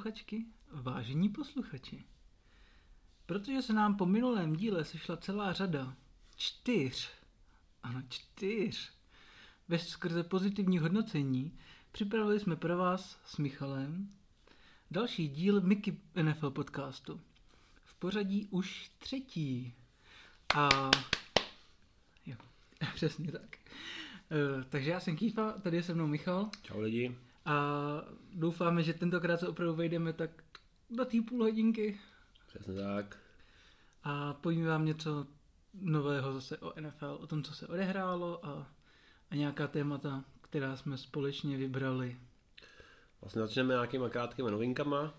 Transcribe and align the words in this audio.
Posluchačky, 0.00 0.44
vážení 0.72 1.28
posluchači. 1.28 2.04
Protože 3.26 3.62
se 3.62 3.72
nám 3.72 3.96
po 3.96 4.06
minulém 4.06 4.56
díle 4.56 4.84
sešla 4.84 5.16
celá 5.16 5.52
řada 5.52 5.96
čtyř, 6.36 7.10
ano 7.82 8.02
čtyř, 8.08 8.92
bez 9.68 9.88
skrze 9.88 10.24
pozitivní 10.24 10.78
hodnocení, 10.78 11.58
připravili 11.92 12.40
jsme 12.40 12.56
pro 12.56 12.76
vás 12.76 13.20
s 13.24 13.38
Michalem 13.38 14.14
další 14.90 15.28
díl 15.28 15.60
Mickey 15.60 15.96
NFL 16.22 16.50
podcastu. 16.50 17.20
V 17.84 17.94
pořadí 17.94 18.48
už 18.50 18.90
třetí. 18.98 19.74
A 20.54 20.90
jo, 22.26 22.36
přesně 22.94 23.32
tak. 23.32 23.56
Eh, 24.30 24.64
takže 24.68 24.90
já 24.90 25.00
jsem 25.00 25.16
Kýfa, 25.16 25.52
tady 25.52 25.76
je 25.76 25.82
se 25.82 25.94
mnou 25.94 26.06
Michal. 26.06 26.50
Čau 26.62 26.80
lidi. 26.80 27.29
A 27.44 27.54
doufáme, 28.34 28.82
že 28.82 28.94
tentokrát 28.94 29.40
se 29.40 29.48
opravdu 29.48 29.74
vejdeme 29.74 30.12
tak 30.12 30.30
do 30.90 31.04
té 31.04 31.22
půl 31.28 31.42
hodinky. 31.42 32.00
Přesně 32.46 32.74
tak. 32.74 33.18
A 34.02 34.34
povím 34.34 34.66
vám 34.66 34.84
něco 34.84 35.26
nového 35.74 36.32
zase 36.32 36.58
o 36.58 36.80
NFL, 36.80 37.18
o 37.20 37.26
tom, 37.26 37.42
co 37.42 37.54
se 37.54 37.66
odehrálo 37.66 38.46
a, 38.46 38.66
a 39.30 39.34
nějaká 39.34 39.68
témata, 39.68 40.24
která 40.40 40.76
jsme 40.76 40.98
společně 40.98 41.56
vybrali. 41.56 42.16
Vlastně 43.20 43.42
začneme 43.42 43.74
nějakýma 43.74 44.08
krátkými 44.08 44.50
novinkama 44.50 45.14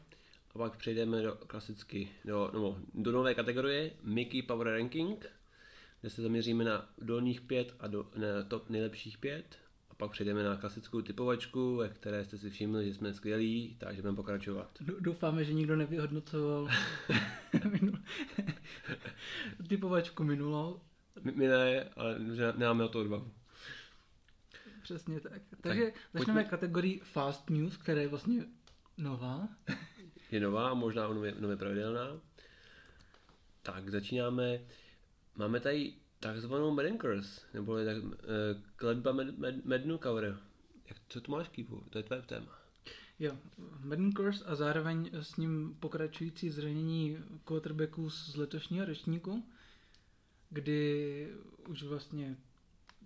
a 0.56 0.58
pak 0.58 0.78
přejdeme 0.78 1.22
do 1.22 1.36
klasicky, 1.36 2.12
do, 2.26 2.52
no, 2.54 2.78
do 2.94 3.12
nové 3.12 3.36
kategorie 3.36 3.92
Mickey 4.04 4.42
Power 4.42 4.68
Ranking, 4.68 5.26
kde 6.02 6.10
se 6.10 6.22
zaměříme 6.22 6.64
na 6.64 6.90
dolních 6.98 7.42
pět 7.42 7.76
a 7.80 7.88
do, 7.88 8.12
na 8.16 8.44
top 8.48 8.70
nejlepších 8.70 9.18
pět 9.18 9.58
pak 10.02 10.12
přejdeme 10.12 10.44
na 10.44 10.58
klasickou 10.58 11.02
typovačku, 11.02 11.76
ve 11.76 11.90
které 11.90 12.26
jste 12.26 12.38
si 12.38 12.50
všimli, 12.50 12.86
že 12.86 12.94
jsme 12.94 13.14
skvělí, 13.14 13.76
takže 13.80 14.02
budeme 14.02 14.16
pokračovat. 14.16 14.70
Doufáme, 15.00 15.44
že 15.44 15.54
nikdo 15.54 15.76
nevyhodnocoval 15.76 16.70
typovačku 19.68 20.24
minulou. 20.24 20.82
My, 21.24 21.32
my 21.32 21.48
ne, 21.48 21.90
ale 21.96 22.18
že 22.34 22.54
nemáme 22.58 22.84
o 22.84 22.88
to 22.88 23.00
odvahu. 23.00 23.32
Přesně 24.84 25.20
tak. 25.20 25.42
Takže 25.62 25.86
tak, 25.86 25.94
začneme 26.14 26.42
pojďme... 26.42 26.44
kategorii 26.44 27.00
Fast 27.00 27.50
News, 27.50 27.78
která 27.78 28.02
je 28.02 28.08
vlastně 28.08 28.46
nová. 28.98 29.50
je 30.32 30.40
nová, 30.40 30.74
možná 30.74 31.08
nově, 31.08 31.36
nově 31.40 31.58
pravidelná. 31.58 32.22
Tak 33.62 33.90
začínáme. 33.90 34.60
Máme 35.36 35.60
tady 35.60 35.94
takzvanou 36.22 36.72
Madden 36.72 36.98
Curse, 36.98 37.42
nebo 37.54 37.86
tak, 37.86 37.98
uh, 38.04 38.12
kletba 38.76 39.12
med, 39.12 39.40
med, 39.40 39.66
Madden 39.66 40.00
Cover. 40.00 40.38
Jak, 40.90 40.98
co 41.10 41.22
tu 41.22 41.32
máš, 41.32 41.48
Kýpu? 41.50 41.84
To 41.90 41.98
je 41.98 42.04
tvé 42.04 42.22
téma. 42.22 42.58
Jo, 43.20 43.38
Madden 43.84 44.12
Curse 44.14 44.46
a 44.46 44.56
zároveň 44.56 45.10
s 45.14 45.38
ním 45.38 45.78
pokračující 45.80 46.50
zranění 46.50 47.18
quarterbacků 47.46 48.10
z 48.10 48.36
letošního 48.36 48.86
ročníku, 48.86 49.44
kdy 50.50 51.28
už 51.68 51.84
vlastně 51.84 52.38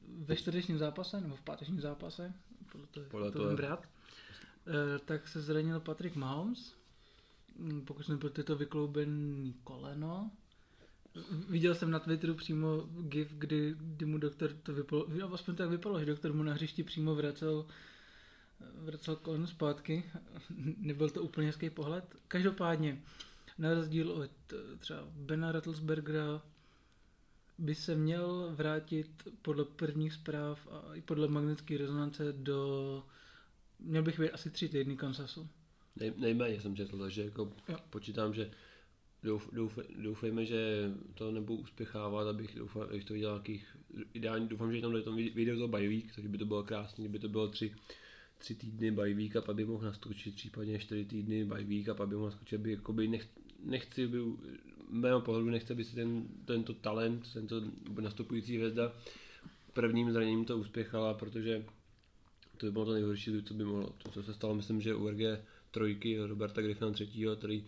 ve 0.07 0.35
čtvrtečním 0.35 0.77
zápase, 0.77 1.21
nebo 1.21 1.35
v 1.35 1.41
pátečním 1.41 1.81
zápase, 1.81 2.33
podle 2.71 2.87
toho, 2.87 3.05
podle 3.09 3.31
to 3.31 3.39
toho. 3.39 3.55
brát, 3.55 3.87
eh, 4.67 4.99
tak 4.99 5.27
se 5.27 5.41
zranil 5.41 5.79
Patrick 5.79 6.15
Mahomes, 6.15 6.75
hm, 7.59 7.81
pokud 7.81 8.05
jsem 8.05 8.19
pro 8.19 8.29
to 8.29 8.55
vykloubený 8.55 9.55
koleno. 9.63 10.31
Viděl 11.49 11.75
jsem 11.75 11.91
na 11.91 11.99
Twitteru 11.99 12.33
přímo 12.33 12.87
gif, 13.01 13.33
kdy, 13.33 13.75
kdy 13.77 14.05
mu 14.05 14.17
doktor 14.17 14.51
to 14.53 14.73
vypalo, 14.73 15.07
aspoň 15.33 15.55
tak 15.55 15.69
vypadalo, 15.69 15.99
že 15.99 16.05
doktor 16.05 16.33
mu 16.33 16.43
na 16.43 16.53
hřišti 16.53 16.83
přímo 16.83 17.15
vracel 17.15 17.65
vracel 18.59 19.15
koleno 19.15 19.47
zpátky. 19.47 20.03
Nebyl 20.77 21.09
to 21.09 21.23
úplně 21.23 21.47
hezký 21.47 21.69
pohled. 21.69 22.15
Každopádně, 22.27 23.01
na 23.57 23.73
rozdíl 23.73 24.11
od 24.11 24.31
eh, 24.53 24.77
třeba 24.77 25.07
Bena 25.11 25.51
Rattlesbergera, 25.51 26.41
by 27.57 27.75
se 27.75 27.95
měl 27.95 28.51
vrátit 28.55 29.27
podle 29.41 29.65
prvních 29.65 30.13
zpráv 30.13 30.67
a 30.71 30.95
i 30.95 31.01
podle 31.01 31.27
magnetické 31.27 31.77
rezonance 31.77 32.33
do... 32.33 33.03
Měl 33.79 34.03
bych 34.03 34.19
být 34.19 34.31
asi 34.31 34.49
tři 34.49 34.69
týdny 34.69 34.97
Kansasu. 34.97 35.49
Nej, 35.95 36.13
nejméně 36.17 36.61
jsem 36.61 36.75
četl, 36.75 36.99
takže 36.99 37.23
jako 37.23 37.53
počítám, 37.89 38.33
že 38.33 38.51
douf, 39.25 39.49
douf, 39.53 39.79
doufejme, 39.95 40.45
že 40.45 40.91
to 41.13 41.31
nebudu 41.31 41.61
uspěchávat, 41.61 42.27
abych, 42.27 42.55
doufal, 42.55 42.83
abych 42.83 43.05
to 43.05 43.13
viděl 43.13 43.31
nějakých, 43.31 43.77
ideálně 44.13 44.47
doufám, 44.47 44.73
že 44.73 44.81
tam 44.81 45.01
tom 45.01 45.15
vyjde 45.15 45.55
to 45.55 45.67
bajvík, 45.67 46.15
takže 46.15 46.29
by 46.29 46.37
to 46.37 46.45
bylo 46.45 46.63
krásné, 46.63 47.03
kdyby 47.03 47.19
to 47.19 47.29
bylo 47.29 47.47
tři, 47.47 47.75
tři 48.37 48.55
týdny 48.55 48.91
bajvík 48.91 49.35
a 49.35 49.41
pak 49.41 49.55
by 49.55 49.65
mohl 49.65 49.85
naskočit, 49.85 50.35
případně 50.35 50.79
čtyři 50.79 51.05
týdny 51.05 51.45
bajvík 51.45 51.89
a 51.89 51.93
pak 51.93 52.07
by 52.07 52.15
mohl 52.15 52.25
naskočit, 52.25 52.59
aby 52.59 52.71
jakoby 52.71 53.07
nech, 53.07 53.27
nechci, 53.63 54.07
by, 54.07 54.17
mého 54.89 55.21
pohledu 55.21 55.49
nechce, 55.49 55.73
aby 55.73 55.83
si 55.83 55.95
ten, 55.95 56.27
tento 56.45 56.73
talent, 56.73 57.33
tento 57.33 57.61
nastupující 58.01 58.55
hvězda 58.55 58.91
prvním 59.73 60.11
zraněním 60.11 60.45
to 60.45 60.57
uspěchala, 60.57 61.13
protože 61.13 61.65
to 62.57 62.65
by 62.65 62.71
bylo 62.71 62.85
to 62.85 62.93
nejhorší, 62.93 63.43
co 63.43 63.53
by 63.53 63.63
mohlo. 63.63 63.89
To, 64.03 64.11
co 64.11 64.23
se 64.23 64.33
stalo, 64.33 64.55
myslím, 64.55 64.81
že 64.81 64.95
u 64.95 65.09
RG 65.09 65.21
trojky 65.71 66.17
Roberta 66.17 66.61
Griffina 66.61 66.91
třetího, 66.91 67.35
který 67.35 67.63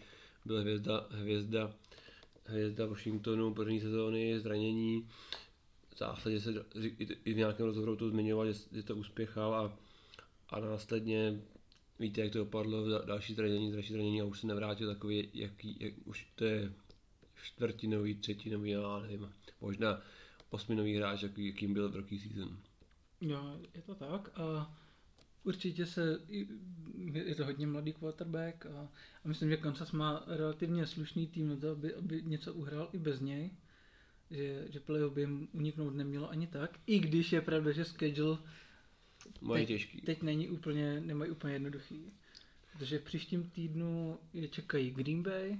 byl 0.48 0.62
hvězda, 0.62 1.08
hvězda, 1.12 1.74
hvězda 2.46 2.86
Washingtonu 2.86 3.54
první 3.54 3.82
sezóny, 3.82 4.40
zranění. 4.40 5.08
V 5.96 5.98
zásadě 5.98 6.42
se 6.42 6.66
i 7.26 7.34
v 7.34 7.38
nějakém 7.38 7.66
rozhovoru 7.66 7.96
to 7.96 8.10
zmiňoval, 8.10 8.54
že, 8.72 8.84
to 8.84 8.96
uspěchal 8.96 9.56
a, 9.56 9.78
a 10.50 10.60
následně 10.60 11.42
víte, 12.00 12.22
jak 12.22 12.32
to 12.32 12.38
dopadlo, 12.38 13.02
další 13.06 13.34
zranění, 13.34 13.72
další 13.72 13.94
zranění 13.94 14.22
a 14.22 14.26
už 14.26 14.40
se 14.40 14.48
nevrátil 14.48 14.94
takový, 14.94 15.30
jaký, 15.34 15.78
jak, 15.80 15.94
už 16.06 16.28
to 16.36 16.46
je 16.46 16.74
čtvrtinový, 17.44 18.16
třetinový, 18.16 18.70
já 18.70 19.00
nevím, 19.00 19.30
možná 19.62 20.02
osminový 20.50 20.96
hráč, 20.96 21.24
jaký, 21.24 21.48
jakým 21.48 21.74
byl 21.74 21.90
v 21.90 21.96
rookie 21.96 22.22
season. 22.22 22.58
Jo, 23.22 23.60
je 23.76 23.82
to 23.82 23.96
tak 23.96 24.40
a 24.40 24.78
určitě 25.44 25.86
se, 25.86 26.20
je 27.14 27.36
to 27.36 27.46
hodně 27.46 27.68
mladý 27.68 27.94
quarterback 27.94 28.66
a, 28.66 28.90
a 29.26 29.28
myslím, 29.28 29.50
že 29.50 29.58
Kansas 29.58 29.92
má 29.92 30.24
relativně 30.28 30.88
slušný 30.88 31.28
tým 31.28 31.50
na 31.50 31.56
to, 31.56 31.72
aby, 31.72 31.96
aby 31.96 32.24
něco 32.24 32.54
uhrál 32.54 32.90
i 32.94 32.98
bez 32.98 33.20
něj, 33.20 33.52
že, 34.32 34.66
že 34.70 34.80
playoff 34.80 35.14
by 35.14 35.22
jim 35.22 35.48
uniknout 35.54 35.96
nemělo 35.96 36.30
ani 36.30 36.48
tak, 36.48 36.80
i 36.88 37.00
když 37.00 37.32
je 37.32 37.42
pravda, 37.42 37.72
že 37.72 37.86
schedule 37.86 38.38
teď, 39.54 39.68
těžký. 39.68 40.02
teď 40.02 40.22
není 40.22 40.50
úplně, 40.50 41.00
nemají 41.00 41.32
úplně 41.32 41.54
jednoduchý. 41.54 42.14
Protože 42.74 43.00
v 43.00 43.04
příštím 43.04 43.50
týdnu 43.50 44.20
je 44.34 44.48
čekají 44.48 44.92
Green 44.92 45.24
Bay, 45.24 45.58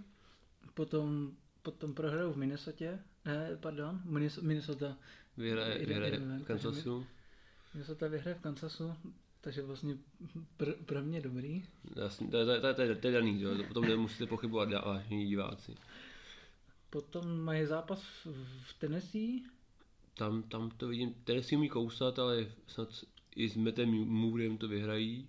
potom 0.74 1.32
potom 1.68 1.94
prohrajou 1.94 2.32
v 2.34 2.38
Minnesota, 2.38 3.00
ne, 3.26 3.58
pardon, 3.60 4.02
Minnesota 4.42 4.98
vyhraje, 5.38 5.86
vyhraje 5.86 6.20
v 6.20 6.44
Kansasu. 6.44 7.06
Minnesota 7.74 8.08
vyhraje 8.08 8.36
v 8.36 8.42
Kansasu, 8.42 8.96
takže 9.42 9.62
vlastně 9.62 9.98
pr- 10.60 10.76
pro 10.86 11.02
mě 11.02 11.22
dobrý. 11.22 11.64
Jasně, 11.96 12.28
to, 12.28 12.46
to, 12.46 12.62
to, 12.62 12.74
to, 12.74 12.96
to 12.96 13.08
je 13.08 13.14
daný, 13.14 13.42
jo. 13.42 13.64
potom 13.68 13.88
nemusíte 13.88 14.26
pochybovat 14.26 14.70
vážení 14.86 15.28
diváci. 15.28 15.76
Potom 16.90 17.40
mají 17.40 17.66
zápas 17.66 18.04
v 18.64 18.74
Tennessee. 18.80 19.42
Tam, 20.14 20.44
tam 20.44 20.70
to 20.70 20.88
vidím, 20.88 21.14
Tennessee 21.14 21.58
umí 21.58 21.70
kousat, 21.70 22.20
ale 22.20 22.48
snad 22.68 22.90
i 23.36 23.50
s 23.50 23.56
Metem 23.56 23.90
Moodem 23.90 24.58
to 24.58 24.68
vyhrají. 24.68 25.28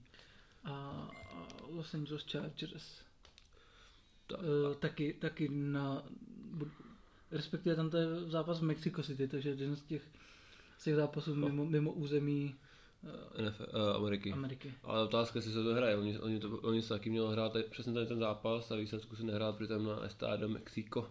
A, 0.65 1.09
Los 1.69 1.95
Angeles 1.95 2.25
Chargers 2.33 3.09
tak. 4.29 4.41
Uh, 4.41 4.75
taky, 4.75 5.13
taky 5.13 5.49
na, 5.49 6.03
respektive 7.31 7.77
tam 7.77 7.91
to 7.91 7.97
je 7.97 8.07
zápas 8.21 8.61
v 8.61 8.63
Mexico 8.63 9.03
City, 9.03 9.29
takže 9.29 9.49
jeden 9.49 9.77
z 9.77 9.83
těch, 9.83 10.03
z 10.79 10.85
těch 10.85 10.95
zápasů 10.95 11.35
no. 11.35 11.49
mimo, 11.49 11.65
mimo 11.65 11.93
území 11.93 12.55
uh, 13.03 13.45
NFL, 13.47 13.63
uh, 13.63 13.97
Ameriky. 13.97 14.33
Ameriky. 14.33 14.75
Ale 14.83 15.03
otázka, 15.03 15.39
jestli 15.39 15.53
se 15.53 15.63
to 15.63 15.75
hraje. 15.75 15.97
Oni, 15.97 16.19
oni, 16.19 16.41
to, 16.41 16.49
oni 16.49 16.83
se 16.83 16.89
taky 16.89 17.11
měli 17.11 17.33
hrát 17.33 17.53
přesně 17.71 17.93
tady 17.93 18.07
ten 18.07 18.19
zápas 18.19 18.71
a 18.71 18.77
výsledku 18.77 19.17
se 19.17 19.23
nehrál 19.23 19.53
přitom 19.53 19.85
na 19.85 20.01
Estadio 20.01 20.49
Mexico 20.49 21.11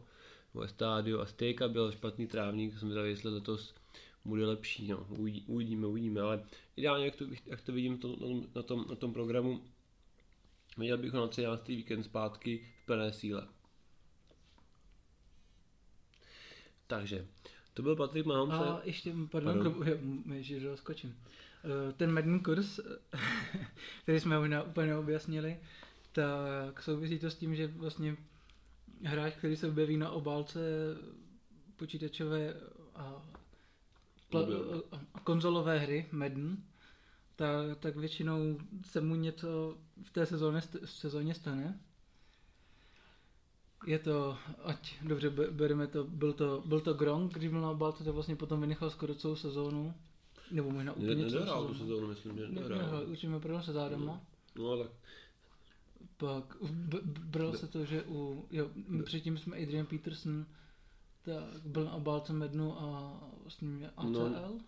nebo 0.53 0.63
Estadio 0.63 1.19
Azteca, 1.19 1.67
byl 1.67 1.91
špatný 1.91 2.27
trávník, 2.27 2.79
jsem 2.79 2.89
zvědavý, 2.89 3.09
jestli 3.09 3.29
letos 3.29 3.73
bude 4.25 4.45
lepší, 4.45 4.87
no, 4.87 5.07
uvidíme, 5.47 5.87
uvidíme, 5.87 6.21
ale 6.21 6.43
ideálně, 6.75 7.05
jak 7.05 7.15
to, 7.15 7.25
jak 7.45 7.61
to 7.61 7.71
vidím 7.71 7.97
to, 7.97 8.07
na, 8.07 8.47
na, 8.55 8.63
tom, 8.63 8.85
na 8.89 8.95
tom 8.95 9.13
programu, 9.13 9.61
Viděl 10.77 10.97
bych 10.97 11.13
ho 11.13 11.19
na 11.19 11.27
13. 11.27 11.67
víkend 11.67 12.03
zpátky 12.03 12.57
v 12.57 12.85
plné 12.85 13.13
síle. 13.13 13.47
Takže, 16.87 17.27
to 17.73 17.81
byl 17.81 17.95
Patrik 17.95 18.25
Mahomes. 18.25 18.59
A 18.59 18.81
ještě, 18.83 19.13
pardon, 19.31 19.73
pardon. 19.77 20.43
že 20.43 20.69
rozkočím. 20.69 21.17
Eh, 21.63 21.93
ten 21.93 22.11
Madden 22.11 22.39
kurz, 22.39 22.79
který 24.03 24.19
jsme 24.19 24.39
možná 24.39 24.63
úplně 24.63 24.87
neobjasnili, 24.87 25.59
tak 26.11 26.83
souvisí 26.83 27.19
to 27.19 27.29
s 27.31 27.35
tím, 27.35 27.55
že 27.55 27.67
vlastně 27.67 28.17
hráč, 29.03 29.33
který 29.33 29.55
se 29.55 29.67
objeví 29.67 29.97
na 29.97 30.09
obálce 30.11 30.59
počítačové 31.75 32.53
a, 32.95 33.21
pla- 34.31 34.83
a 35.13 35.19
konzolové 35.19 35.79
hry 35.79 36.05
Madden, 36.11 36.57
tak, 37.35 37.77
tak 37.79 37.95
většinou 37.95 38.59
se 38.85 39.01
mu 39.01 39.15
něco 39.15 39.77
v 40.03 40.11
té 40.11 40.25
sezóně, 40.25 40.61
sezóně 40.85 41.33
stane. 41.33 41.79
Je 43.85 43.99
to, 43.99 44.37
ať 44.63 44.95
dobře 45.03 45.29
bereme 45.29 45.87
to, 45.87 46.03
byl 46.03 46.33
to, 46.33 46.63
byl 46.65 46.79
to 46.81 46.93
Gronk, 46.93 47.33
když 47.33 47.49
byl 47.49 47.61
na 47.61 47.71
obálce, 47.71 48.03
to 48.03 48.13
vlastně 48.13 48.35
potom 48.35 48.61
vynechal 48.61 48.89
skoro 48.89 49.15
celou 49.15 49.35
sezónu. 49.35 49.93
Nebo 50.51 50.71
možná 50.71 50.93
úplně 50.93 51.15
ne, 51.15 51.29
celou 51.29 51.45
sezónu. 51.45 51.67
tu 51.67 51.79
sezónu, 51.79 52.07
myslím, 52.07 52.37
že 52.37 52.47
nedohrál. 52.47 53.03
Určitě 53.07 53.39
pro 53.39 53.63
se 53.63 53.73
zádama. 53.73 54.21
No 54.55 54.77
tak. 54.77 54.91
Pak 56.17 56.57
b- 56.61 57.01
bral 57.03 57.53
se 57.53 57.67
to, 57.67 57.85
že 57.85 58.03
u, 58.07 58.45
jo, 58.51 58.69
předtím 59.03 59.37
jsme 59.37 59.57
Adrian 59.57 59.85
Peterson, 59.85 60.45
tak 61.25 61.61
byl 61.65 61.85
na 61.85 61.93
obálce 61.93 62.33
Mednu 62.33 62.81
a 62.81 63.19
vlastně 63.43 63.89
ACL. 63.97 64.09
No, 64.09 64.59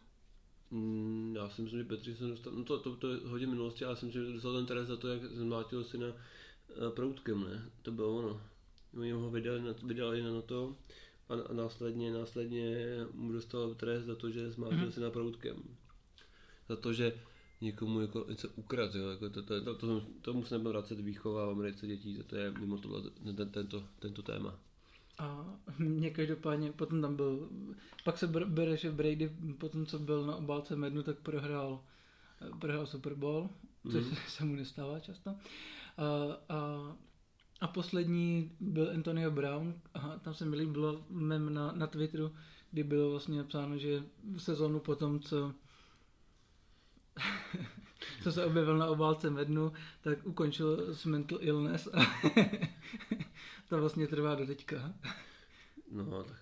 Mm, 0.72 1.34
já 1.36 1.50
si 1.50 1.62
myslím, 1.62 1.80
že 1.80 1.86
Petri 1.88 2.16
se 2.16 2.28
dostal, 2.28 2.54
no 2.54 2.64
to, 2.64 2.80
to, 2.80 2.96
to, 2.96 3.12
je 3.14 3.20
hodně 3.28 3.48
minulosti, 3.48 3.86
ale 3.86 3.92
já 3.92 3.96
si 3.96 4.06
myslím, 4.06 4.26
že 4.26 4.34
dostal 4.34 4.54
ten 4.54 4.66
trest 4.66 4.88
za 4.88 4.98
to, 4.98 5.08
jak 5.08 5.24
zmlátil 5.24 5.84
si 5.84 5.98
na 5.98 6.08
uh, 6.08 6.14
proutkem, 6.96 7.42
ne? 7.44 7.70
To 7.82 7.92
bylo 7.92 8.18
ono. 8.18 8.42
Oni 8.98 9.12
ho 9.12 9.30
vydali 9.30 9.62
na, 9.62 9.74
vydali 9.84 10.22
na 10.24 10.42
to 10.42 10.76
a, 11.30 11.34
a 11.50 11.54
následně, 11.54 12.12
následně 12.12 12.86
mu 13.14 13.32
dostal 13.32 13.74
trest 13.74 14.06
za 14.06 14.16
to, 14.16 14.30
že 14.30 14.52
zmlátil 14.52 14.78
mm-hmm. 14.78 14.90
si 14.90 15.00
na 15.00 15.10
proutkem. 15.10 15.64
Za 16.70 16.76
to, 16.76 16.94
že 16.94 17.14
někomu 17.62 18.02
jako 18.02 18.26
něco 18.30 18.50
ukradl, 18.56 18.98
jo? 18.98 19.10
Jako 19.10 19.30
to, 19.30 19.44
to, 19.44 19.62
to, 19.62 19.76
to, 19.76 20.02
to 20.22 20.34
musíme 20.34 20.70
vracet 20.70 21.00
výchova 21.00 21.46
v 21.46 21.50
Americe 21.50 21.88
dětí, 21.88 22.24
to 22.28 22.36
je 22.36 22.52
mimo 22.52 22.78
tohle, 22.78 23.02
ten, 23.36 23.50
tento, 23.50 23.84
tento 24.00 24.22
téma. 24.22 24.60
A 25.18 25.46
mě 25.80 26.10
každopádně, 26.10 26.72
potom 26.72 27.02
tam 27.02 27.16
byl, 27.16 27.50
pak 28.04 28.18
se 28.18 28.28
bere, 28.28 28.78
že 28.78 28.92
Brady 28.92 29.32
potom, 29.58 29.86
co 29.86 30.00
byl 30.00 30.26
na 30.26 30.36
obálce 30.36 30.76
mednu, 30.76 31.04
tak 31.04 31.20
prohrál, 31.20 31.84
prohrál 32.60 32.86
Super 32.86 33.14
Bowl, 33.14 33.50
což 33.92 34.06
mm. 34.06 34.16
se 34.28 34.46
mu 34.46 34.56
nestává 34.56 35.00
často. 35.00 35.30
A, 35.30 35.36
a, 36.50 36.98
a 37.62 37.68
poslední 37.68 38.52
byl 38.60 38.92
Antonio 38.96 39.32
Brown, 39.32 39.74
a 39.94 40.18
tam 40.18 40.34
se 40.34 40.46
mi 40.46 40.56
líbilo 40.56 41.06
mem 41.10 41.54
na, 41.54 41.72
na 41.72 41.88
Twitteru, 41.88 42.32
kdy 42.72 42.84
bylo 42.84 43.12
vlastně 43.12 43.38
napsáno, 43.38 43.78
že 43.78 44.04
v 44.36 44.40
sezónu 44.40 44.80
potom, 44.80 45.20
co 45.20 45.54
co 48.24 48.32
se 48.32 48.46
objevil 48.46 48.78
na 48.78 48.88
obálce 48.88 49.30
mednu, 49.30 49.74
tak 50.02 50.26
ukončil 50.26 50.96
s 50.96 51.06
mental 51.06 51.38
illness 51.42 51.88
a 51.94 52.00
to 53.70 53.80
vlastně 53.80 54.08
trvá 54.08 54.36
do 54.36 54.46
teďka. 54.46 54.94
No, 55.92 56.24
tak 56.24 56.38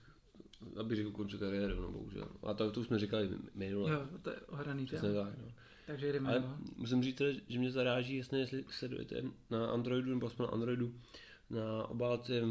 aby 0.79 0.95
řekl 0.95 1.09
ukončil 1.09 1.39
kariéru, 1.39 1.81
no 1.81 1.91
bohužel. 1.91 2.27
A 2.43 2.53
to, 2.53 2.71
to 2.71 2.79
už 2.79 2.87
jsme 2.87 2.99
říkali 2.99 3.29
minule. 3.55 3.91
Jo, 3.91 4.07
to 4.21 4.29
je 4.29 4.35
ohraný 4.35 4.85
tak, 4.85 5.03
no. 5.03 5.51
Takže 5.87 6.13
jdeme. 6.13 6.29
Ale 6.29 6.39
no. 6.39 6.57
musím 6.77 7.03
říct, 7.03 7.21
že 7.47 7.59
mě 7.59 7.71
zaráží, 7.71 8.17
jasně, 8.17 8.39
jestli 8.39 8.65
sledujete 8.69 9.23
na 9.49 9.67
Androidu 9.67 10.09
nebo 10.09 10.29
jsme 10.29 10.45
na 10.45 10.51
Androidu, 10.51 10.93
na 11.49 11.87
obálce 11.87 12.41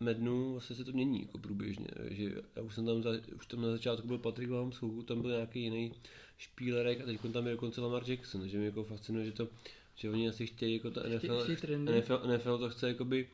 Mednu 0.00 0.52
vlastně 0.52 0.76
se 0.76 0.84
to 0.84 0.92
mění 0.92 1.22
jako 1.22 1.38
průběžně. 1.38 1.86
Že 2.10 2.42
já 2.56 2.62
už 2.62 2.74
jsem 2.74 2.86
tam, 2.86 3.02
za, 3.02 3.10
už 3.36 3.46
tam 3.46 3.62
na 3.62 3.70
začátku 3.70 4.06
byl 4.06 4.18
Patrick 4.18 4.50
Mahomes, 4.50 4.80
tam 5.04 5.22
byl 5.22 5.30
nějaký 5.30 5.62
jiný 5.62 5.92
špílerek 6.38 7.00
a 7.00 7.04
teď 7.04 7.20
tam 7.32 7.46
je 7.46 7.52
dokonce 7.52 7.80
Lamar 7.80 8.10
Jackson, 8.10 8.48
že 8.48 8.58
mě 8.58 8.66
jako 8.66 8.84
fascinuje, 8.84 9.26
že 9.26 9.32
to, 9.32 9.48
že 9.94 10.10
oni 10.10 10.28
asi 10.28 10.46
chtějí 10.46 10.74
jako 10.74 10.90
ta 10.90 11.02
NFL, 11.08 11.46
NFL, 11.76 12.20
NFL 12.26 12.58
to 12.58 12.70
chce 12.70 12.88
jakoby 12.88 13.28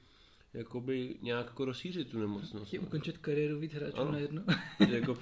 jakoby 0.54 1.16
nějak 1.22 1.46
jako 1.46 1.64
rozšířit 1.64 2.10
tu 2.10 2.18
nemocnost. 2.18 2.66
Chtějí 2.66 2.80
no. 2.80 2.86
ukončit 2.86 3.18
kariéru 3.18 3.58
víc 3.58 3.72
hráčů 3.72 4.10
na 4.10 4.18
jedno. 4.18 4.42
jako 4.88 5.18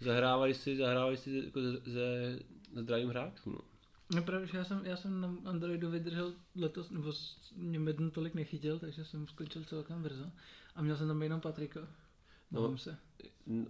zahrávají 0.00 0.54
si, 0.54 0.76
zahrávají 0.76 1.16
si 1.16 1.42
jako 1.44 1.62
ze, 1.62 1.80
ze 1.84 2.38
zdravým 2.74 3.08
hráčům. 3.08 3.52
No. 3.52 3.73
No 4.14 4.22
právě, 4.22 4.46
že 4.46 4.58
já 4.58 4.64
jsem, 4.64 4.86
já 4.86 4.96
jsem 4.96 5.20
na 5.20 5.36
Androidu 5.44 5.90
vydržel 5.90 6.32
letos, 6.56 6.90
nebo 6.90 7.12
mě 7.56 7.78
Medn 7.78 8.10
tolik 8.10 8.34
nechytil, 8.34 8.78
takže 8.78 9.04
jsem 9.04 9.28
skončil 9.28 9.64
celkem 9.64 10.02
brzo. 10.02 10.30
A 10.74 10.82
měl 10.82 10.96
jsem 10.96 11.08
tam 11.08 11.22
jenom 11.22 11.40
Patrika. 11.40 11.80
No, 12.50 12.78
se. 12.78 12.98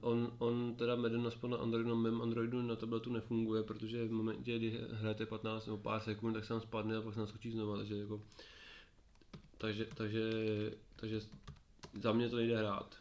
On, 0.00 0.32
on 0.38 0.75
teda 0.75 0.96
Madden 0.96 1.26
aspoň 1.26 1.50
na 1.50 1.56
Androidu, 1.56 1.88
na 1.88 1.94
mém 1.94 2.23
Androidu 2.23 2.62
na 2.62 2.76
tabletu 2.76 3.12
nefunguje, 3.12 3.62
protože 3.62 4.05
v 4.05 4.12
momentě, 4.12 4.58
kdy 4.58 4.81
hrajete 4.93 5.26
15 5.26 5.67
nebo 5.67 5.79
pár 5.79 6.00
sekund, 6.00 6.35
tak 6.35 6.44
se 6.44 6.49
tam 6.49 6.61
spadne 6.61 6.96
a 6.96 7.02
pak 7.02 7.14
se 7.14 7.20
naskočí 7.20 7.50
znova, 7.50 7.76
takže 7.76 7.96
jako 7.96 8.20
takže, 9.58 9.85
takže, 9.85 10.23
takže 10.96 11.20
za 12.02 12.12
mě 12.12 12.29
to 12.29 12.37
nejde 12.37 12.58
hrát. 12.58 12.96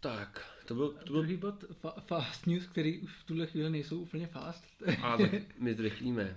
Tak, 0.00 0.57
to 0.68 0.74
byl... 0.74 0.88
To 0.88 1.12
byl... 1.12 1.22
Druhý 1.22 1.36
bod, 1.36 1.64
fa- 1.82 2.00
fast 2.00 2.46
news, 2.46 2.66
který 2.66 2.98
už 2.98 3.12
v 3.12 3.24
tuhle 3.24 3.46
chvíli 3.46 3.70
nejsou 3.70 4.00
úplně 4.00 4.26
fast. 4.26 4.64
A 5.02 5.16
tak 5.16 5.58
my 5.58 5.74
zrychlíme. 5.74 6.36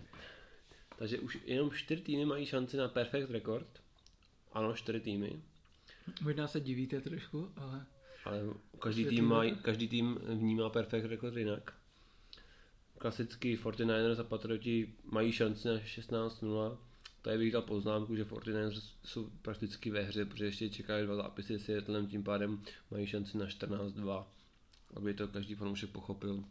Takže 0.98 1.20
už 1.20 1.38
jenom 1.46 1.72
čtyři 1.72 2.02
týmy 2.02 2.26
mají 2.26 2.46
šanci 2.46 2.78
na 2.78 2.88
perfect 2.88 3.30
record. 3.30 3.68
Ano, 4.52 4.74
čtyři 4.74 5.00
týmy. 5.00 5.42
Možná 6.22 6.48
se 6.48 6.60
divíte 6.60 7.02
trošku, 7.02 7.52
ale... 7.56 7.86
Ale 8.26 8.42
každý 8.80 9.06
tým, 9.06 9.26
má, 9.26 9.56
každý 9.62 9.88
tým 9.88 10.20
vnímá 10.26 10.70
perfect 10.70 11.06
record 11.06 11.38
jinak. 11.38 11.74
Klasicky 12.98 13.58
49ers 13.58 14.20
a 14.20 14.24
Patrioti 14.24 14.94
mají 15.04 15.32
šanci 15.32 15.68
na 15.68 15.74
16-0. 15.74 16.78
Tady 17.22 17.38
bych 17.38 17.52
dal 17.52 17.62
poznámku, 17.62 18.16
že 18.16 18.26
49ers 18.26 18.82
jsou 19.06 19.30
prakticky 19.42 19.92
ve 19.92 20.02
hře, 20.02 20.26
protože 20.26 20.46
ještě 20.46 20.70
čekají 20.70 21.06
dva 21.06 21.16
zápisy 21.16 21.60
s 21.60 21.66
Seattlem, 21.66 22.08
tím 22.08 22.24
pádem 22.24 22.62
mají 22.92 23.08
šanci 23.08 23.38
na 23.38 23.46
14-2, 23.46 24.26
aby 24.96 25.14
to 25.14 25.28
každý 25.28 25.56
fanoušek 25.56 25.90
pochopil. 25.90 26.44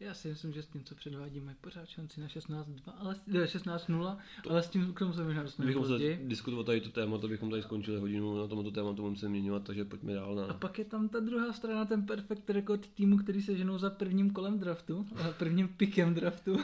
Já 0.00 0.14
si 0.14 0.28
myslím, 0.28 0.52
že 0.52 0.62
s 0.62 0.66
tím, 0.66 0.84
co 0.84 0.94
předvádíme, 0.94 1.46
mají 1.46 1.56
pořád 1.60 1.88
šanci 1.88 2.20
na 2.20 2.26
16-2, 2.26 2.64
ale 2.98 3.20
16-0, 3.28 4.18
ale 4.50 4.62
s 4.62 4.68
tím 4.68 4.94
k 4.94 4.98
tomu 4.98 5.12
se 5.12 5.24
možná 5.24 5.42
dostaneme 5.42 5.72
Kdybychom 5.72 5.98
se 5.98 6.18
diskutovat 6.24 6.66
tady 6.66 6.80
to 6.80 6.88
téma, 6.88 7.18
to 7.18 7.28
bychom 7.28 7.50
tady 7.50 7.62
skončili 7.62 8.00
hodinu 8.00 8.38
na 8.38 8.48
tomto 8.48 8.70
tématu, 8.70 9.02
budeme 9.02 9.16
se 9.16 9.28
měňovat, 9.28 9.64
takže 9.64 9.84
pojďme 9.84 10.14
dál 10.14 10.34
na... 10.34 10.44
A 10.44 10.54
pak 10.54 10.78
je 10.78 10.84
tam 10.84 11.08
ta 11.08 11.20
druhá 11.20 11.52
strana, 11.52 11.84
ten 11.84 12.06
perfect 12.06 12.50
record 12.50 12.86
týmu, 12.86 13.16
který 13.16 13.42
se 13.42 13.56
ženou 13.56 13.78
za 13.78 13.90
prvním 13.90 14.30
kolem 14.30 14.58
draftu, 14.58 15.06
prvním 15.38 15.68
pikem 15.68 16.14
draftu. 16.14 16.56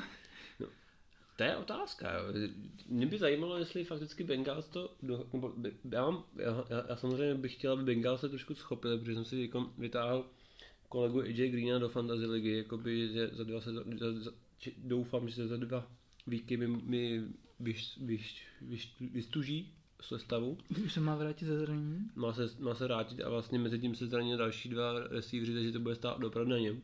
To 1.42 1.46
je 1.46 1.56
otázka. 1.56 2.12
Jo. 2.12 2.24
Mě 2.88 3.06
by 3.06 3.18
zajímalo, 3.18 3.58
jestli 3.58 3.84
fakticky 3.84 4.24
Bengals 4.24 4.68
to... 4.68 4.94
Do, 5.02 5.26
nebo, 5.32 5.52
já, 5.90 6.02
mám, 6.04 6.24
já, 6.36 6.64
já, 6.70 6.84
já, 6.88 6.96
samozřejmě 6.96 7.34
bych 7.34 7.54
chtěl, 7.54 7.72
aby 7.72 7.82
Bengals 7.82 8.20
se 8.20 8.28
trošku 8.28 8.54
schopili, 8.54 8.98
protože 8.98 9.14
jsem 9.14 9.24
si 9.24 9.40
jako 9.40 9.70
vytáhl 9.78 10.26
kolegu 10.88 11.20
AJ 11.20 11.48
Greena 11.48 11.78
do 11.78 11.88
Fantasy 11.88 12.26
ligy, 12.26 12.56
jakoby, 12.56 13.12
že 13.12 13.30
za 13.32 13.44
dva 13.44 13.60
se, 13.60 13.72
za, 13.72 14.12
za, 14.12 14.30
doufám, 14.76 15.28
že 15.28 15.34
se 15.34 15.48
za 15.48 15.56
dva 15.56 15.90
víky 16.26 16.56
mi, 16.56 16.66
mi 16.66 17.22
vyš, 17.60 17.98
vyš, 17.98 18.46
vyš, 18.60 18.94
vystuží 19.00 19.74
stavu. 20.16 20.58
Už 20.84 20.92
se 20.92 21.00
má 21.00 21.16
vrátit 21.16 21.44
ze 21.44 21.58
zranění? 21.58 22.10
Má 22.14 22.32
se, 22.32 22.50
má 22.58 22.74
se 22.74 22.84
vrátit 22.84 23.20
a 23.20 23.28
vlastně 23.28 23.58
mezi 23.58 23.78
tím 23.78 23.94
se 23.94 24.06
zranil 24.06 24.38
další 24.38 24.68
dva 24.68 25.08
receivery, 25.08 25.54
takže 25.54 25.72
to 25.72 25.80
bude 25.80 25.94
stát 25.94 26.18
dopravdu 26.18 26.50
na 26.50 26.58
něm. 26.58 26.82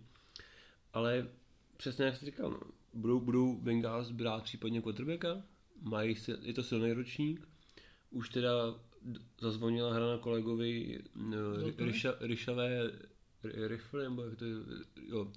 Ale 0.92 1.28
přesně 1.76 2.04
jak 2.04 2.16
jsi 2.16 2.26
říkal, 2.26 2.50
no, 2.50 2.60
budou, 2.94 3.20
budou 3.20 3.56
Bengals 3.56 4.10
brát 4.10 4.42
případně 4.42 4.82
quarterbacka, 4.82 5.42
mají, 5.82 6.16
je 6.42 6.54
to 6.54 6.62
silný 6.62 6.92
ročník, 6.92 7.48
už 8.10 8.28
teda 8.28 8.50
zazvonila 9.40 9.94
hra 9.94 10.06
na 10.06 10.18
kolegovi 10.18 11.00
no, 11.14 11.36
Ryšavé 12.20 12.90
rifle, 13.42 14.02
nebo 14.02 14.24
jak 14.24 14.38
to 14.38 14.44
je, 14.44 14.54
jo, 15.08 15.32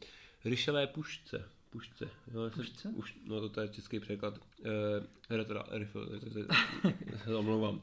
ryšavé 0.45 0.87
pušce. 0.87 1.49
Pušce. 1.69 2.09
Jo, 2.33 2.49
pušce? 2.55 2.89
Už, 2.89 3.15
no 3.25 3.49
to 3.49 3.61
je 3.61 3.67
český 3.67 3.99
překlad. 3.99 4.39
Eh, 5.29 5.43
teda 5.45 5.65
rifle, 5.71 6.05
to, 6.05 6.19
to, 6.19 6.39
se 7.23 7.35
omlouvám. 7.35 7.81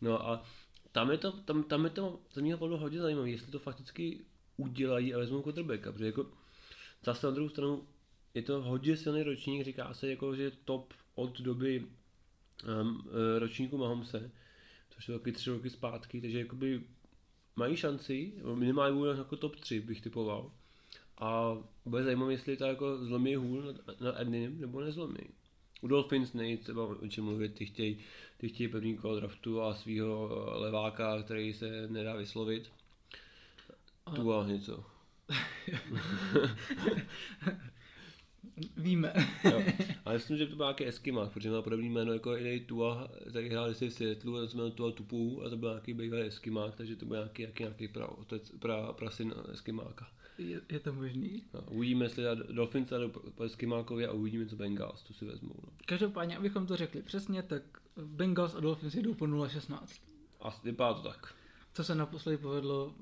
No 0.00 0.28
a 0.28 0.44
tam 0.92 1.10
je 1.10 1.18
to, 1.18 1.32
tam, 1.32 1.62
tam 1.62 1.84
je 1.84 1.90
to, 1.90 2.20
to 2.34 2.40
mě 2.40 2.56
bylo 2.56 2.78
hodně 2.78 3.00
zajímavé, 3.00 3.30
jestli 3.30 3.52
to 3.52 3.58
fakticky 3.58 4.24
udělají 4.56 5.14
a 5.14 5.18
vezmou 5.18 5.42
quarterbacka, 5.42 5.92
protože 5.92 6.06
jako 6.06 6.26
zase 7.04 7.26
na 7.26 7.32
druhou 7.32 7.48
stranu 7.48 7.86
je 8.38 8.42
to 8.42 8.62
hodně 8.62 8.96
silný 8.96 9.22
ročník, 9.22 9.64
říká 9.64 9.94
se 9.94 10.10
jako, 10.10 10.36
že 10.36 10.52
top 10.64 10.94
od 11.14 11.40
doby 11.40 11.86
um, 12.82 13.08
ročníku 13.38 13.78
Mahomse, 13.78 14.30
což 14.90 15.04
jsou 15.04 15.18
taky 15.18 15.32
tři 15.32 15.50
roky 15.50 15.70
zpátky, 15.70 16.20
takže 16.20 16.38
jakoby 16.38 16.82
mají 17.56 17.76
šanci, 17.76 18.32
minimálně 18.54 18.96
budou 18.96 19.10
jako 19.10 19.36
top 19.36 19.56
3 19.56 19.80
bych 19.80 20.00
typoval. 20.00 20.52
A 21.18 21.58
bude 21.84 22.04
zajímavé, 22.04 22.32
jestli 22.32 22.56
to 22.56 22.64
jako 22.64 23.04
zlomí 23.04 23.34
hůl 23.34 23.62
nad, 23.62 24.00
nad 24.00 24.20
Edninem, 24.20 24.60
nebo 24.60 24.80
nezlomí. 24.80 25.28
U 25.80 25.88
Dolphins 25.88 26.32
nejde 26.32 26.62
třeba 26.62 26.84
o 26.84 27.08
čem 27.08 27.24
mluvit, 27.24 27.54
ty 27.54 27.66
chtějí, 27.66 27.98
ty 28.36 28.48
chtějí 28.48 28.68
pevný 28.68 28.96
kolo 28.96 29.16
draftu 29.16 29.62
a 29.62 29.74
svého 29.74 30.30
leváka, 30.52 31.22
který 31.22 31.52
se 31.52 31.88
nedá 31.88 32.16
vyslovit. 32.16 32.72
Tu 34.14 34.34
a 34.34 34.46
něco. 34.46 34.84
Víme. 38.76 39.12
jo. 39.44 39.62
Ale 40.04 40.14
myslím, 40.14 40.36
že 40.36 40.46
to 40.46 40.56
byl 40.56 40.66
nějaký 40.66 40.86
Eskimák, 40.86 41.32
protože 41.32 41.50
má 41.50 41.62
podobný 41.62 41.88
jméno 41.88 42.12
jako 42.12 42.36
jiný 42.36 42.60
Tua, 42.60 43.08
který 43.30 43.48
hrál 43.48 43.74
si 43.74 43.88
v 43.88 43.92
Seattleu 43.92 44.36
a 44.36 44.40
to 44.40 44.48
se 44.48 44.56
jmenuje 44.56 44.72
Tua 44.72 44.92
Tupu 44.92 45.42
a 45.44 45.50
to 45.50 45.56
byl 45.56 45.68
nějaký 45.68 45.94
bývalý 45.94 46.22
Eskimák, 46.22 46.74
takže 46.74 46.96
to 46.96 47.06
byl 47.06 47.16
nějaký, 47.16 47.42
nějaký, 47.42 47.62
nějaký 47.62 47.88
pra, 47.88 48.06
otec, 48.06 48.52
pra, 48.58 48.92
prasin 48.92 49.34
Eskimáka. 49.52 50.08
Je, 50.38 50.60
je 50.68 50.80
to 50.80 50.92
možný? 50.92 51.42
No, 51.54 51.60
uvidíme, 51.70 52.04
jestli 52.04 52.22
dá 52.24 52.34
Dolphins 52.34 52.92
a 52.92 52.98
Skimákovi 53.48 54.06
a 54.06 54.12
uvidíme, 54.12 54.46
co 54.46 54.56
Bengals, 54.56 55.02
to 55.02 55.14
si 55.14 55.24
vezmou. 55.24 55.54
No. 55.62 55.72
Každopádně, 55.86 56.36
abychom 56.36 56.66
to 56.66 56.76
řekli 56.76 57.02
přesně, 57.02 57.42
tak 57.42 57.62
Bengals 57.96 58.54
a 58.54 58.60
Dolphins 58.60 58.94
jdou 58.94 59.14
po 59.14 59.24
0-16. 59.24 59.78
A 60.40 60.60
vypadá 60.64 60.94
to 60.94 61.02
tak. 61.02 61.34
Co 61.74 61.84
se 61.84 61.94
naposledy 61.94 62.38
povedlo 62.38 62.94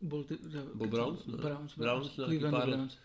Bolty, 0.00 0.38
Bo 0.74 0.86
Browns, 0.86 1.26
ne? 1.26 1.36
Browns, 1.36 1.76
Browns, 1.76 1.76
Browns, 1.76 2.14
Cleveland 2.14 2.56
pár, 2.56 2.68
Browns. 2.68 2.98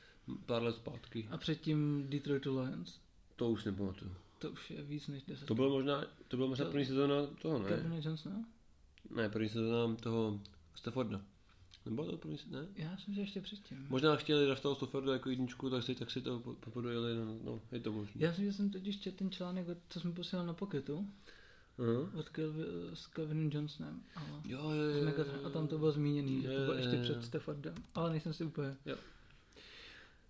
Pár 0.45 0.63
let 0.63 0.75
zpátky. 0.75 1.27
A 1.31 1.37
předtím 1.37 2.07
Detroit 2.09 2.45
Lions. 2.45 2.99
To 3.35 3.49
už 3.49 3.63
nepamatuju. 3.63 4.11
To 4.39 4.51
už 4.51 4.71
je 4.71 4.81
víc 4.83 5.07
než 5.07 5.23
10. 5.23 5.45
To 5.45 5.55
bylo 5.55 5.69
možná, 5.69 6.03
to 6.27 6.37
bylo 6.37 6.49
možná 6.49 6.65
to, 6.65 6.71
první 6.71 6.85
sezóna 6.85 7.15
toho, 7.41 7.59
ne? 7.59 7.69
Kevin 7.69 7.93
Johnson, 7.93 8.45
ne? 9.15 9.29
první 9.29 9.49
sezóna 9.49 9.95
toho 9.95 10.39
Stafforda. 10.75 11.21
Nebo 11.85 12.05
to 12.05 12.17
první 12.17 12.37
ne? 12.49 12.67
Já 12.75 12.97
jsem 12.97 13.13
že 13.13 13.21
ještě 13.21 13.41
předtím. 13.41 13.85
Možná 13.89 14.15
chtěli 14.15 14.45
draftovat 14.45 14.77
Stafforda 14.77 15.13
jako 15.13 15.29
jedničku, 15.29 15.69
tak 15.69 15.83
si, 15.83 15.95
tak 15.95 16.11
si 16.11 16.21
to 16.21 16.39
podojili, 16.73 17.15
no, 17.15 17.37
no, 17.43 17.61
je 17.71 17.79
to 17.79 17.91
možné. 17.91 18.25
Já 18.25 18.33
jsem, 18.33 18.45
že 18.45 18.53
jsem 18.53 18.69
totiž 18.69 18.99
četl 18.99 19.17
ten 19.17 19.31
článek, 19.31 19.67
co 19.89 19.99
jsem 19.99 20.13
posílal 20.13 20.45
na 20.45 20.53
Pocketu. 20.53 21.07
Uh-huh. 21.79 22.19
Od 22.19 22.29
Kelvin, 22.29 22.65
s 22.93 23.07
Kevinem 23.07 23.49
Johnsonem. 23.53 24.01
Ale 24.15 24.27
jo, 24.45 24.69
jo, 24.69 24.83
jo, 24.83 25.13
jo, 25.17 25.45
A 25.45 25.49
tam 25.49 25.67
to 25.67 25.77
bylo 25.77 25.91
zmíněný, 25.91 26.41
že 26.41 26.47
to 26.47 26.59
bylo 26.59 26.73
ještě 26.73 27.01
před 27.01 27.23
Staffordem. 27.23 27.75
Ale 27.95 28.09
nejsem 28.09 28.33
si 28.33 28.43
úplně. 28.43 28.77
Jo. 28.85 28.95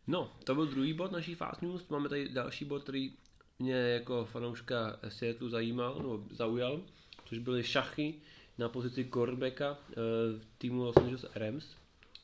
No, 0.08 0.32
to 0.44 0.56
byl 0.56 0.66
druhý 0.66 0.94
bod 0.94 1.12
naší 1.12 1.36
Fast 1.36 1.62
News. 1.62 1.88
Máme 1.90 2.10
tady 2.10 2.30
další 2.30 2.66
bod, 2.66 2.84
který 2.84 3.14
mě 3.60 3.74
jako 3.74 4.26
fanouška 4.26 5.00
Seattle 5.08 5.50
zajímal, 5.50 5.96
nebo 5.96 6.24
zaujal, 6.32 6.82
což 7.26 7.38
byly 7.38 7.64
šachy 7.64 8.22
na 8.58 8.70
pozici 8.70 9.10
eh, 9.12 9.96
v 10.40 10.46
týmu 10.58 10.84
Los 10.84 10.98
Angeles 10.98 11.26
Rams. 11.36 11.76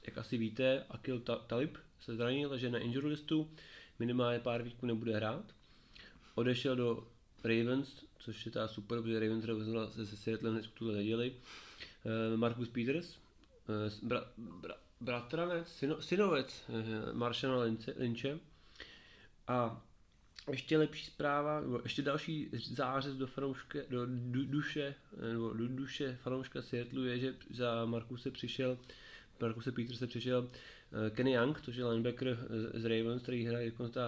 Jak 0.08 0.18
asi 0.18 0.38
víte, 0.38 0.86
Akil 0.90 1.20
Talib 1.20 1.78
se 2.00 2.16
zranil, 2.16 2.50
takže 2.50 2.70
na 2.70 2.80
injury 2.80 3.08
listu 3.08 3.50
minimálně 4.00 4.40
pár 4.40 4.64
víků 4.64 4.86
nebude 4.86 5.16
hrát. 5.16 5.46
Odešel 6.36 6.76
do 6.76 7.08
Ravens, 7.44 8.06
což 8.20 8.46
je 8.46 8.52
ta 8.52 8.68
super, 8.68 9.02
protože 9.02 9.20
Ravens 9.20 9.44
hrál 9.44 9.88
se, 9.88 10.06
se 10.06 10.18
Seattlem 10.18 10.62
tuhle 10.74 10.94
neděli. 10.94 11.36
Uh, 12.32 12.38
Marcus 12.38 12.70
Peters, 12.70 13.18
uh, 13.18 14.08
bra, 14.08 14.26
bra, 14.38 14.76
bratranec, 15.02 15.68
syno, 15.68 16.02
synovec 16.02 16.64
uh, 16.70 17.14
Marshalla 17.14 17.66
Lynche. 17.98 18.40
A 19.48 19.82
ještě 20.52 20.78
lepší 20.78 21.06
zpráva, 21.06 21.62
nebo 21.62 21.80
ještě 21.84 22.02
další 22.02 22.50
zářez 22.54 23.16
do, 23.16 23.28
fanouške, 23.28 23.86
do 23.90 24.06
du, 24.06 24.46
duše, 24.46 24.96
nebo 25.32 25.54
do 25.54 25.68
duše 25.68 26.18
fanouška 26.22 26.62
Seattleu 26.62 27.04
je, 27.04 27.20
že 27.20 27.36
za 27.50 27.86
Markuse 27.86 28.32
přišel, 28.32 28.78
Markuse 29.42 29.72
se 29.94 30.08
přišel 30.08 30.50
Kenny 31.10 31.32
Young, 31.32 31.62
což 31.62 31.76
je 31.76 31.86
linebacker 31.86 32.38
z 32.74 32.86
Ravens, 32.86 33.22
který 33.22 33.46
hraje 33.46 33.72
dokonce 33.72 34.00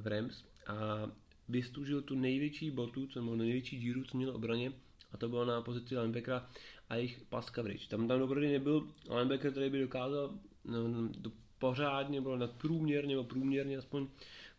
v 0.00 0.06
Rams 0.06 0.44
a 0.66 1.10
vystužil 1.48 2.02
tu 2.02 2.14
největší 2.14 2.70
botu, 2.70 3.06
co 3.06 3.22
měl 3.22 3.36
největší 3.36 3.78
díru, 3.78 4.04
co 4.04 4.16
měl 4.16 4.30
obraně, 4.30 4.72
a 5.12 5.16
to 5.16 5.28
bylo 5.28 5.44
na 5.44 5.62
pozici 5.62 5.98
linebackera 5.98 6.50
a 6.92 6.96
jejich 6.96 7.20
pass 7.28 7.50
coverage. 7.50 7.88
Tam 7.88 8.08
tam 8.08 8.22
opravdu 8.22 8.48
nebyl 8.48 8.88
linebacker, 9.10 9.50
který 9.50 9.70
by 9.70 9.80
dokázal 9.80 10.30
no, 10.64 10.88
no 10.88 11.08
to 11.22 11.32
pořádně, 11.58 12.20
bylo 12.20 12.36
nadprůměrně, 12.36 13.14
nebo 13.14 13.24
průměrně 13.24 13.78
aspoň 13.78 14.06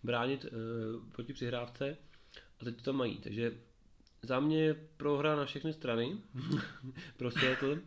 bránit 0.03 0.45
uh, 0.45 0.51
proti 1.11 1.33
přihrávce 1.33 1.97
a 2.59 2.65
teď 2.65 2.75
to 2.75 2.83
tam 2.83 2.95
mají. 2.95 3.17
Takže 3.17 3.53
za 4.21 4.39
mě 4.39 4.75
prohra 4.97 5.35
na 5.35 5.45
všechny 5.45 5.73
strany 5.73 6.17
pro 7.17 7.31
Seattle 7.31 7.79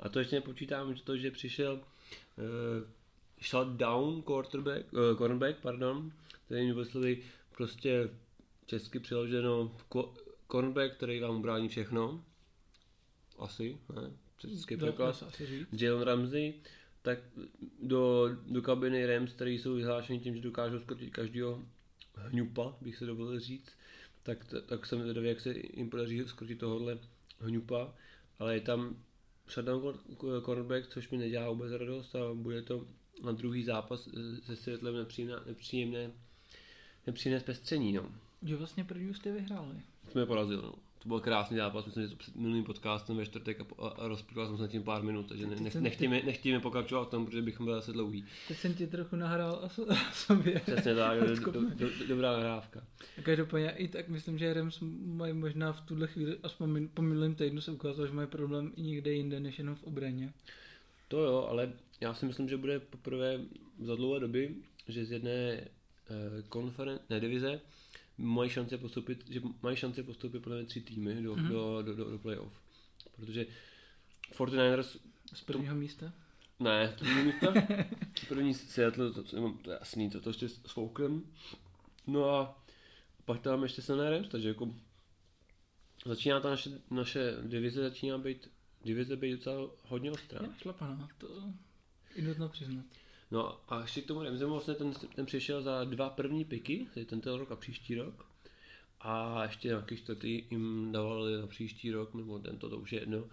a 0.00 0.08
to 0.08 0.18
ještě 0.18 0.36
nepočítám 0.36 0.94
to, 0.94 1.16
že 1.16 1.30
přišel 1.30 1.72
uh, 1.74 1.84
shutdown 3.42 4.22
quarterback, 4.22 4.92
uh, 4.92 5.18
cornerback, 5.18 5.56
pardon, 5.62 6.12
který 6.46 6.66
mi 6.66 6.74
vysloví 6.74 7.18
prostě 7.56 8.10
česky 8.66 9.00
přeloženo 9.00 9.72
cornerback, 10.50 10.96
který 10.96 11.20
vám 11.20 11.42
brání 11.42 11.68
všechno. 11.68 12.24
Asi, 13.40 13.78
ne? 13.94 14.10
Český 14.38 14.76
překlad. 14.76 15.24
Jalen 15.72 16.02
Ramsey, 16.02 16.54
tak 17.02 17.18
do, 17.82 18.28
do 18.46 18.62
kabiny 18.62 19.06
Rams, 19.06 19.32
který 19.32 19.58
jsou 19.58 19.74
vyhlášeni 19.74 20.20
tím, 20.20 20.36
že 20.36 20.42
dokážou 20.42 20.80
skrotit 20.80 21.10
každého 21.10 21.62
hňupa, 22.14 22.76
bych 22.80 22.96
se 22.96 23.06
dovolil 23.06 23.40
říct, 23.40 23.72
tak, 24.22 24.46
tak 24.66 24.86
jsem 24.86 25.02
zvědavý, 25.02 25.28
jak 25.28 25.40
se 25.40 25.54
jim 25.74 25.90
podaří 25.90 26.22
skrotit 26.26 26.58
tohohle 26.58 26.98
hňupa, 27.40 27.94
ale 28.38 28.54
je 28.54 28.60
tam 28.60 28.96
shutdown 29.50 29.98
cornerback, 30.44 30.88
což 30.88 31.10
mi 31.10 31.18
nedělá 31.18 31.50
vůbec 31.50 31.72
radost 31.72 32.14
a 32.14 32.34
bude 32.34 32.62
to 32.62 32.86
na 33.22 33.32
druhý 33.32 33.64
zápas 33.64 34.08
se 34.42 34.56
světlem 34.56 34.96
nepříjemné, 34.96 35.36
nepříjemné, 35.46 36.10
nepříjemné 37.06 37.40
zpestření. 37.40 37.92
No. 37.92 38.14
Jo, 38.42 38.58
vlastně 38.58 38.84
první 38.84 39.10
už 39.10 39.16
jste 39.16 39.32
vyhráli. 39.32 39.76
Jsme 40.10 40.26
porazili, 40.26 40.62
no. 40.62 40.74
To 41.02 41.08
byl 41.08 41.20
krásný 41.20 41.56
zápas, 41.56 41.86
myslím, 41.86 42.02
že 42.04 42.08
to 42.10 42.16
před 42.16 42.36
minulým 42.36 42.64
podcastem 42.64 43.16
ve 43.16 43.26
čtvrtek 43.26 43.60
a, 43.60 43.64
a, 43.84 43.88
a 43.88 44.08
rozplýval 44.08 44.46
jsem 44.46 44.58
se 44.58 44.68
tím 44.68 44.82
pár 44.82 45.02
minut, 45.02 45.26
takže 45.28 45.46
ne, 45.46 45.56
nech, 45.56 45.74
nechtěme, 45.74 46.22
nechtěme 46.22 46.60
pokračovat 46.60 47.04
v 47.04 47.10
tom, 47.10 47.26
protože 47.26 47.42
bychom 47.42 47.66
byli 47.66 47.78
zase 47.78 47.92
dlouhý. 47.92 48.24
Teď 48.48 48.56
jsem 48.56 48.74
ti 48.74 48.86
trochu 48.86 49.16
nahrál 49.16 49.60
a 49.62 49.68
sobě. 50.12 50.60
Přesně 50.60 50.94
tak, 50.94 51.20
do, 51.44 51.50
do, 51.52 51.70
do, 51.74 52.06
dobrá 52.08 52.32
nahrávka. 52.32 52.84
Každopádně 53.22 53.70
i 53.70 53.88
tak 53.88 54.08
myslím, 54.08 54.38
že 54.38 54.54
Rams 54.54 54.78
mají 55.04 55.32
možná 55.32 55.72
v 55.72 55.80
tuhle 55.80 56.06
chvíli, 56.06 56.36
aspoň 56.42 56.88
po 56.88 57.02
minulém 57.02 57.34
týdnu 57.34 57.60
se 57.60 57.70
ukázalo, 57.70 58.06
že 58.06 58.12
mají 58.12 58.28
problém 58.28 58.72
i 58.76 58.82
někde 58.82 59.12
jinde, 59.12 59.40
než 59.40 59.58
jenom 59.58 59.74
v 59.74 59.84
obraně. 59.84 60.32
To 61.08 61.18
jo, 61.24 61.46
ale 61.50 61.72
já 62.00 62.14
si 62.14 62.26
myslím, 62.26 62.48
že 62.48 62.56
bude 62.56 62.80
poprvé 62.80 63.40
za 63.78 63.96
dlouhé 63.96 64.20
doby, 64.20 64.54
že 64.88 65.04
z 65.04 65.12
jedné 65.12 65.32
eh, 65.32 65.68
konferen- 66.48 66.98
ne, 67.10 67.20
divize 67.20 67.60
mají 68.20 68.50
šance 68.50 68.78
postoupit, 68.78 69.30
že 69.30 69.40
mají 69.62 69.76
šance 69.76 70.02
postoupit 70.02 70.40
podle 70.40 70.58
mě 70.58 70.66
tři 70.66 70.80
týmy 70.80 71.22
do, 71.22 71.34
mm-hmm. 71.34 71.48
do, 71.48 71.82
do, 71.82 71.94
do, 71.94 72.10
do 72.10 72.18
playoff. 72.18 72.52
Protože 73.16 73.46
49ers... 74.32 74.98
Z 75.34 75.42
prvního 75.42 75.74
to, 75.74 75.80
místa? 75.80 76.12
Ne, 76.60 76.92
z 76.96 76.98
prvního 76.98 77.24
místa. 77.24 77.54
První 78.28 78.54
Seattle, 78.54 79.12
to, 79.12 79.22
to, 79.22 79.52
to 79.62 79.70
je 79.70 79.76
jasný, 79.80 80.10
to, 80.10 80.20
to 80.20 80.30
ještě 80.30 80.48
s 80.48 80.54
Foukem. 80.54 81.22
No 82.06 82.30
a 82.30 82.64
pak 83.24 83.40
tam 83.40 83.62
ještě 83.62 83.82
silné 83.82 84.10
Rams, 84.10 84.28
takže 84.28 84.48
jako 84.48 84.74
začíná 86.06 86.40
ta 86.40 86.50
naše, 86.50 86.70
naše 86.90 87.36
divize 87.42 87.82
začíná 87.82 88.18
být 88.18 88.50
divize 88.84 89.16
být 89.16 89.32
docela 89.32 89.70
hodně 89.82 90.10
ostrá. 90.10 90.46
Je 90.46 90.48
šlapaná, 90.58 91.08
to 91.18 91.28
i 92.14 92.22
nutno 92.22 92.48
přiznat. 92.48 92.84
No 93.30 93.60
a 93.68 93.80
ještě 93.80 94.02
k 94.02 94.06
tomu 94.06 94.22
Remzemu 94.22 94.52
vlastně 94.52 94.74
ten, 94.74 94.92
ten 95.14 95.26
přišel 95.26 95.62
za 95.62 95.84
dva 95.84 96.10
první 96.10 96.44
piky, 96.44 96.86
tento 97.06 97.36
rok 97.38 97.52
a 97.52 97.56
příští 97.56 97.94
rok. 97.94 98.26
A 99.00 99.42
ještě 99.42 99.68
nějaký 99.68 99.96
čtvrtý 99.96 100.44
jim 100.50 100.92
dávali 100.92 101.40
na 101.40 101.46
příští 101.46 101.90
rok, 101.90 102.14
nebo 102.14 102.38
tento, 102.38 102.70
to 102.70 102.78
už 102.78 102.92
je 102.92 103.00
jedno. 103.00 103.24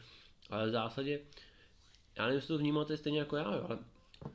Ale 0.50 0.68
v 0.68 0.72
zásadě, 0.72 1.20
já 2.16 2.24
nevím, 2.24 2.36
jestli 2.36 2.48
to 2.48 2.58
vnímáte 2.58 2.98
stejně 2.98 3.20
jako 3.20 3.36
já, 3.36 3.56
jo, 3.56 3.66
ale 3.70 3.80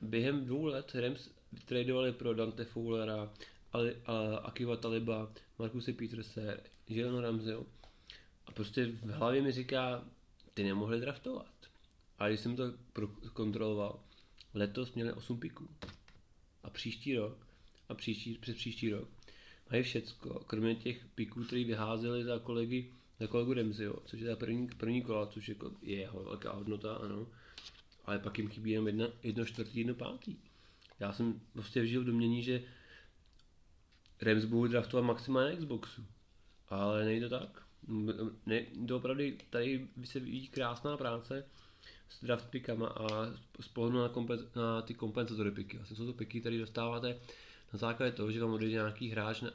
během 0.02 0.44
dvou 0.44 0.64
let 0.64 0.94
Rams 0.94 1.30
tradovali 1.64 2.12
pro 2.12 2.34
Dante 2.34 2.64
Fowlera, 2.64 3.32
Ali, 3.72 3.96
a, 4.06 4.36
Akiva 4.36 4.76
Taliba, 4.76 5.32
Markuse 5.58 5.92
Peterse, 5.92 6.60
Jalen 6.88 7.18
Ramsey. 7.18 7.54
A 8.46 8.52
prostě 8.52 8.86
v 8.86 9.10
hlavě 9.10 9.42
mi 9.42 9.52
říká, 9.52 10.04
ty 10.54 10.64
nemohli 10.64 11.00
draftovat. 11.00 11.46
A 12.18 12.28
když 12.28 12.40
jsem 12.40 12.56
to 12.56 12.64
kontroloval, 13.32 14.00
letos 14.54 14.94
měli 14.94 15.12
8 15.12 15.40
piků. 15.40 15.68
A 16.62 16.70
příští 16.70 17.16
rok, 17.16 17.46
a 17.88 17.94
příští, 17.94 18.38
přes 18.38 18.56
příští 18.56 18.90
rok, 18.90 19.08
mají 19.70 19.82
všecko, 19.82 20.44
kromě 20.46 20.74
těch 20.74 21.06
piků, 21.14 21.44
který 21.44 21.64
vyházeli 21.64 22.24
za 22.24 22.38
kolegy, 22.38 22.92
za 23.20 23.26
kolegu 23.26 23.52
Remziho, 23.52 24.02
což 24.04 24.20
je 24.20 24.26
ta 24.28 24.36
první, 24.36 24.68
první 24.68 25.02
kola, 25.02 25.26
což 25.26 25.48
je, 25.48 25.52
jako 25.54 25.72
je 25.82 25.96
jeho 25.96 26.24
velká 26.24 26.52
hodnota, 26.52 26.94
ano. 26.94 27.26
Ale 28.04 28.18
pak 28.18 28.38
jim 28.38 28.48
chybí 28.48 28.70
jenom 28.70 28.86
jedna, 28.86 29.06
jedno 29.22 29.44
čtvrtý, 29.44 29.78
jedno 29.78 29.94
pátý. 29.94 30.36
Já 31.00 31.12
jsem 31.12 31.40
prostě 31.52 31.82
vžil 31.82 32.02
v 32.02 32.04
domění, 32.04 32.42
že 32.42 32.62
Rams 34.20 34.44
budou 34.44 34.66
draftovat 34.66 35.04
maximálně 35.04 35.56
Xboxu. 35.56 36.06
Ale 36.68 37.04
nejde 37.04 37.28
to 37.28 37.38
tak. 37.38 37.62
Ne, 38.46 38.66
to 38.88 38.96
opravdu 38.96 39.24
tady 39.50 39.88
se 40.04 40.20
vidí 40.20 40.48
krásná 40.48 40.96
práce 40.96 41.44
s 42.18 42.24
draft 42.24 42.50
pickama 42.50 42.86
a 42.86 43.26
z 43.60 43.68
pohledu 43.68 43.98
na, 43.98 44.08
kompen, 44.08 44.38
na 44.56 44.82
ty 44.82 44.94
kompenzatory 44.94 45.50
piky. 45.50 45.76
Vlastně 45.76 45.96
jsou 45.96 46.06
to 46.06 46.12
piky, 46.12 46.40
které 46.40 46.58
dostáváte 46.58 47.16
na 47.72 47.78
základě 47.78 48.12
toho, 48.12 48.32
že 48.32 48.40
vám 48.40 48.52
odejde 48.52 48.72
nějaký 48.72 49.08
hráč 49.08 49.40
na, 49.40 49.50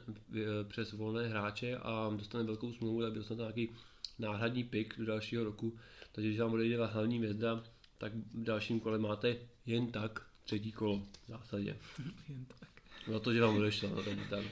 přes 0.68 0.92
volné 0.92 1.28
hráče 1.28 1.76
a 1.76 2.10
dostane 2.16 2.44
velkou 2.44 2.72
smlouvu, 2.72 3.02
tak 3.02 3.12
dostane 3.12 3.38
nějaký 3.38 3.70
náhradní 4.18 4.64
pick 4.64 4.98
do 4.98 5.06
dalšího 5.06 5.44
roku. 5.44 5.78
Takže 6.12 6.28
když 6.28 6.40
vám 6.40 6.52
odejde 6.52 6.86
hlavní 6.86 7.18
hvězda, 7.18 7.64
tak 7.98 8.12
v 8.14 8.44
dalším 8.44 8.80
kole 8.80 8.98
máte 8.98 9.36
jen 9.66 9.86
tak 9.86 10.22
třetí 10.44 10.72
kolo 10.72 10.98
v 10.98 11.28
zásadě. 11.28 11.76
jen 12.28 12.44
tak. 12.44 12.68
Za 13.08 13.20
to, 13.20 13.34
že 13.34 13.40
vám 13.40 13.56
odešlo. 13.56 13.88
No, 13.88 14.02
tak, 14.02 14.18
tak. 14.30 14.44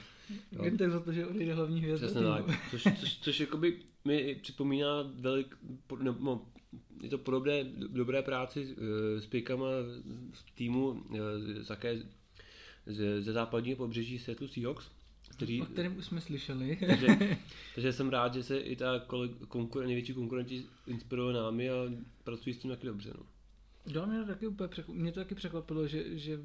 No. 0.52 0.64
Jen 0.64 0.76
tak 0.76 0.90
za 0.90 1.00
to, 1.00 1.12
že 1.12 1.26
odejde 1.26 1.54
hlavní 1.54 1.80
hvězda. 1.80 2.06
Přesně 2.06 2.22
tak. 2.26 2.70
Což, 2.70 2.82
což, 3.00 3.18
což 3.18 3.40
jakoby 3.40 3.78
mi 4.04 4.34
připomíná 4.34 4.88
velik, 5.14 5.56
no, 6.02 6.46
je 7.02 7.10
to 7.10 7.18
podobné 7.18 7.64
dobré 7.88 8.22
práci 8.22 8.76
s 9.18 9.26
pěkama 9.26 9.66
v 10.32 10.50
týmu 10.54 11.04
také 11.68 12.02
ze, 12.86 13.22
ze 13.22 13.32
západního 13.32 13.76
pobřeží 13.76 14.18
Seattle 14.18 14.48
Seahawks. 14.48 14.90
Který, 15.28 15.62
o 15.62 15.66
kterém 15.66 15.96
už 15.96 16.04
jsme 16.04 16.20
slyšeli. 16.20 16.78
takže, 16.86 17.06
takže 17.74 17.92
jsem 17.92 18.08
rád, 18.08 18.34
že 18.34 18.42
se 18.42 18.58
i 18.58 18.76
ta 18.76 19.04
konkuren, 19.48 19.86
největší 19.86 20.14
konkurenti 20.14 20.64
inspirují 20.86 21.34
námi 21.34 21.70
a 21.70 21.74
pracují 22.24 22.54
s 22.54 22.58
tím 22.58 22.70
taky 22.70 22.86
dobře. 22.86 23.12
No. 23.18 23.26
Jo, 23.86 24.06
mě 24.06 24.20
to 24.20 24.26
taky 24.26 24.46
úplně 24.46 24.68
překvapilo, 24.68 25.02
mě 25.02 25.12
to 25.12 25.20
taky 25.20 25.34
překvapilo, 25.34 25.86
že, 25.86 26.18
že 26.18 26.40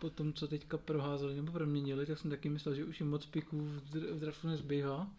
po 0.00 0.10
tom, 0.10 0.32
co 0.32 0.48
teďka 0.48 0.78
proházeli 0.78 1.36
nebo 1.36 1.52
proměnili, 1.52 2.06
tak 2.06 2.18
jsem 2.18 2.30
taky 2.30 2.48
myslel, 2.48 2.74
že 2.74 2.84
už 2.84 3.00
jim 3.00 3.10
moc 3.10 3.26
piků 3.26 3.60
v 3.90 4.18
draftu 4.18 4.48
nezbývá. 4.48 5.10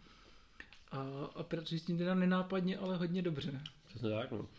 A, 0.91 1.01
a 1.35 1.43
pracují 1.43 1.79
s 1.79 1.85
tím 1.85 1.97
teda 1.97 2.15
nenápadně, 2.15 2.77
ale 2.77 2.97
hodně 2.97 3.21
dobře. 3.21 3.61
Přesně 3.87 4.09
tak, 4.09 4.31
no. 4.31 4.49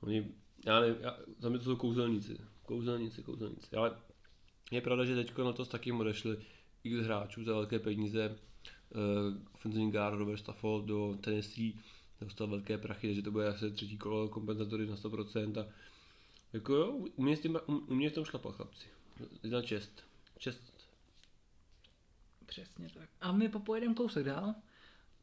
Oni, 0.00 0.30
já 0.66 0.80
nevím, 0.80 0.96
já, 1.00 1.18
za 1.38 1.48
mě 1.48 1.58
to 1.58 1.64
jsou 1.64 1.76
kouzelníci. 1.76 2.38
Kouzelníci, 2.62 3.22
kouzelníci. 3.22 3.76
Ale 3.76 3.96
je 4.70 4.80
pravda, 4.80 5.04
že 5.04 5.14
teďko 5.14 5.44
na 5.44 5.52
to 5.52 5.64
taky 5.64 5.92
odešli 5.92 6.36
x 6.84 6.96
hráčů 7.04 7.44
za 7.44 7.52
velké 7.52 7.78
peníze. 7.78 8.38
Uh, 8.94 9.42
offensive 9.54 9.90
guard 9.90 10.18
Robert 10.18 10.38
Stafford 10.38 10.84
do 10.84 11.18
Tennessee 11.20 11.72
dostal 12.20 12.46
velké 12.46 12.78
prachy, 12.78 13.08
takže 13.08 13.22
to 13.22 13.30
bude 13.30 13.48
asi 13.48 13.70
třetí 13.70 13.98
kolo 13.98 14.28
kompenzatory 14.28 14.86
na 14.86 14.96
100% 14.96 15.60
a 15.60 15.66
jako 16.52 16.74
jo, 16.74 16.90
umě, 17.16 17.36
s 17.36 17.40
tím, 17.40 17.58
umě 17.66 18.10
v 18.10 18.12
tom 18.12 18.24
šlapat 18.24 18.54
chlapci. 18.54 18.86
Jedna 19.42 19.62
čest. 19.62 20.04
Čest. 20.38 20.62
Přesně 22.46 22.88
tak. 22.94 23.08
A 23.20 23.32
my 23.32 23.48
popojedeme 23.48 23.94
kousek 23.94 24.26
dál. 24.26 24.54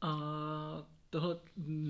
A 0.02 0.88
tohle 1.14 1.40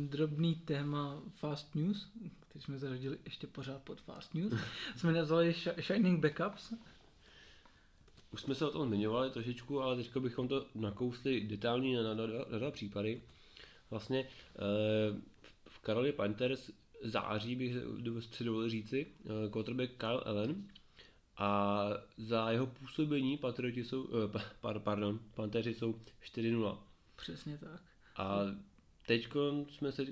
drobný 0.07 0.55
téma 0.55 1.21
Fast 1.35 1.75
News, 1.75 2.11
který 2.39 2.63
jsme 2.63 2.77
zařadili 2.79 3.17
ještě 3.25 3.47
pořád 3.47 3.81
pod 3.81 4.01
Fast 4.01 4.33
News, 4.33 4.53
jsme 4.95 5.13
nazvali 5.13 5.55
Shining 5.81 6.19
Backups. 6.19 6.73
Už 8.31 8.41
jsme 8.41 8.55
se 8.55 8.65
o 8.65 8.71
tom 8.71 8.87
zmiňovali 8.87 9.31
trošičku, 9.31 9.81
ale 9.81 9.95
teď 9.95 10.17
bychom 10.17 10.47
to 10.47 10.65
nakousli 10.75 11.41
detailní 11.41 11.95
na, 11.95 12.03
na, 12.03 12.13
na, 12.13 12.25
na 12.51 12.57
dva 12.57 12.71
případy. 12.71 13.21
Vlastně 13.89 14.19
eh, 14.19 15.21
v 15.69 15.79
Karoli 15.79 16.11
Panthers 16.11 16.71
září 17.03 17.55
bych 17.55 17.73
si 18.19 18.43
dovolil 18.43 18.69
říci, 18.69 19.07
eh, 19.25 19.49
quarterback 19.49 19.91
Kyle 19.97 20.23
Allen 20.25 20.67
a 21.37 21.79
za 22.17 22.51
jeho 22.51 22.67
působení 22.67 23.37
Patrioti 23.37 23.83
jsou, 23.83 24.09
eh, 24.35 24.79
pardon, 24.79 25.19
Panteři 25.35 25.73
jsou 25.73 25.99
4-0. 26.21 26.83
Přesně 27.15 27.57
tak. 27.57 27.81
A 28.15 28.39
teď 29.07 29.27
jsme 29.69 29.91
se 29.91 30.05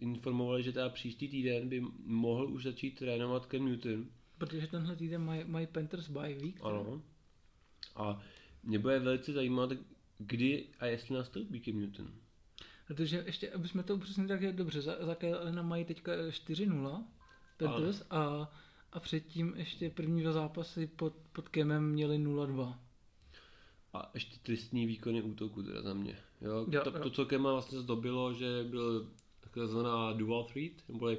informovali, 0.00 0.62
že 0.62 0.72
teda 0.72 0.88
příští 0.88 1.28
týden 1.28 1.68
by 1.68 1.80
mohl 2.04 2.46
už 2.46 2.62
začít 2.62 2.98
trénovat 2.98 3.46
Ken 3.46 3.64
Newton. 3.64 4.06
Protože 4.38 4.66
tenhle 4.66 4.96
týden 4.96 5.24
mají 5.24 5.44
maj 5.44 5.66
Panthers 5.66 6.08
bye 6.08 6.34
week. 6.34 6.60
Ano. 6.62 7.02
A 7.96 8.22
mě 8.62 8.78
bude 8.78 8.98
velice 8.98 9.32
zajímat, 9.32 9.70
kdy 10.18 10.66
a 10.80 10.86
jestli 10.86 11.14
nastoupí 11.14 11.60
Ken 11.60 11.80
Newton. 11.80 12.12
Protože 12.86 13.22
ještě, 13.26 13.50
aby 13.50 13.68
jsme 13.68 13.82
to 13.82 13.98
přesně 13.98 14.26
tak 14.26 14.42
je 14.42 14.52
dobře, 14.52 14.82
za, 14.82 14.96
za 15.50 15.62
mají 15.62 15.84
teďka 15.84 16.12
4-0 16.12 17.04
Panthers 17.56 18.02
a, 18.10 18.52
a 18.92 19.00
předtím 19.00 19.54
ještě 19.56 19.90
první 19.90 20.22
dva 20.22 20.32
zápasy 20.32 20.86
pod, 20.86 21.14
pod 21.32 21.48
Kemem 21.48 21.90
měli 21.90 22.18
0-2. 22.18 22.78
A 23.92 24.10
ještě 24.14 24.36
tristní 24.42 24.86
výkony 24.86 25.22
útoku 25.22 25.62
teda 25.62 25.82
za 25.82 25.94
mě. 25.94 26.18
Jo, 26.40 26.66
jo, 26.70 26.80
to, 26.84 26.90
jo. 26.90 27.02
to, 27.02 27.10
co 27.10 27.26
Kema 27.26 27.52
vlastně 27.52 27.78
zdobilo, 27.78 28.34
že 28.34 28.64
byl 28.68 29.08
takzvaná 29.40 30.12
dual 30.12 30.44
threat, 30.44 30.72
nebo 30.88 31.10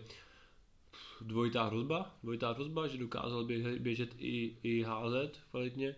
dvojitá 1.22 1.64
hrozba, 1.64 2.16
dvojitá 2.24 2.52
hrozba, 2.52 2.88
že 2.88 2.98
dokázal 2.98 3.46
běžet, 3.46 3.80
běžet 3.80 4.10
i, 4.18 4.58
i 4.64 4.82
házet 4.82 5.40
kvalitně, 5.52 5.96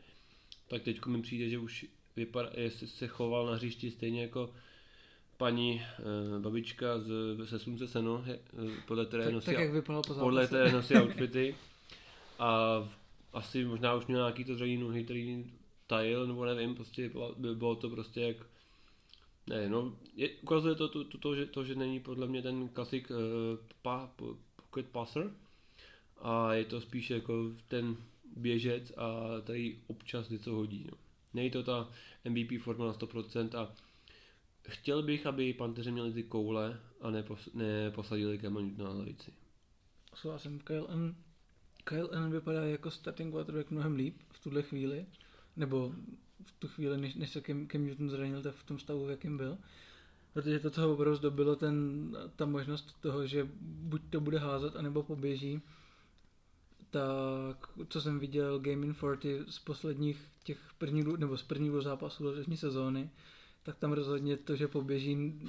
tak 0.67 0.81
teď 0.81 1.05
mi 1.05 1.21
přijde, 1.21 1.49
že 1.49 1.59
už 1.59 1.85
vypadá, 2.15 2.49
se 2.69 3.07
choval 3.07 3.45
na 3.45 3.55
hřišti 3.55 3.91
stejně 3.91 4.21
jako 4.21 4.49
paní 5.37 5.81
uh, 6.35 6.41
babička 6.41 6.99
z, 6.99 7.09
se 7.45 7.59
slunce 7.59 7.87
seno, 7.87 8.23
je, 8.25 8.39
uh, 8.63 8.71
podle 8.87 9.05
které 9.05 9.23
tak, 9.23 9.33
nosí, 9.33 9.45
tak, 9.45 9.59
jak 9.59 9.85
po 9.85 10.01
podle 10.19 10.47
které 10.47 10.71
nosí 10.71 10.95
outfity 10.95 11.55
a 12.39 12.77
asi 13.33 13.65
možná 13.65 13.93
už 13.95 14.05
měl 14.05 14.19
nějaký 14.19 14.43
to 14.43 14.55
zranění 14.55 14.81
nohy, 14.81 15.03
který 15.03 15.45
tajil, 15.87 16.27
nebo 16.27 16.45
nevím, 16.45 16.75
prostě 16.75 17.11
bylo, 17.37 17.75
to 17.75 17.89
prostě 17.89 18.21
jak 18.21 18.37
ne, 19.47 19.69
no, 19.69 19.97
je, 20.15 20.29
ukazuje 20.29 20.75
to, 20.75 20.87
to, 20.87 21.03
to, 21.03 21.17
to, 21.17 21.35
že, 21.35 21.45
to, 21.45 21.63
že 21.63 21.75
není 21.75 21.99
podle 21.99 22.27
mě 22.27 22.41
ten 22.41 22.69
klasik 22.69 23.11
uh, 23.11 23.17
pa, 23.81 24.11
pocket 24.55 24.87
passer 24.91 25.31
a 26.17 26.53
je 26.53 26.65
to 26.65 26.81
spíš 26.81 27.09
jako 27.09 27.51
ten 27.67 27.97
běžec 28.35 28.91
a 28.97 29.27
tady 29.41 29.79
občas 29.87 30.29
něco 30.29 30.51
hodí. 30.51 30.87
No. 30.91 30.97
Není 31.33 31.51
to 31.51 31.63
ta 31.63 31.89
MVP 32.29 32.61
forma 32.61 32.85
na 32.85 32.93
100% 32.93 33.59
a 33.59 33.73
chtěl 34.69 35.03
bych, 35.03 35.25
aby 35.25 35.53
Panteři 35.53 35.91
měli 35.91 36.13
ty 36.13 36.23
koule 36.23 36.79
a 37.01 37.11
nepos, 37.11 37.49
neposadili 37.53 38.39
Cama 38.39 38.61
na 38.77 38.89
lavici. 38.89 39.33
Souhlasím, 40.15 40.59
Kyle 40.59 40.87
N. 40.89 41.15
Kyle 41.83 42.09
N 42.11 42.31
vypadá 42.31 42.65
jako 42.65 42.91
starting 42.91 43.33
quarterback 43.33 43.71
mnohem 43.71 43.95
líp 43.95 44.21
v 44.31 44.43
tuhle 44.43 44.61
chvíli, 44.61 45.05
nebo 45.55 45.93
v 46.45 46.51
tu 46.59 46.67
chvíli, 46.67 46.97
než, 46.97 47.15
než 47.15 47.29
se 47.29 47.41
Cam, 47.41 47.67
Cam 47.67 47.85
Newton 47.85 48.09
zranil, 48.09 48.41
tak 48.41 48.55
v 48.55 48.63
tom 48.63 48.79
stavu, 48.79 49.05
v 49.05 49.09
jakém 49.09 49.37
byl. 49.37 49.57
Protože 50.33 50.59
to, 50.59 50.69
co 50.69 50.81
ho 50.81 50.93
opravdu 50.93 51.15
zdobilo, 51.15 51.55
ten, 51.55 52.11
ta 52.35 52.45
možnost 52.45 53.01
toho, 53.01 53.27
že 53.27 53.47
buď 53.61 54.01
to 54.09 54.21
bude 54.21 54.39
házet, 54.39 54.75
anebo 54.75 55.03
poběží, 55.03 55.61
tak 56.89 57.69
co 57.89 58.01
jsem 58.01 58.19
viděl 58.19 58.59
Game 58.59 58.85
in 58.85 58.95
40 58.95 59.51
z 59.51 59.59
posledních 59.59 60.21
těch 60.43 60.59
prvních, 60.77 61.05
nebo 61.05 61.37
z 61.37 61.43
prvních 61.43 61.71
zápasů 61.81 62.25
letošní 62.25 62.57
sezóny, 62.57 63.09
tak 63.63 63.77
tam 63.77 63.91
rozhodně 63.91 64.37
to, 64.37 64.55
že 64.55 64.67
poběží, 64.67 65.39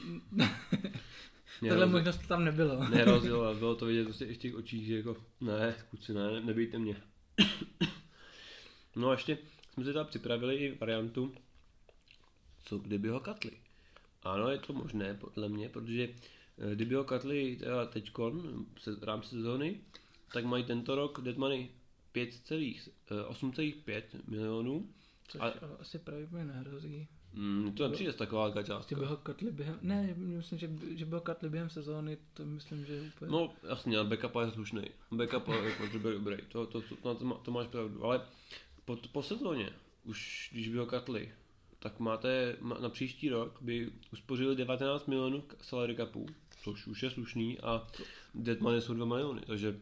tahle 1.69 1.87
možnost 1.87 2.27
tam 2.29 2.45
nebylo. 2.45 2.89
ne, 2.89 3.05
rozdíl, 3.05 3.55
bylo 3.59 3.77
to 3.77 3.87
vidět 3.87 4.05
prostě 4.05 4.25
i 4.25 4.35
v 4.35 4.39
těch 4.39 4.55
očích, 4.55 4.87
že 4.87 4.97
jako, 4.97 5.17
ne, 5.41 5.75
kuci, 5.91 6.15
ne, 6.15 6.41
nebejte 6.41 6.79
mě. 6.79 7.03
no 8.97 9.09
a 9.09 9.13
ještě 9.13 9.39
jsme 9.75 9.85
si 9.85 9.93
tam 9.93 10.07
připravili 10.07 10.57
i 10.57 10.79
variantu, 10.79 11.35
co 12.65 12.79
kdyby 12.79 13.09
ho 13.09 13.21
katli. 13.21 13.51
Ano, 14.23 14.49
je 14.49 14.59
to 14.59 14.73
možné, 14.73 15.15
podle 15.15 15.49
mě, 15.49 15.69
protože 15.69 16.09
eh, 16.59 16.75
kdyby 16.75 16.95
ho 16.95 17.05
katli 17.05 17.57
teda 17.57 17.87
teďkon, 17.87 18.67
v 19.01 19.05
rámci 19.05 19.29
sezóny, 19.29 19.81
tak 20.33 20.45
mají 20.45 20.65
tento 20.65 20.95
rok 20.95 21.21
Dead 21.21 21.37
Money 21.37 21.69
8,5 22.15 24.03
milionů. 24.29 24.89
Což 25.29 25.41
a, 25.41 25.53
asi 25.81 25.99
právě 25.99 26.45
nehrozí. 26.45 27.09
Mm, 27.33 27.73
to 27.73 27.89
nepřijde 27.89 28.13
z 28.13 28.17
taková 28.17 28.43
velká 28.43 28.63
částka. 28.63 28.97
by 28.97 29.07
ho 29.07 29.17
katli 29.17 29.53
během, 29.53 29.79
ne, 29.83 30.15
myslím, 30.17 30.59
že, 30.59 30.71
že 30.95 31.05
by 31.05 31.15
ho 31.15 31.21
katli 31.21 31.51
během 31.51 31.71
sezóny, 31.71 32.19
to 32.35 32.45
myslím, 32.45 32.85
že 32.85 33.01
úplně... 33.01 33.31
No 33.33 33.53
jasně, 33.69 33.99
ale 33.99 34.09
backup 34.09 34.37
je 34.41 34.51
slušný. 34.51 34.83
Backup 35.11 35.49
je 35.49 35.73
potřebuje 35.79 36.15
dobrý, 36.15 36.37
to, 36.49 36.67
to, 36.67 36.81
to, 36.81 37.15
to, 37.15 37.41
to, 37.45 37.51
máš 37.51 37.67
pravdu, 37.67 38.05
ale 38.05 38.21
po, 38.85 38.97
po 39.13 39.23
sezóně, 39.23 39.71
už 40.05 40.49
když 40.53 40.69
by 40.69 40.79
ho 40.79 40.87
katli, 40.87 41.33
tak 41.79 42.01
máte 42.01 42.57
na 42.81 42.89
příští 42.89 43.29
rok 43.29 43.59
by 43.61 43.93
uspořili 44.13 44.57
19 44.57 45.07
milionů 45.07 45.45
salary 45.63 45.97
capů, 45.97 46.27
což 46.63 46.87
už 46.87 47.03
je 47.03 47.11
slušný 47.11 47.61
a 47.61 47.87
dead 48.35 48.61
money 48.61 48.81
jsou 48.81 48.95
2 48.95 49.07
miliony, 49.07 49.43
takže 49.47 49.81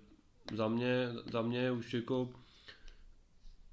za 0.54 0.68
mě, 0.68 1.08
za 1.30 1.42
mě 1.42 1.72
už 1.72 1.94
jako 1.94 2.32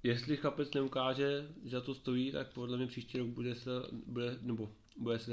jestli 0.04 0.38
chlapec 0.38 0.74
neukáže, 0.74 1.48
že 1.64 1.70
za 1.70 1.82
to 1.82 1.96
stojí, 1.96 2.32
tak 2.32 2.54
podle 2.54 2.78
mě 2.78 2.88
příští 2.88 3.18
rok 3.18 3.28
bude 3.28 3.56
se, 3.56 3.70
bude, 4.06 4.38
nebo 4.42 4.72
bude 4.98 5.20
se 5.20 5.32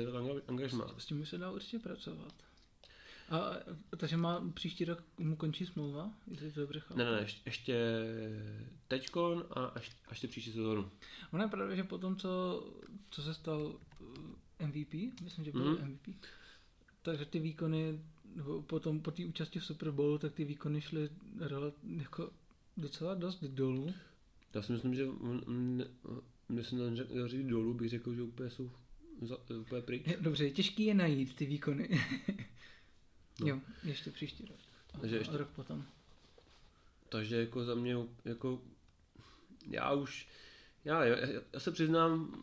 angažmá. 0.49 0.95
S 0.99 1.07
tím 1.07 1.21
by 1.21 1.27
se 1.27 1.39
dá 1.39 1.51
určitě 1.51 1.79
pracovat. 1.79 2.46
A, 3.31 3.57
takže 3.97 4.17
má 4.17 4.51
příští 4.55 4.85
rok 4.85 5.03
mu 5.19 5.37
končí 5.37 5.67
smlouva, 5.67 6.13
jestli 6.31 6.53
to 6.53 6.61
dobře 6.61 6.81
chápu? 6.81 6.99
Ne, 6.99 7.05
ne, 7.05 7.11
ne, 7.11 7.27
ještě 7.47 7.77
teďkon 8.89 9.45
a 9.51 9.65
až, 9.65 9.97
až 10.09 10.21
ty 10.21 10.29
příští 10.29 10.53
sezónu. 10.53 10.91
Ono 11.33 11.45
je 11.45 11.49
pravda, 11.49 11.75
že 11.75 11.85
po 11.85 11.99
tom, 11.99 12.17
co, 12.17 12.65
co 13.11 13.23
se 13.23 13.35
stal 13.35 13.81
eh, 14.61 14.67
MVP, 14.67 14.95
myslím, 15.23 15.45
že 15.45 15.53
byl 15.53 15.77
mm-hmm. 15.77 15.87
MVP, 15.87 16.27
takže 17.03 17.25
ty 17.25 17.39
výkony, 17.39 18.01
nebo 18.35 18.63
potom 18.63 19.01
po 19.01 19.11
té 19.11 19.25
účasti 19.25 19.59
v 19.59 19.65
Super 19.65 19.91
Bowlu, 19.91 20.19
tak 20.19 20.33
ty 20.33 20.45
výkony 20.45 20.81
šly 20.81 21.09
jako 21.97 22.31
docela 22.77 23.15
dost 23.15 23.45
dolů. 23.45 23.95
Já 24.55 24.63
si 24.63 24.73
myslím, 24.73 24.95
že 24.95 25.07
myslím, 26.49 26.97
že 26.97 27.07
říct 27.27 27.47
dolů, 27.47 27.75
bych 27.75 27.89
řekl, 27.91 28.15
že 28.15 28.23
úplně 28.23 28.51
jsou 28.51 28.71
za, 29.23 29.37
úplně 29.61 29.83
pryč. 29.83 30.03
Dobře, 30.21 30.51
těžký 30.51 30.85
je 30.85 30.95
najít 30.95 31.37
ty 31.37 31.47
výkony. 31.47 31.89
no. 33.41 33.49
Jo, 33.49 33.61
ještě 33.85 34.11
příští 34.11 34.45
rok. 34.45 34.59
Takže 35.01 35.17
ještě, 35.17 35.37
rok 35.37 35.49
potom. 35.49 35.85
Takže 37.09 37.37
jako 37.41 37.65
za 37.65 37.75
mě, 37.75 37.97
jako 38.25 38.63
já 39.71 39.93
už, 39.93 40.29
já, 40.85 41.05
já, 41.05 41.17
já 41.53 41.61
se 41.61 41.73
přiznám, 41.73 42.43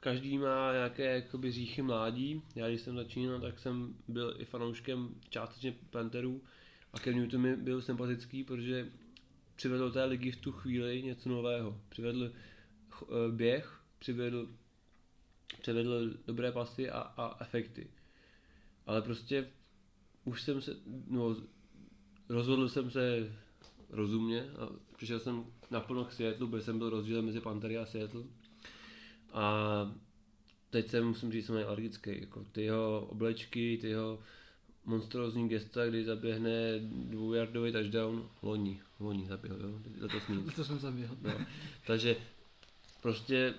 každý 0.00 0.38
má 0.38 0.72
nějaké 0.72 1.14
jakoby 1.14 1.52
říchy 1.52 1.82
mládí. 1.82 2.42
Já 2.54 2.68
když 2.68 2.80
jsem 2.80 2.96
začínal, 2.96 3.40
tak 3.40 3.58
jsem 3.58 3.96
byl 4.08 4.34
i 4.38 4.44
fanouškem 4.44 5.14
částečně 5.28 5.74
Panterů 5.90 6.42
A 6.92 6.98
Cam 6.98 7.14
Newton 7.14 7.40
mi 7.40 7.56
byl 7.56 7.82
sympatický, 7.82 8.44
protože 8.44 8.88
přivedl 9.56 9.92
té 9.92 10.04
ligy 10.04 10.30
v 10.30 10.36
tu 10.36 10.52
chvíli 10.52 11.02
něco 11.02 11.28
nového. 11.28 11.80
Přivedl 11.88 12.32
eh, 12.32 13.06
běh, 13.30 13.80
přivedl, 13.98 14.48
přivedl 15.60 16.14
dobré 16.26 16.52
pasy 16.52 16.90
a, 16.90 16.98
a 17.00 17.42
efekty. 17.42 17.90
Ale 18.86 19.02
prostě 19.02 19.48
už 20.28 20.42
jsem 20.42 20.60
se, 20.60 20.76
no, 21.06 21.36
rozhodl 22.28 22.68
jsem 22.68 22.90
se 22.90 23.32
rozumně 23.90 24.42
a 24.42 24.68
přišel 24.96 25.20
jsem 25.20 25.44
naplno 25.70 26.04
k 26.04 26.12
Seattle, 26.12 26.46
protože 26.46 26.64
jsem 26.64 26.78
byl 26.78 26.90
rozdíl 26.90 27.22
mezi 27.22 27.40
Pantery 27.40 27.78
a 27.78 27.86
Seattle. 27.86 28.22
A 29.32 29.96
teď 30.70 30.88
jsem, 30.88 31.06
musím 31.08 31.32
říct, 31.32 31.46
jsem 31.46 31.56
alergický. 31.56 32.20
Jako 32.20 32.44
ty 32.52 32.62
jeho 32.62 33.06
oblečky, 33.10 33.78
ty 33.80 33.88
jeho 33.88 34.18
monstrózní 34.84 35.48
gesta, 35.48 35.86
kdy 35.86 36.04
zaběhne 36.04 36.78
dvoujardový 36.80 37.72
touchdown, 37.72 38.28
loni, 38.42 38.80
loni 39.00 39.26
zaběhl, 39.26 39.56
jo, 39.60 39.80
letos 40.00 40.22
nic. 40.28 40.54
To 40.54 40.64
jsem 40.64 40.78
zaběhl. 40.78 41.16
No. 41.22 41.46
Takže 41.86 42.16
prostě 43.02 43.54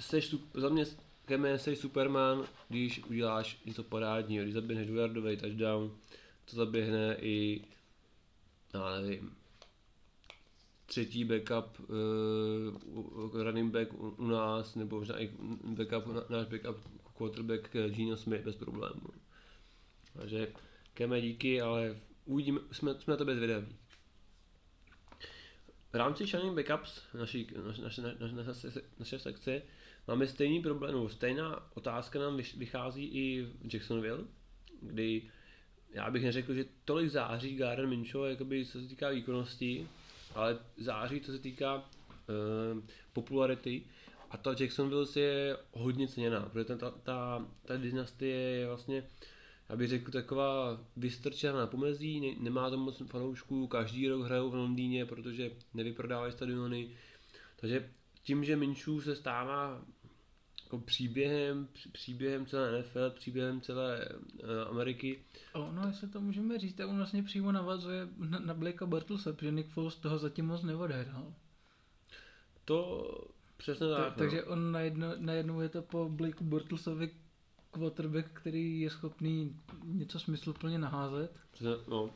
seš, 0.00 0.34
za 0.54 0.68
mě 0.68 0.84
Keme, 1.24 1.58
jsi 1.58 1.76
Superman, 1.76 2.44
když 2.68 3.04
uděláš 3.04 3.62
něco 3.64 3.84
parádního, 3.84 4.44
když 4.44 4.54
zaběhneš 4.54 4.86
dvoujardový 4.86 5.36
touchdown, 5.36 5.96
to 6.44 6.56
zaběhne 6.56 7.16
i, 7.20 7.64
já 8.74 9.00
nevím, 9.00 9.36
třetí 10.86 11.24
backup, 11.24 11.80
uh, 11.80 13.42
running 13.42 13.72
back 13.72 13.92
u, 13.92 14.08
u 14.08 14.26
nás, 14.26 14.74
nebo 14.74 14.98
možná 14.98 15.22
i 15.22 15.30
backup, 15.64 16.30
náš 16.30 16.46
backup 16.46 16.76
quarterback 17.16 17.76
Gino 17.88 18.16
Smith 18.16 18.44
bez 18.44 18.56
problémů. 18.56 19.08
Takže 20.12 20.52
Keme 20.94 21.20
díky, 21.20 21.60
ale 21.60 22.00
uvidíme, 22.24 22.60
jsme, 22.72 22.94
jsme 23.00 23.10
na 23.10 23.16
tebe 23.16 23.36
zvědaví. 23.36 23.76
V 25.92 25.96
rámci 25.96 26.26
Shining 26.26 26.56
Backups 26.56 27.00
naší, 27.14 27.48
naš, 27.66 27.78
naš, 27.78 27.98
naš, 27.98 28.32
naš, 28.32 28.78
naše 28.98 29.18
sekce 29.18 29.62
máme 30.08 30.26
stejný 30.26 30.62
problém, 30.62 30.94
no, 30.94 31.08
stejná 31.08 31.70
otázka 31.74 32.18
nám 32.18 32.40
vychází 32.56 33.04
i 33.04 33.42
v 33.42 33.74
Jacksonville, 33.74 34.24
kdy 34.80 35.22
já 35.94 36.10
bych 36.10 36.22
neřekl, 36.22 36.54
že 36.54 36.64
tolik 36.84 37.10
září 37.10 37.56
Garen 37.56 37.88
Mincho, 37.88 38.24
jakoby 38.24 38.66
co 38.66 38.80
se 38.80 38.88
týká 38.88 39.08
výkonnosti, 39.08 39.88
ale 40.34 40.58
září, 40.76 41.20
co 41.20 41.32
se 41.32 41.38
týká 41.38 41.76
uh, 41.76 42.80
popularity. 43.12 43.82
A 44.30 44.36
ta 44.36 44.54
Jacksonville 44.60 45.06
je 45.16 45.56
hodně 45.72 46.08
ceněná, 46.08 46.40
protože 46.40 46.64
ta, 46.64 46.76
ta, 46.76 46.90
ta, 46.90 47.46
ta 47.64 47.76
dynastie 47.76 48.36
je 48.36 48.66
vlastně, 48.66 49.04
já 49.68 49.76
bych 49.76 49.88
řekl, 49.88 50.10
taková 50.10 50.80
vystrčená 50.96 51.58
na 51.58 51.66
pomezí, 51.66 52.20
ne, 52.20 52.34
nemá 52.40 52.70
to 52.70 52.76
moc 52.76 53.02
fanoušků, 53.06 53.66
každý 53.66 54.08
rok 54.08 54.22
hrajou 54.22 54.50
v 54.50 54.54
Londýně, 54.54 55.06
protože 55.06 55.50
nevyprodávají 55.74 56.32
stadiony. 56.32 56.90
Takže 57.56 57.90
tím, 58.24 58.44
že 58.44 58.56
Minčů 58.56 59.00
se 59.00 59.16
stává 59.16 59.84
jako 60.64 60.78
příběhem, 60.78 61.68
příběhem 61.92 62.46
celé 62.46 62.78
NFL, 62.80 63.10
příběhem 63.10 63.60
celé 63.60 64.08
uh, 64.08 64.68
Ameriky. 64.70 65.20
no, 65.72 65.82
jestli 65.86 66.08
to 66.08 66.20
můžeme 66.20 66.58
říct, 66.58 66.74
tak 66.74 66.88
on 66.88 66.96
vlastně 66.96 67.22
přímo 67.22 67.52
navazuje 67.52 68.08
na, 68.16 68.38
na 68.38 68.54
Blakea 68.54 68.88
Bartlesa, 68.88 69.32
protože 69.32 69.52
Nick 69.52 69.70
Foles 69.70 69.96
toho 69.96 70.18
zatím 70.18 70.46
moc 70.46 70.62
neodehrál. 70.62 71.34
To 72.64 73.08
přesně 73.56 73.86
tak. 73.88 73.98
Ta, 73.98 74.10
takže 74.10 74.44
on 74.44 74.72
najednou, 74.72 75.08
najednou 75.18 75.60
je 75.60 75.68
to 75.68 75.82
po 75.82 76.08
Blakeu 76.08 76.44
Bartlesovi 76.44 77.10
quarterback, 77.70 78.30
který 78.32 78.80
je 78.80 78.90
schopný 78.90 79.56
něco 79.84 80.20
smysluplně 80.20 80.78
naházet. 80.78 81.36
No, 81.88 82.10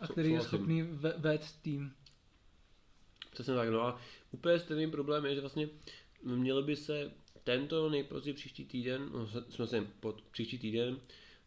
a 0.00 0.06
který 0.06 0.30
je 0.30 0.40
schopný 0.40 0.82
vést 1.18 1.62
tým. 1.62 1.92
Přesně 3.30 3.54
tak, 3.54 3.68
no 3.68 3.82
a 3.82 4.00
úplně 4.30 4.58
stejný 4.58 4.90
problém 4.90 5.26
je, 5.26 5.34
že 5.34 5.40
vlastně 5.40 5.68
mělo 6.22 6.62
by 6.62 6.76
se 6.76 7.12
tento 7.44 7.88
nejpozději 7.88 8.34
příští 8.34 8.64
týden, 8.64 9.08
no, 9.12 9.28
jsme 9.50 9.66
se 9.66 9.86
pod 10.00 10.22
příští 10.22 10.58
týden, 10.58 10.98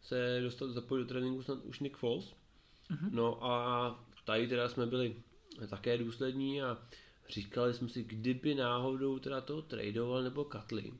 se 0.02 0.40
dostat 0.42 0.70
zapojit 0.70 1.02
do 1.02 1.08
tréninku 1.08 1.42
snad 1.42 1.64
už 1.64 1.80
Nick 1.80 1.96
Foles. 1.96 2.24
Mm-hmm. 2.24 3.08
No 3.10 3.44
a 3.44 4.04
tady 4.24 4.48
teda 4.48 4.68
jsme 4.68 4.86
byli 4.86 5.16
také 5.68 5.98
důslední 5.98 6.62
a 6.62 6.78
říkali 7.28 7.74
jsme 7.74 7.88
si, 7.88 8.04
kdyby 8.04 8.54
náhodou 8.54 9.18
teda 9.18 9.40
to 9.40 9.62
tradeoval 9.62 10.22
nebo 10.22 10.44
katli 10.44 10.92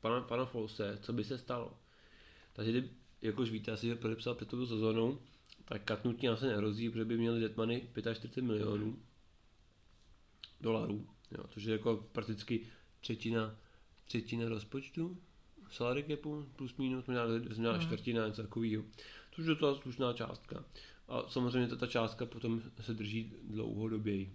pana, 0.00 0.20
pana 0.20 0.46
Folse, 0.46 0.98
co 1.02 1.12
by 1.12 1.24
se 1.24 1.38
stalo. 1.38 1.76
Takže 2.52 2.70
kdyby, 2.70 2.88
jakož 3.22 3.50
víte, 3.50 3.72
asi 3.72 3.94
podepsal 3.94 4.34
před 4.34 4.48
tou 4.48 4.66
sezónou, 4.66 5.18
tak 5.64 5.84
katnutí 5.84 6.28
se 6.34 6.46
nehrozí, 6.46 6.90
protože 6.90 7.04
by 7.04 7.16
měli 7.16 7.42
Jetmany 7.42 7.88
45 7.92 8.42
milionů 8.42 8.96
dolarů, 10.60 11.08
jo, 11.30 11.44
což 11.50 11.64
je 11.64 11.72
jako 11.72 12.08
prakticky 12.12 12.66
třetina 13.00 13.56
třetina 14.08 14.48
rozpočtu, 14.48 15.18
salary 15.70 16.04
capu, 16.04 16.46
plus 16.56 16.76
minus, 16.76 17.06
možná, 17.06 17.26
možná 17.48 17.72
mm. 17.72 17.80
čtvrtina, 17.80 18.26
něco 18.26 18.42
takového. 18.42 18.84
Což 19.30 19.46
je 19.46 19.54
to 19.54 19.76
slušná 19.76 20.12
částka. 20.12 20.64
A 21.08 21.28
samozřejmě 21.28 21.76
ta 21.76 21.86
částka 21.86 22.26
potom 22.26 22.62
se 22.80 22.94
drží 22.94 23.32
dlouhodoběji. 23.42 24.34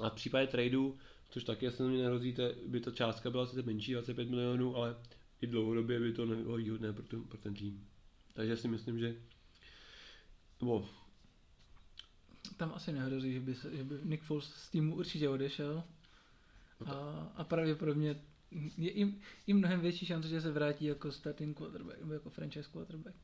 A 0.00 0.10
v 0.10 0.14
případě 0.14 0.46
tradu, 0.46 0.98
což 1.30 1.44
taky 1.44 1.70
se 1.70 1.88
mi 1.88 1.98
nehrozí, 1.98 2.36
by 2.66 2.80
ta 2.80 2.90
částka 2.90 3.30
byla 3.30 3.46
sice 3.46 3.62
menší, 3.62 3.92
25 3.92 4.30
milionů, 4.30 4.76
ale 4.76 4.96
i 5.40 5.46
dlouhodobě 5.46 6.00
by 6.00 6.12
to 6.12 6.26
nebylo 6.26 6.56
výhodné 6.56 6.92
pro 6.92 7.04
ten, 7.04 7.24
pro 7.24 7.38
ten 7.38 7.54
tým. 7.54 7.88
Takže 8.34 8.56
si 8.56 8.68
myslím, 8.68 8.98
že 8.98 9.16
bo, 10.60 10.88
tam 12.56 12.72
asi 12.74 12.92
nehrozí, 12.92 13.32
že 13.32 13.40
by, 13.40 13.54
se, 13.54 13.76
že 13.76 13.84
by 13.84 13.94
Nick 14.02 14.22
Foles 14.22 14.44
z 14.44 14.70
týmu 14.70 14.96
určitě 14.96 15.28
odešel. 15.28 15.84
No 16.80 16.92
a, 16.92 17.32
a 17.36 17.44
pravděpodobně 17.44 18.16
je 18.76 18.92
jim, 18.92 19.20
jim 19.46 19.58
mnohem 19.58 19.80
větší 19.80 20.06
šance, 20.06 20.28
že 20.28 20.40
se 20.40 20.52
vrátí 20.52 20.84
jako 20.84 21.12
starting 21.12 21.56
quarterback, 21.58 22.00
nebo 22.00 22.12
jako 22.12 22.30
franchise 22.30 22.70
quarterback. 22.72 23.16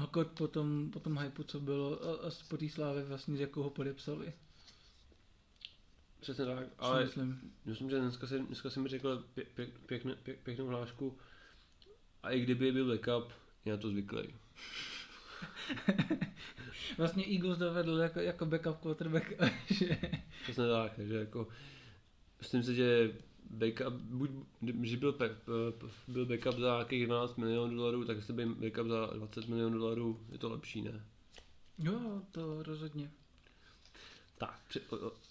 Jako 0.00 0.24
po 0.24 0.48
tom, 0.48 0.90
po 0.90 1.00
tom 1.00 1.18
hypeu, 1.18 1.42
co 1.42 1.60
bylo 1.60 2.04
a, 2.04 2.28
a 2.28 2.30
po 2.48 2.56
té 2.56 2.68
slávě 2.68 3.04
vlastně, 3.04 3.36
z 3.36 3.40
jakého 3.40 3.64
ho 3.64 3.70
podepsali. 3.70 4.32
Přesně 6.20 6.44
tak, 6.44 6.66
ale 6.78 7.04
myslím. 7.04 7.52
myslím, 7.64 7.90
že 7.90 7.98
dneska, 7.98 8.26
si, 8.26 8.38
dneska 8.38 8.70
jsem 8.70 8.82
mi 8.82 8.88
řekl 8.88 9.24
pě, 9.34 9.44
pě, 9.44 9.66
pěkně, 9.86 10.14
pě, 10.14 10.34
pěknou 10.34 10.66
hlášku 10.66 11.18
a 12.22 12.30
i 12.30 12.40
kdyby 12.40 12.72
byl 12.72 12.88
backup, 12.88 13.32
je 13.64 13.72
na 13.72 13.78
to 13.78 13.90
zvyklý. 13.90 14.34
vlastně 16.98 17.24
Eagles 17.34 17.58
dovedl 17.58 17.98
jako, 17.98 18.20
jako 18.20 18.46
backup 18.46 18.76
quarterback. 18.76 19.32
že... 19.70 19.98
Přesně 20.42 20.64
tak, 20.68 20.96
takže 20.96 21.14
jako 21.14 21.48
myslím 22.40 22.62
si, 22.62 22.74
že 22.74 23.12
backup, 23.50 23.94
buď, 23.94 24.30
že 24.82 24.96
byl, 24.96 25.18
byl 26.08 26.26
backup 26.26 26.60
za 26.60 26.74
nějakých 26.74 27.06
12 27.06 27.36
milionů 27.36 27.76
dolarů, 27.76 28.04
tak 28.04 28.16
jestli 28.16 28.34
by 28.34 28.46
backup 28.46 28.88
za 28.88 29.06
20 29.06 29.48
milionů 29.48 29.78
dolarů, 29.78 30.20
je 30.32 30.38
to 30.38 30.48
lepší, 30.50 30.82
ne? 30.82 31.04
Jo, 31.78 32.22
to 32.32 32.62
rozhodně. 32.62 33.10
Tak, 34.38 34.60
pře, 34.68 34.80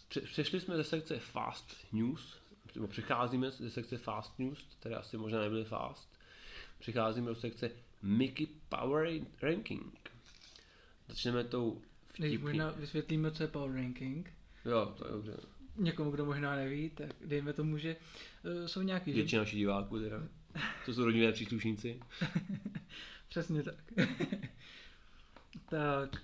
pře, 0.07 0.21
přešli 0.21 0.59
jsme 0.59 0.77
ze 0.77 0.83
sekce 0.83 1.19
Fast 1.19 1.75
News, 1.91 2.37
nebo 2.75 2.87
přecházíme 2.87 3.51
ze 3.51 3.71
sekce 3.71 3.97
Fast 3.97 4.39
News, 4.39 4.65
které 4.79 4.95
asi 4.95 5.17
možná 5.17 5.41
nebyly 5.41 5.63
fast. 5.63 6.09
Přecházíme 6.79 7.29
do 7.29 7.35
sekce 7.35 7.71
Mickey 8.07 8.47
Power 8.69 9.09
Ranking. 9.41 10.11
Začneme 11.07 11.43
tou 11.43 11.81
vtipky. 12.07 12.37
Možná 12.37 12.71
vysvětlíme, 12.71 13.31
co 13.31 13.43
je 13.43 13.47
Power 13.47 13.75
Ranking. 13.75 14.33
Jo, 14.65 14.93
to 14.97 15.05
je 15.05 15.11
dobře 15.11 15.37
někomu, 15.77 16.11
kdo 16.11 16.25
možná 16.25 16.55
neví, 16.55 16.89
tak 16.89 17.09
dejme 17.25 17.53
tomu, 17.53 17.77
že 17.77 17.95
uh, 18.43 18.65
jsou 18.65 18.81
nějaký... 18.81 19.11
Většina 19.13 19.41
našich 19.41 19.59
diváků 19.59 19.99
teda. 19.99 20.23
To 20.85 20.93
jsou 20.93 21.05
rodinné 21.05 21.31
příslušníci. 21.31 21.99
Přesně 23.29 23.63
tak. 23.63 23.75
tak 25.69 26.23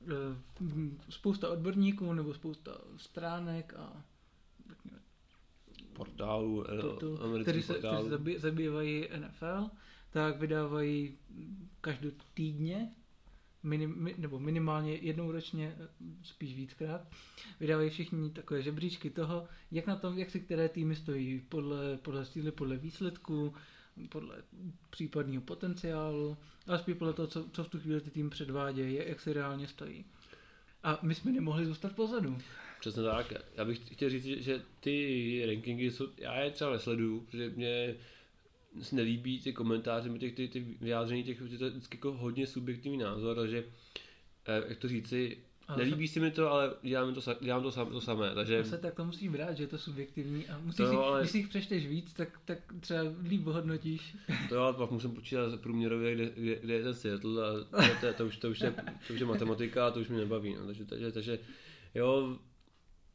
uh, 0.00 0.92
spousta 1.08 1.48
odborníků 1.48 2.12
nebo 2.12 2.34
spousta 2.34 2.80
stránek 2.96 3.74
a 3.74 4.02
portálů, 5.92 6.64
eh, 6.70 7.42
který 7.42 7.62
se 7.62 7.74
kteří 7.74 8.38
zabývají 8.38 9.08
NFL, 9.16 9.70
tak 10.10 10.40
vydávají 10.40 11.18
každotýdně 11.80 12.90
minim, 13.66 14.10
nebo 14.18 14.38
minimálně 14.38 14.94
jednou 14.94 15.32
ročně, 15.32 15.76
spíš 16.22 16.54
víckrát, 16.54 17.08
vydávají 17.60 17.90
všichni 17.90 18.30
takové 18.30 18.62
žebříčky 18.62 19.10
toho, 19.10 19.48
jak 19.70 19.86
na 19.86 19.96
tom, 19.96 20.18
jak 20.18 20.30
si 20.30 20.40
které 20.40 20.68
týmy 20.68 20.96
stojí, 20.96 21.40
podle, 21.48 21.96
podle 21.96 22.24
stíly, 22.24 22.52
podle 22.52 22.76
výsledků, 22.76 23.54
podle 24.08 24.42
případného 24.90 25.42
potenciálu, 25.42 26.36
ale 26.66 26.78
spíš 26.78 26.94
podle 26.94 27.12
toho, 27.12 27.28
co, 27.28 27.48
co 27.52 27.64
v 27.64 27.68
tu 27.68 27.80
chvíli 27.80 28.00
ty 28.00 28.10
tým 28.10 28.30
předvádějí, 28.30 28.94
jak 29.06 29.20
si 29.20 29.32
reálně 29.32 29.66
stojí. 29.68 30.04
A 30.82 30.98
my 31.02 31.14
jsme 31.14 31.32
nemohli 31.32 31.66
zůstat 31.66 31.96
pozadu. 31.96 32.38
Přesně 32.80 33.02
tak. 33.02 33.32
Já 33.56 33.64
bych 33.64 33.92
chtěl 33.92 34.10
říct, 34.10 34.24
že 34.24 34.62
ty 34.80 35.42
rankingy 35.46 35.90
jsou, 35.90 36.08
já 36.18 36.34
je 36.40 36.50
třeba 36.50 36.72
nesleduju, 36.72 37.20
protože 37.20 37.50
mě 37.50 37.94
se 38.82 38.96
nelíbí 38.96 39.40
ty 39.40 39.52
komentáře, 39.52 40.18
těch, 40.18 40.34
ty, 40.34 40.48
ty 40.48 40.66
vyjádření 40.80 41.24
těch, 41.24 41.40
je 41.50 41.58
to 41.58 41.70
vždycky 41.70 41.96
jako 41.96 42.12
hodně 42.12 42.46
subjektivní 42.46 42.98
názor, 42.98 43.36
takže 43.36 43.64
eh, 44.46 44.64
jak 44.68 44.78
to 44.78 44.88
říci, 44.88 45.38
Ale 45.68 45.78
nelíbí 45.78 46.08
se 46.08 46.20
mi 46.20 46.30
to, 46.30 46.50
ale 46.50 46.74
dělám 46.82 47.14
to, 47.14 47.20
dělám 47.40 47.62
to, 47.62 47.72
sam, 47.72 47.86
to 47.86 48.00
samé, 48.00 48.34
takže 48.34 48.64
Zase 48.64 48.78
tak 48.82 48.94
to 48.94 49.04
musí 49.04 49.28
brát, 49.28 49.56
že 49.56 49.62
je 49.62 49.66
to 49.66 49.78
subjektivní 49.78 50.46
a 50.48 50.58
musíš 50.58 50.76
To 50.76 50.88
si, 50.88 50.94
jo, 50.94 51.00
ale- 51.00 51.20
když 51.20 51.30
si 51.30 51.38
jich 51.38 51.48
přečteš 51.48 51.86
víc, 51.86 52.12
tak, 52.12 52.40
tak 52.44 52.58
třeba 52.80 53.00
líp 53.28 53.42
hodnotíš. 53.44 54.16
to 54.48 54.60
ale 54.60 54.72
pak 54.72 54.90
musím 54.90 55.10
počítat 55.10 55.60
průměrově, 55.60 56.14
kde, 56.14 56.30
kde, 56.36 56.58
kde 56.62 56.74
je 56.74 56.82
ten 56.82 56.94
Seattle 56.94 57.48
a 57.48 57.52
to, 57.52 57.96
to, 58.00 58.12
to, 58.16 58.26
už, 58.26 58.36
to, 58.36 58.50
už 58.50 58.60
je, 58.60 58.74
to 59.06 59.14
už 59.14 59.20
je 59.20 59.26
matematika 59.26 59.86
a 59.86 59.90
to 59.90 60.00
už 60.00 60.08
mě 60.08 60.18
nebaví, 60.18 60.54
no. 60.54 60.66
takže, 60.66 60.84
takže, 60.84 61.12
takže 61.12 61.38
jo, 61.94 62.38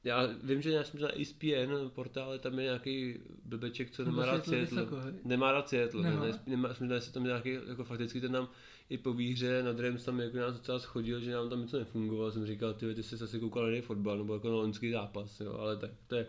já 0.03 0.29
vím, 0.43 0.61
že 0.61 0.71
já 0.71 0.83
jsem 0.83 1.01
na 1.01 1.21
ESPN 1.21 1.89
portále, 1.93 2.39
tam 2.39 2.59
je 2.59 2.63
nějaký 2.65 3.19
blbeček, 3.45 3.91
co 3.91 4.05
nemá 4.05 4.25
rád 4.25 4.45
Seattle 4.45 4.81
vysoko, 4.81 4.95
hej? 4.95 5.13
Nemá 5.23 5.51
rád 5.51 5.69
Seattle, 5.69 6.03
Nemá. 6.03 6.25
ne, 6.25 6.31
ne, 6.31 6.39
nemá, 6.47 6.69
dali 6.79 7.01
se 7.01 7.13
tam 7.13 7.23
nějaký, 7.23 7.57
jako 7.67 7.83
fakticky 7.83 8.21
ten 8.21 8.31
nám 8.31 8.47
i 8.89 8.97
po 8.97 9.13
výhře 9.13 9.63
na 9.63 9.81
Rams 9.81 10.05
tam 10.05 10.19
jako 10.19 10.37
nás 10.37 10.53
docela 10.53 10.79
schodil, 10.79 11.19
že 11.19 11.33
nám 11.33 11.49
tam 11.49 11.61
něco 11.61 11.79
nefungovalo, 11.79 12.31
jsem 12.31 12.45
říkal, 12.45 12.73
ty, 12.73 12.95
ty 12.95 13.03
jsi 13.03 13.17
zase 13.17 13.39
koukal 13.39 13.63
na 13.63 13.69
jiný 13.69 13.81
fotbal, 13.81 14.17
nebo 14.17 14.33
jako 14.33 14.49
na 14.49 14.55
loňský 14.55 14.91
zápas, 14.91 15.39
jo, 15.39 15.53
ale 15.53 15.77
tak, 15.77 15.91
to 16.07 16.15
je, 16.15 16.27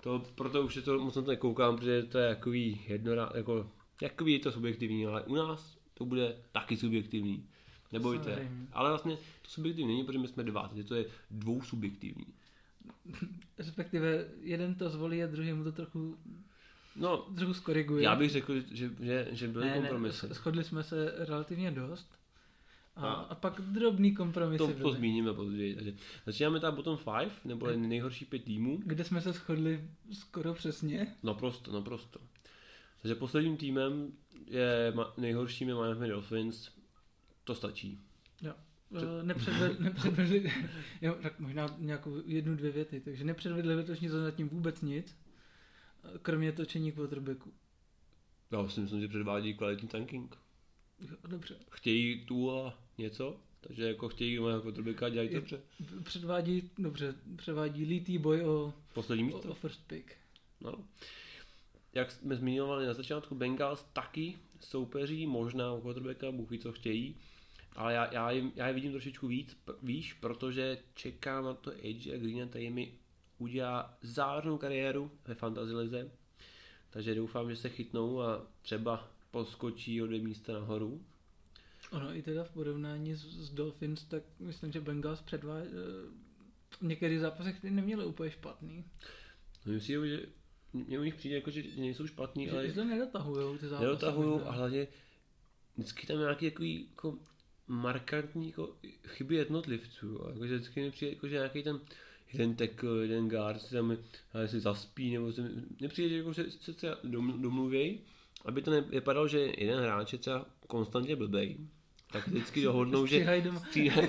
to, 0.00 0.22
proto 0.34 0.62
už 0.62 0.76
je 0.76 0.82
to, 0.82 0.98
moc 0.98 1.16
na 1.16 1.22
to 1.22 1.30
nekoukám, 1.30 1.76
protože 1.76 2.02
to 2.02 2.18
je 2.18 2.34
takový 2.34 2.80
jednorá, 2.88 3.32
jako, 3.34 3.70
jakový 4.02 4.32
je 4.32 4.38
to 4.38 4.52
subjektivní, 4.52 5.06
ale 5.06 5.22
u 5.22 5.34
nás 5.34 5.78
to 5.94 6.04
bude 6.04 6.36
taky 6.52 6.76
subjektivní. 6.76 7.48
Nebojte. 7.92 8.34
Samozřejmě. 8.34 8.66
Ale 8.72 8.90
vlastně 8.90 9.16
to 9.16 9.48
subjektivní 9.48 9.92
není, 9.92 10.04
protože 10.04 10.18
my 10.18 10.28
jsme 10.28 10.42
dva, 10.42 10.68
takže 10.68 10.84
to 10.84 10.94
je 10.94 11.04
dvou 11.30 11.62
subjektivní. 11.62 12.26
Respektive 13.58 14.24
jeden 14.40 14.74
to 14.74 14.90
zvolí 14.90 15.22
a 15.24 15.26
druhý 15.26 15.52
mu 15.52 15.64
to 15.64 15.72
trochu, 15.72 16.18
No, 16.96 17.16
trochu 17.16 17.54
skoriguje. 17.54 18.04
já 18.04 18.16
bych 18.16 18.30
řekl, 18.30 18.60
že, 18.60 18.90
že, 19.00 19.28
že 19.30 19.48
byly 19.48 19.64
ne, 19.66 19.74
kompromisy. 19.74 20.28
ne, 20.28 20.34
shodli 20.34 20.64
jsme 20.64 20.82
se 20.82 21.14
relativně 21.16 21.70
dost. 21.70 22.10
A, 22.96 23.00
A- 23.06 23.12
a 23.12 23.34
pak 23.34 23.60
drobný 23.60 24.14
kompromisy 24.14 24.58
To, 24.58 24.72
to 24.82 24.92
zmíníme 24.92 25.34
později. 25.34 25.74
Takže 25.74 25.94
začínáme 26.26 26.60
tam 26.60 26.74
bottom 26.74 26.98
5, 27.20 27.32
nebo 27.44 27.66
nejhorší 27.70 28.24
pět 28.24 28.44
týmů. 28.44 28.80
Kde 28.84 29.04
jsme 29.04 29.20
se 29.20 29.32
shodli 29.32 29.90
skoro 30.12 30.54
přesně. 30.54 31.14
Naprosto, 31.22 31.72
naprosto. 31.72 32.20
Takže 33.02 33.14
posledním 33.14 33.56
týmem 33.56 34.12
je 34.46 34.92
nejhorším 35.16 35.68
je 35.68 35.74
Miami 35.74 36.08
Dolphins. 36.08 36.70
To 37.44 37.54
stačí. 37.54 38.00
Jo. 38.42 38.52
Eh, 38.96 39.22
Nepředvedli, 39.22 39.84
nepředvedli 39.84 40.52
jo, 41.02 41.16
tak 41.22 41.40
možná 41.40 41.76
nějakou 41.78 42.22
jednu, 42.26 42.56
dvě 42.56 42.70
věty, 42.72 43.00
takže 43.00 43.24
nepředvedli 43.24 43.74
letošní 43.74 44.08
zatím 44.08 44.48
vůbec 44.48 44.82
nic, 44.82 45.16
eh, 46.04 46.18
kromě 46.22 46.52
točení 46.52 46.92
quarterbacku. 46.92 47.52
Já 48.50 48.68
si 48.68 48.80
myslím, 48.80 49.00
že 49.00 49.08
předvádí 49.08 49.54
kvalitní 49.54 49.88
tanking. 49.88 50.36
Jo, 51.00 51.16
Dobře. 51.28 51.56
Chtějí 51.70 52.24
tu 52.26 52.50
a 52.52 52.78
něco, 52.98 53.40
takže 53.60 53.84
jako 53.88 54.08
chtějí 54.08 54.38
mého 54.38 54.60
quarterbacka, 54.62 55.08
dělají 55.08 55.28
to 55.28 55.34
dobře. 55.34 55.60
Předvádí, 56.04 56.70
dobře, 56.78 57.14
předvádí 57.36 57.84
lítý 57.84 58.18
boj 58.18 58.44
o, 58.44 58.74
Poslední 58.94 59.24
o, 59.24 59.26
místo. 59.26 59.50
o 59.50 59.54
first 59.54 59.86
pick. 59.86 60.12
No. 60.60 60.84
Jak 61.94 62.10
jsme 62.10 62.36
zmiňovali 62.36 62.86
na 62.86 62.94
začátku, 62.94 63.34
Bengals 63.34 63.82
taky 63.92 64.38
soupeří 64.60 65.26
možná 65.26 65.72
o 65.72 65.80
quarterbacka, 65.80 66.32
Bůh 66.32 66.50
ví, 66.50 66.58
co 66.58 66.72
chtějí. 66.72 67.16
Ale 67.78 67.94
já, 67.94 68.12
já, 68.14 68.30
jim, 68.30 68.52
já 68.56 68.66
je 68.68 68.74
vidím 68.74 68.90
trošičku 68.92 69.26
víc, 69.28 69.56
víš, 69.82 70.12
protože 70.12 70.78
čekám 70.94 71.44
na 71.44 71.54
to 71.54 71.70
AJ 71.70 72.18
Green, 72.18 72.48
který 72.48 72.70
mi 72.70 72.92
udělá 73.38 73.98
zářnou 74.02 74.58
kariéru 74.58 75.10
ve 75.26 75.34
fantasy 75.34 75.72
lize. 75.74 76.10
Takže 76.90 77.14
doufám, 77.14 77.50
že 77.50 77.56
se 77.56 77.68
chytnou 77.68 78.20
a 78.22 78.46
třeba 78.62 79.08
poskočí 79.30 80.02
o 80.02 80.06
dvě 80.06 80.20
místa 80.20 80.52
nahoru. 80.52 81.04
Ono 81.92 82.16
i 82.16 82.22
teda 82.22 82.44
v 82.44 82.50
porovnání 82.50 83.14
s, 83.14 83.24
s 83.24 83.50
Dolphins, 83.50 84.04
tak 84.04 84.22
myslím, 84.38 84.72
že 84.72 84.80
Bengals 84.80 85.20
předvádí 85.22 85.70
v 86.70 86.82
některých 86.82 87.20
zápasech 87.20 87.60
ty 87.60 87.70
neměli 87.70 88.04
úplně 88.04 88.30
špatný. 88.30 88.84
No, 89.66 89.72
myslím, 89.72 90.08
že 90.08 90.20
mě 90.72 90.98
u 90.98 91.02
nich 91.02 91.14
přijde 91.14 91.34
jako, 91.34 91.50
že 91.50 91.62
nejsou 91.76 92.06
špatní, 92.06 92.44
Že, 92.46 92.50
ale 92.52 92.66
že 92.68 92.72
to 92.72 92.84
nedotahujou 92.84 93.58
ty 93.58 93.68
zápasy. 93.68 93.84
nedotahují 93.86 94.28
možná. 94.30 94.48
a 94.48 94.52
hlavně 94.52 94.86
vždycky 95.76 96.06
tam 96.06 96.18
nějaký 96.18 96.50
takový 96.50 96.86
jako 96.90 97.18
markantní 97.68 98.46
jako 98.46 98.70
chyby 99.06 99.34
jednotlivců. 99.34 100.06
Jo. 100.06 100.30
Jako, 100.32 100.46
že 100.46 100.54
vždycky 100.54 100.80
mi 100.80 100.90
přijde, 100.90 101.12
jako, 101.12 101.28
že 101.28 101.34
nějaký 101.34 101.62
ten 101.62 101.80
jeden 102.32 102.54
tackle, 102.54 102.98
jeden 103.02 103.28
guard 103.28 103.62
si 103.62 103.74
tam 103.74 103.96
si 104.46 104.60
zaspí, 104.60 105.12
nebo 105.12 105.32
si, 105.32 105.42
mně 105.80 105.88
přijde, 105.88 106.08
že 106.08 106.16
jako, 106.16 106.34
se, 106.34 106.50
se 106.50 106.72
třeba 106.72 106.96
dom, 107.04 107.42
domluvějí, 107.42 108.00
aby 108.44 108.62
to 108.62 108.70
nevypadalo, 108.70 109.28
že 109.28 109.52
jeden 109.56 109.80
hráč 109.80 110.12
je 110.12 110.18
třeba 110.18 110.46
konstantně 110.66 111.16
blbej, 111.16 111.56
tak 112.12 112.28
vždycky 112.28 112.62
dohodnou, 112.62 113.06
že 113.06 113.42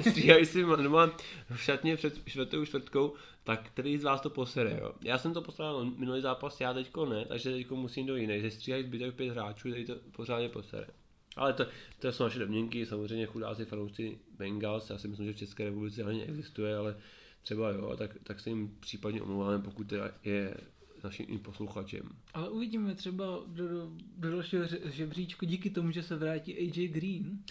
stříhají 0.02 0.46
si 0.46 0.64
doma 0.64 1.18
v 1.50 1.62
šatně 1.62 1.98
před 1.98 2.22
čtvrtou 2.26 2.66
čtvrtkou, 2.66 3.14
tak 3.44 3.70
který 3.70 3.98
z 3.98 4.04
vás 4.04 4.22
to 4.22 4.30
posere, 4.30 4.80
jo. 4.82 4.94
Já 5.04 5.18
jsem 5.18 5.34
to 5.34 5.42
poslal 5.42 5.86
minulý 5.86 6.22
zápas, 6.22 6.62
já 6.62 6.74
teďko 6.74 7.06
ne, 7.06 7.26
takže 7.26 7.52
teďko 7.52 7.76
musím 7.76 8.06
do 8.06 8.16
jiné, 8.16 8.40
že 8.40 8.52
stříhají 8.52 8.84
zbytek 8.84 9.16
pět 9.16 9.30
hráčů, 9.30 9.70
který 9.70 9.86
to 9.86 9.96
pořádně 10.12 10.50
posere. 10.50 10.88
Ale 11.36 11.54
to, 11.54 11.66
to 12.00 12.12
jsou 12.12 12.24
naše 12.24 12.40
domněnky, 12.40 12.86
samozřejmě 12.86 13.26
chudáci 13.26 13.66
fanoušci 13.66 14.20
Bengals, 14.38 14.90
já 14.90 14.98
si 14.98 15.08
myslím, 15.08 15.28
že 15.28 15.34
v 15.34 15.38
České 15.38 15.66
republice 15.66 16.04
ani 16.04 16.18
neexistuje, 16.18 16.76
ale 16.76 16.96
třeba 17.42 17.72
jo, 17.72 17.96
tak, 17.98 18.18
tak 18.24 18.40
se 18.40 18.50
jim 18.50 18.78
případně 18.80 19.22
omlouváme, 19.22 19.60
pokud 19.60 19.88
teda 19.88 20.12
je 20.24 20.58
naším 21.04 21.40
posluchačem. 21.40 22.10
Ale 22.34 22.50
uvidíme 22.50 22.96
třeba 22.96 23.26
do, 23.48 23.68
do, 23.68 23.92
do 24.18 24.32
dalšího 24.32 24.64
žebříčku 24.86 25.46
díky 25.46 25.70
tomu, 25.70 25.92
že 25.92 26.04
se 26.04 26.16
vrátí 26.16 26.58
AJ 26.58 26.88
Green, 26.88 27.44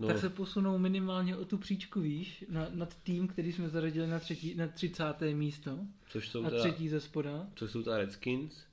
No, 0.00 0.08
tak 0.08 0.18
se 0.18 0.28
posunou 0.28 0.78
minimálně 0.78 1.36
o 1.36 1.44
tu 1.44 1.58
příčku 1.58 2.00
výš 2.00 2.44
na, 2.48 2.66
nad 2.70 2.94
tým, 2.94 3.28
který 3.28 3.52
jsme 3.52 3.68
zařadili 3.68 4.06
na, 4.06 4.18
třetí, 4.18 4.54
na 4.54 4.68
30. 4.68 5.04
místo 5.32 5.78
což 6.08 6.28
jsou 6.28 6.44
a 6.44 6.50
teda, 6.50 6.62
třetí 6.62 6.88
ze 6.88 7.00
spoda. 7.00 7.46
což 7.54 7.70
jsou 7.70 7.82
ta 7.82 7.98
Redskins. 7.98 8.64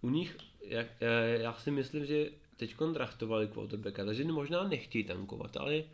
U 0.00 0.10
nich, 0.10 0.36
jak, 0.64 0.86
já, 1.00 1.10
já 1.20 1.54
si 1.54 1.70
myslím, 1.70 2.06
že 2.06 2.30
teď 2.60 2.76
draftovali 2.92 3.48
quarterbacka, 3.48 4.04
takže 4.04 4.24
možná 4.24 4.68
nechtějí 4.68 5.04
tankovat, 5.04 5.56
ale 5.56 5.84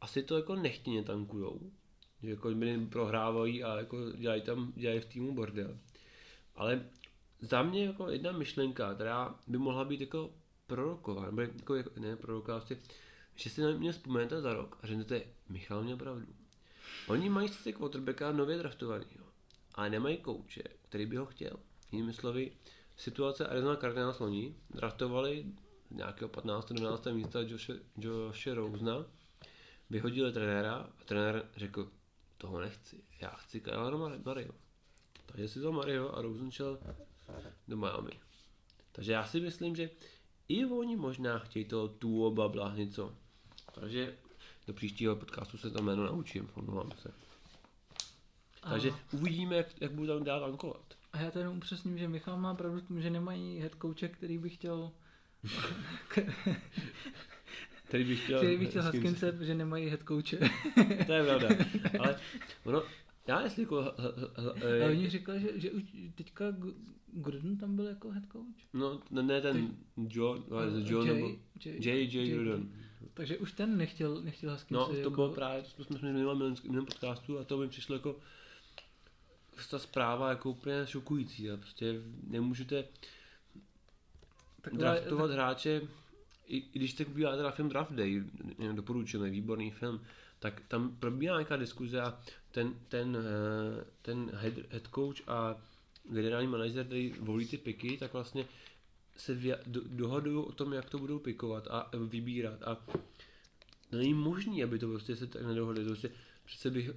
asi 0.00 0.22
to 0.22 0.36
jako 0.36 0.56
nechtěně 0.56 1.02
tankujou. 1.02 1.70
Že 2.22 2.30
jako 2.30 2.50
my 2.50 2.86
prohrávají 2.86 3.64
a 3.64 3.78
jako 3.78 4.10
dělají 4.10 4.42
tam, 4.42 4.72
dělají 4.76 5.00
v 5.00 5.04
týmu 5.04 5.34
bordel. 5.34 5.78
Ale 6.54 6.88
za 7.40 7.62
mě 7.62 7.84
jako 7.84 8.10
jedna 8.10 8.32
myšlenka, 8.32 8.94
která 8.94 9.34
by 9.46 9.58
mohla 9.58 9.84
být 9.84 10.00
jako 10.00 10.30
proroková, 10.66 11.26
nebo 11.26 11.40
jako, 11.40 11.74
jako 11.74 12.00
ne 12.00 12.16
proroková, 12.16 12.56
vlastně, 12.56 12.76
že 13.34 13.50
si 13.50 13.60
na 13.60 13.70
mě 13.70 13.92
vzpomenete 13.92 14.40
za 14.40 14.52
rok 14.52 14.78
a 14.82 14.86
řeknete, 14.86 15.22
Michal 15.48 15.82
měl 15.82 15.96
pravdu. 15.96 16.26
Oni 17.06 17.28
mají 17.28 17.48
sice 17.48 17.72
quarterbacka 17.72 18.32
nově 18.32 18.58
draftovaný, 18.58 19.06
ale 19.74 19.90
nemají 19.90 20.16
kouče, 20.16 20.62
který 20.82 21.06
by 21.06 21.16
ho 21.16 21.26
chtěl. 21.26 21.56
Jinými 21.92 22.12
slovy, 22.12 22.52
situace 22.96 23.46
Arizona 23.46 23.76
Cardinals 23.76 24.18
loni 24.18 24.54
draftovali 24.70 25.46
nějakého 25.90 26.28
15. 26.28 26.72
12. 26.72 27.06
místa 27.06 27.40
Joshe, 27.40 27.74
Joshe 27.98 28.54
Rosena, 28.54 29.04
vyhodili 29.90 30.32
trenéra 30.32 30.74
a 30.74 31.04
trenér 31.04 31.48
řekl, 31.56 31.90
toho 32.38 32.60
nechci, 32.60 32.96
já 33.20 33.30
chci 33.30 33.60
Kylera 33.60 33.96
Mario. 34.24 34.52
Takže 35.26 35.48
si 35.48 35.58
vzal 35.58 35.72
Mario 35.72 36.08
a 36.08 36.22
Rosen 36.22 36.50
šel 36.50 36.78
do 37.68 37.76
Miami. 37.76 38.20
Takže 38.92 39.12
já 39.12 39.24
si 39.26 39.40
myslím, 39.40 39.76
že 39.76 39.90
i 40.48 40.64
oni 40.64 40.96
možná 40.96 41.38
chtějí 41.38 41.64
toho 41.64 41.88
Tuo 41.88 42.30
Babla 42.30 42.74
něco. 42.74 43.14
Takže 43.74 44.16
do 44.66 44.74
příštího 44.74 45.16
podcastu 45.16 45.58
se 45.58 45.70
to 45.70 45.82
jméno 45.82 46.04
naučím, 46.04 46.50
omlouvám 46.54 46.90
se. 46.92 47.12
Takže 48.60 48.90
A, 48.90 48.98
uvidíme, 49.12 49.56
jak, 49.56 49.80
jak 49.80 49.92
budou 49.92 50.14
tam 50.14 50.24
dál 50.24 50.40
tankovat. 50.40 50.94
a 51.12 51.20
já 51.20 51.30
to 51.30 51.38
jenom 51.38 51.56
upřesním, 51.56 51.98
že 51.98 52.08
Michal 52.08 52.38
má 52.38 52.54
pravdu 52.54 52.80
v 52.80 52.82
tom, 52.88 53.02
že 53.02 53.10
nemají 53.10 53.58
head 53.58 53.72
coache, 53.82 54.08
který 54.08 54.38
by 54.38 54.50
chtěl, 54.50 54.92
Který 57.88 58.04
bych 58.04 58.24
chtěl... 58.24 58.38
který 58.38 58.56
by 58.56 58.66
chtěl 58.66 58.82
Haskinse, 58.82 59.38
že 59.40 59.54
nemají 59.54 59.88
head 59.88 60.00
coache. 60.08 60.38
To 61.06 61.12
je 61.12 61.24
pravda. 61.24 61.48
Ale 62.00 62.20
ono, 62.64 62.82
já 63.26 63.40
jestli 63.42 63.62
jako... 63.62 63.82
h- 63.82 63.94
h- 63.98 64.30
h- 64.36 64.64
A 64.64 64.66
eh, 64.66 64.90
oni 64.90 65.10
říkali, 65.10 65.40
že, 65.40 65.48
že 65.60 65.70
už 65.70 65.82
teďka 66.14 66.44
Gordon 67.12 67.56
tam 67.56 67.76
byl 67.76 67.86
jako 67.86 68.10
head 68.10 68.24
coach. 68.32 68.64
No, 68.72 69.00
ne, 69.10 69.22
ne 69.22 69.40
ten 69.40 69.76
Joe, 70.08 70.40
ale 70.50 70.66
Eh, 70.66 70.90
Joe 70.92 71.04
Jay- 71.06 71.14
nebo... 71.14 71.28
J. 71.64 72.14
J. 72.14 72.30
Jordan. 72.30 72.68
Takže 73.14 73.38
už 73.38 73.52
ten 73.52 73.76
nechtěl, 73.76 74.22
nechtěl 74.22 74.50
Haskinse 74.50 74.80
No, 74.80 74.86
to 74.86 74.94
jako... 74.96 75.10
bylo 75.10 75.28
právě, 75.34 75.62
to 75.76 75.84
jsme 75.84 75.98
zmiňovali 75.98 76.38
minulém- 76.38 76.56
v 76.56 76.64
minulém 76.64 76.86
podcastu 76.86 77.38
a 77.38 77.44
to 77.44 77.58
mi 77.58 77.68
přišlo 77.68 77.94
jako 77.94 78.16
ta 79.70 79.78
zpráva 79.78 80.28
jako 80.30 80.50
úplně 80.50 80.74
šokující. 80.86 81.50
A 81.50 81.56
prostě 81.56 81.94
nemůžete 82.26 82.84
taková- 84.60 84.82
draftovat 84.82 85.30
hráče, 85.30 85.82
i, 86.46 86.56
i 86.56 86.78
když 86.78 86.92
se 86.92 87.04
bývá 87.04 87.36
teda 87.36 87.50
film 87.50 87.68
Draft 87.68 87.92
Day, 87.92 88.22
doporučujeme, 88.72 89.30
výborný 89.30 89.70
film, 89.70 90.00
tak 90.38 90.62
tam 90.68 90.96
probíhá 90.96 91.34
nějaká 91.34 91.56
diskuze 91.56 92.00
a 92.00 92.18
ten, 92.50 92.74
ten, 92.88 93.16
eh, 93.16 93.84
ten 94.02 94.30
head, 94.34 94.54
head 94.70 94.88
coach 94.94 95.28
a 95.28 95.56
generální 96.04 96.48
manažer, 96.48 96.86
který 96.86 97.14
volí 97.20 97.46
ty 97.46 97.58
piky, 97.58 97.96
tak 97.96 98.12
vlastně 98.12 98.44
se 99.16 99.34
via, 99.34 99.56
do, 99.66 99.80
dohadují 99.86 100.46
o 100.46 100.52
tom, 100.52 100.72
jak 100.72 100.90
to 100.90 100.98
budou 100.98 101.18
pikovat 101.18 101.68
a 101.70 101.90
vybírat. 101.96 102.62
A 102.62 102.76
není 103.92 104.14
možný, 104.14 104.64
aby 104.64 104.78
to 104.78 104.88
prostě 104.88 105.16
se 105.16 105.26
tak 105.26 105.42
nedohodli. 105.42 105.84
To 105.84 105.90
prostě, 105.90 106.10
přece 106.44 106.70
bych, 106.70 106.90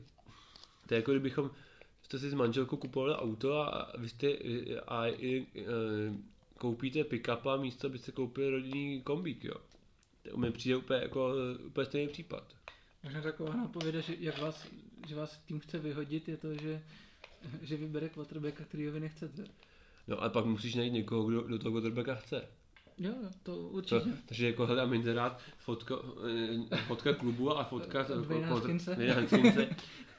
to 0.87 0.93
je 0.93 0.95
jako 0.99 1.11
kdybychom, 1.11 1.51
jste 2.03 2.19
si 2.19 2.29
s 2.29 2.33
manželkou 2.33 2.77
kupovali 2.77 3.15
auto 3.15 3.53
a 3.53 3.91
vy 3.97 4.09
jste, 4.09 4.27
a, 4.87 4.97
a, 4.97 5.05
a 5.05 5.47
koupíte 6.57 7.03
pick-up 7.03 7.45
a 7.45 7.57
místo 7.57 7.89
byste 7.89 8.11
koupili 8.11 8.49
rodinný 8.49 9.01
kombík, 9.01 9.43
jo. 9.43 9.55
To 10.31 10.37
mi 10.37 10.51
přijde 10.51 10.75
úplně 10.75 10.99
jako 10.99 11.33
úplně 11.65 11.85
stejný 11.85 12.07
případ. 12.07 12.53
Možná 13.03 13.21
taková 13.21 13.55
napověda, 13.55 14.01
že, 14.01 14.15
jak 14.19 14.41
vás, 14.41 14.67
že 15.07 15.15
vás 15.15 15.37
tým 15.37 15.59
chce 15.59 15.79
vyhodit, 15.79 16.27
je 16.27 16.37
to, 16.37 16.53
že, 16.53 16.81
že 17.61 17.77
vybere 17.77 18.09
quarterbacka, 18.09 18.63
který 18.63 18.89
vy 18.89 18.99
nechcete. 18.99 19.43
No 20.07 20.21
ale 20.21 20.29
pak 20.29 20.45
musíš 20.45 20.75
najít 20.75 20.93
někoho, 20.93 21.23
kdo 21.23 21.41
do 21.41 21.59
toho 21.59 21.71
quarterbacka 21.71 22.15
chce. 22.15 22.47
Jo, 22.97 23.13
to 23.43 23.57
určitě. 23.57 23.99
To, 23.99 24.09
takže 24.25 24.47
jako 24.47 24.65
hledám 24.65 24.93
inzerát, 24.93 25.41
fotka, 25.57 25.95
eh, 26.71 26.77
fotka 26.77 27.13
klubu 27.13 27.57
a 27.57 27.63
fotka 27.63 28.03
Dwayne. 28.23 28.49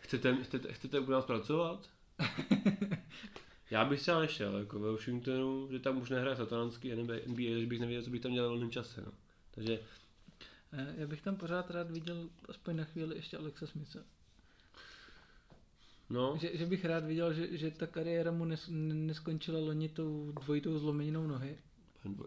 Chcete, 0.01 0.37
chcete, 0.43 0.73
chcete 0.73 1.01
u 1.01 1.11
nás 1.11 1.25
pracovat? 1.25 1.89
Já 3.71 3.85
bych 3.85 4.01
třeba 4.01 4.21
nešel, 4.21 4.59
jako 4.59 4.81
ve 4.81 4.93
Washingtonu, 4.93 5.69
že 5.71 5.79
tam 5.79 6.03
už 6.03 6.11
nehraje 6.11 6.37
satanský 6.37 6.93
NBA, 7.27 7.59
že 7.61 7.67
bych 7.67 7.81
nevěděl, 7.81 8.03
co 8.03 8.11
bych 8.11 8.21
tam 8.21 8.33
dělal 8.33 8.49
v 8.49 8.53
volném 8.53 8.71
čase. 8.71 9.03
No. 9.07 9.13
Takže... 9.51 9.81
Eh, 10.73 10.95
já 10.97 11.07
bych 11.07 11.23
tam 11.23 11.37
pořád 11.37 11.71
rád 11.71 11.91
viděl 11.91 12.29
aspoň 12.49 12.77
na 12.77 12.85
chvíli 12.85 13.17
ještě 13.17 13.37
Alexa 13.37 13.67
Smitha. 13.67 14.01
No. 16.11 16.37
Že, 16.41 16.57
že, 16.57 16.67
bych 16.67 16.85
rád 16.85 17.05
viděl, 17.05 17.33
že, 17.33 17.57
že 17.57 17.71
ta 17.71 17.87
kariéra 17.87 18.31
mu 18.31 18.45
nes, 18.45 18.71
neskončila 18.73 19.61
loni 19.61 19.89
tou 19.89 20.33
dvojitou 20.33 20.79
zlomeninou 20.79 21.27
nohy. 21.27 21.59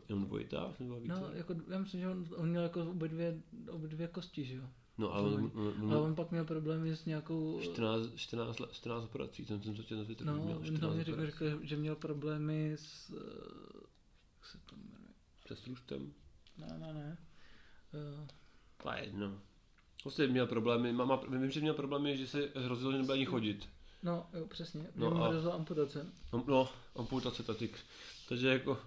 Jenom 0.09 0.25
dvojitá? 0.25 0.73
No, 0.79 1.29
jako, 1.33 1.55
já 1.69 1.79
myslím, 1.79 2.01
že 2.01 2.07
on, 2.07 2.27
on 2.35 2.49
měl 2.49 2.63
jako 2.63 2.81
obě 2.81 3.09
dvě, 3.09 3.41
obě 3.69 3.89
dvě 3.89 4.07
kosti, 4.07 4.45
že 4.45 4.55
jo? 4.55 4.63
No, 4.97 5.13
ale 5.13 5.31
on, 5.31 5.51
on, 5.55 5.93
ale 5.93 6.01
on 6.01 6.15
pak 6.15 6.31
měl 6.31 6.45
problémy 6.45 6.95
s 6.95 7.05
nějakou... 7.05 7.59
14, 7.61 8.15
14, 8.15 8.61
14 8.71 9.03
operací, 9.03 9.45
jsem 9.45 9.63
jsem 9.63 9.75
to 9.75 9.83
chtěl 9.83 9.97
na 9.97 10.03
Twitteru. 10.03 10.31
No, 10.31 10.43
měl 10.43 10.63
14 10.63 10.81
hlavně 10.81 11.03
řekl, 11.03 11.25
řekl, 11.25 11.45
že 11.61 11.77
měl 11.77 11.95
problémy 11.95 12.71
s... 12.71 13.09
Eh, 13.09 13.87
jak 14.37 14.45
se 14.45 14.57
to 14.65 14.75
jmenuje? 14.75 15.13
Se 15.47 15.55
sluštem? 15.55 16.13
Ne, 16.57 16.77
ne, 16.79 16.93
ne. 16.93 17.17
Uh, 17.93 18.27
to 18.83 18.91
je 18.91 19.03
jedno. 19.03 19.39
Prostě 20.01 20.27
měl 20.27 20.47
problémy, 20.47 20.93
mama, 20.93 21.21
vím, 21.29 21.51
že 21.51 21.59
měl 21.59 21.73
problémy, 21.73 22.17
že 22.17 22.27
se 22.27 22.49
hrozilo, 22.55 22.91
že 22.91 22.97
nebude 22.97 23.13
ani 23.13 23.25
chodit. 23.25 23.69
No, 24.03 24.25
jo, 24.33 24.47
přesně. 24.47 24.87
No, 24.95 25.23
a, 25.23 25.29
hrozila 25.29 25.53
amputace. 25.53 26.05
No, 26.33 26.43
no 26.47 26.69
amputace 26.95 27.43
tatik. 27.43 27.79
Takže 28.29 28.47
jako, 28.47 28.79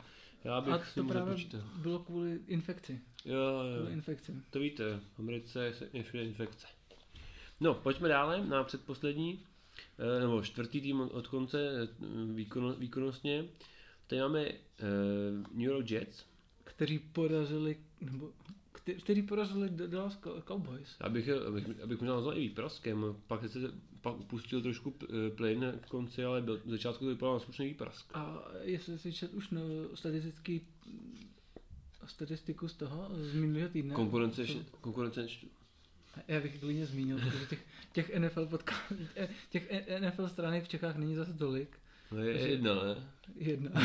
já 0.44 0.60
bych 0.60 0.74
a 0.74 0.78
to 0.94 1.04
právě 1.04 1.28
nepočítal. 1.28 1.60
bylo 1.76 1.98
kvůli 1.98 2.40
infekci. 2.46 3.00
Jo, 3.24 3.36
jo. 3.36 3.76
Kvůli 3.78 3.92
infekci. 3.92 4.34
To 4.50 4.58
víte, 4.58 5.00
v 5.14 5.18
Americe 5.18 5.74
je 5.92 6.02
všude 6.02 6.24
infekce. 6.24 6.66
No, 7.60 7.74
pojďme 7.74 8.08
dále 8.08 8.46
na 8.46 8.64
předposlední, 8.64 9.44
eh, 9.98 10.20
nebo 10.20 10.42
čtvrtý 10.42 10.80
tým 10.80 11.00
od 11.00 11.26
konce 11.26 11.82
eh, 11.82 11.88
výkon, 12.32 12.76
výkonnostně. 12.78 13.44
Tady 14.06 14.22
máme 14.22 14.48
uh, 14.48 14.56
New 15.52 15.68
York 15.70 15.90
Jets. 15.90 16.26
Kteří 16.64 16.98
porazili, 16.98 17.76
nebo 18.00 18.32
který 18.72 19.22
porazili 19.22 19.70
Dallas 19.86 20.18
Cowboys. 20.46 20.96
Abych, 21.00 21.28
abych, 21.28 21.80
abych 21.82 22.00
možná 22.00 22.14
nazval 22.14 22.36
i 22.36 22.40
výpraskem, 22.40 23.16
pak 23.26 23.48
se 23.48 23.58
pak 24.00 24.20
upustil 24.20 24.62
trošku 24.62 24.94
plyn 25.36 25.78
k 25.80 25.88
konci, 25.88 26.24
ale 26.24 26.42
byl, 26.42 26.60
v 26.64 26.70
začátku 26.70 27.04
to 27.04 27.10
vypadalo 27.10 27.38
na 27.38 27.44
slušný 27.44 27.66
výprask. 27.66 28.10
A 28.14 28.44
jestli 28.62 28.98
si 28.98 29.12
čet 29.12 29.34
už 29.34 29.50
no, 29.50 29.60
statistický 29.94 30.60
statistiku 32.10 32.68
z 32.68 32.74
toho, 32.74 33.08
z 33.12 33.34
minulého 33.34 33.68
týdne. 33.68 33.94
Konkurence, 33.94 34.46
to... 34.46 34.76
konkurence 34.80 35.26
já 36.28 36.40
bych 36.40 36.60
klidně 36.60 36.86
zmínil, 36.86 37.18
protože 37.18 37.46
těch, 37.46 37.66
těch 37.92 38.18
NFL 38.18 38.46
podka, 38.46 38.74
těch 39.50 39.70
NFL 40.00 40.28
stránek 40.28 40.64
v 40.64 40.68
Čechách 40.68 40.96
není 40.96 41.14
zase 41.14 41.34
tolik. 41.34 41.78
No 42.12 42.22
je 42.22 42.48
jedna, 42.48 42.74
ne? 42.74 43.10
Jedna. 43.36 43.70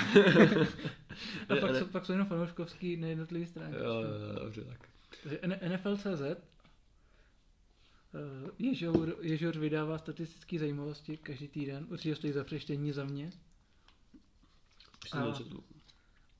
a 1.49 1.55
pak, 1.61 1.75
jsou, 1.75 1.85
pak 1.87 2.05
jsou 2.05 2.11
jenom 2.11 2.27
fanouškovský 2.27 2.97
nejednotlivý 2.97 3.45
stránky. 3.45 3.77
Jo, 3.77 3.83
jo, 3.83 4.39
dobře, 4.43 4.63
tak. 4.63 4.89
Takže 5.23 5.39
NFL.cz 5.69 6.21
eh, 6.21 6.37
Ježour, 8.59 9.15
Ježour 9.21 9.57
vydává 9.57 9.97
statistické 9.97 10.59
zajímavosti 10.59 11.17
každý 11.17 11.47
týden. 11.47 11.87
Určitě 11.89 12.15
stojí 12.15 12.33
za 12.33 12.43
přeštění 12.43 12.91
za 12.91 13.05
mě. 13.05 13.31
A, 15.11 15.33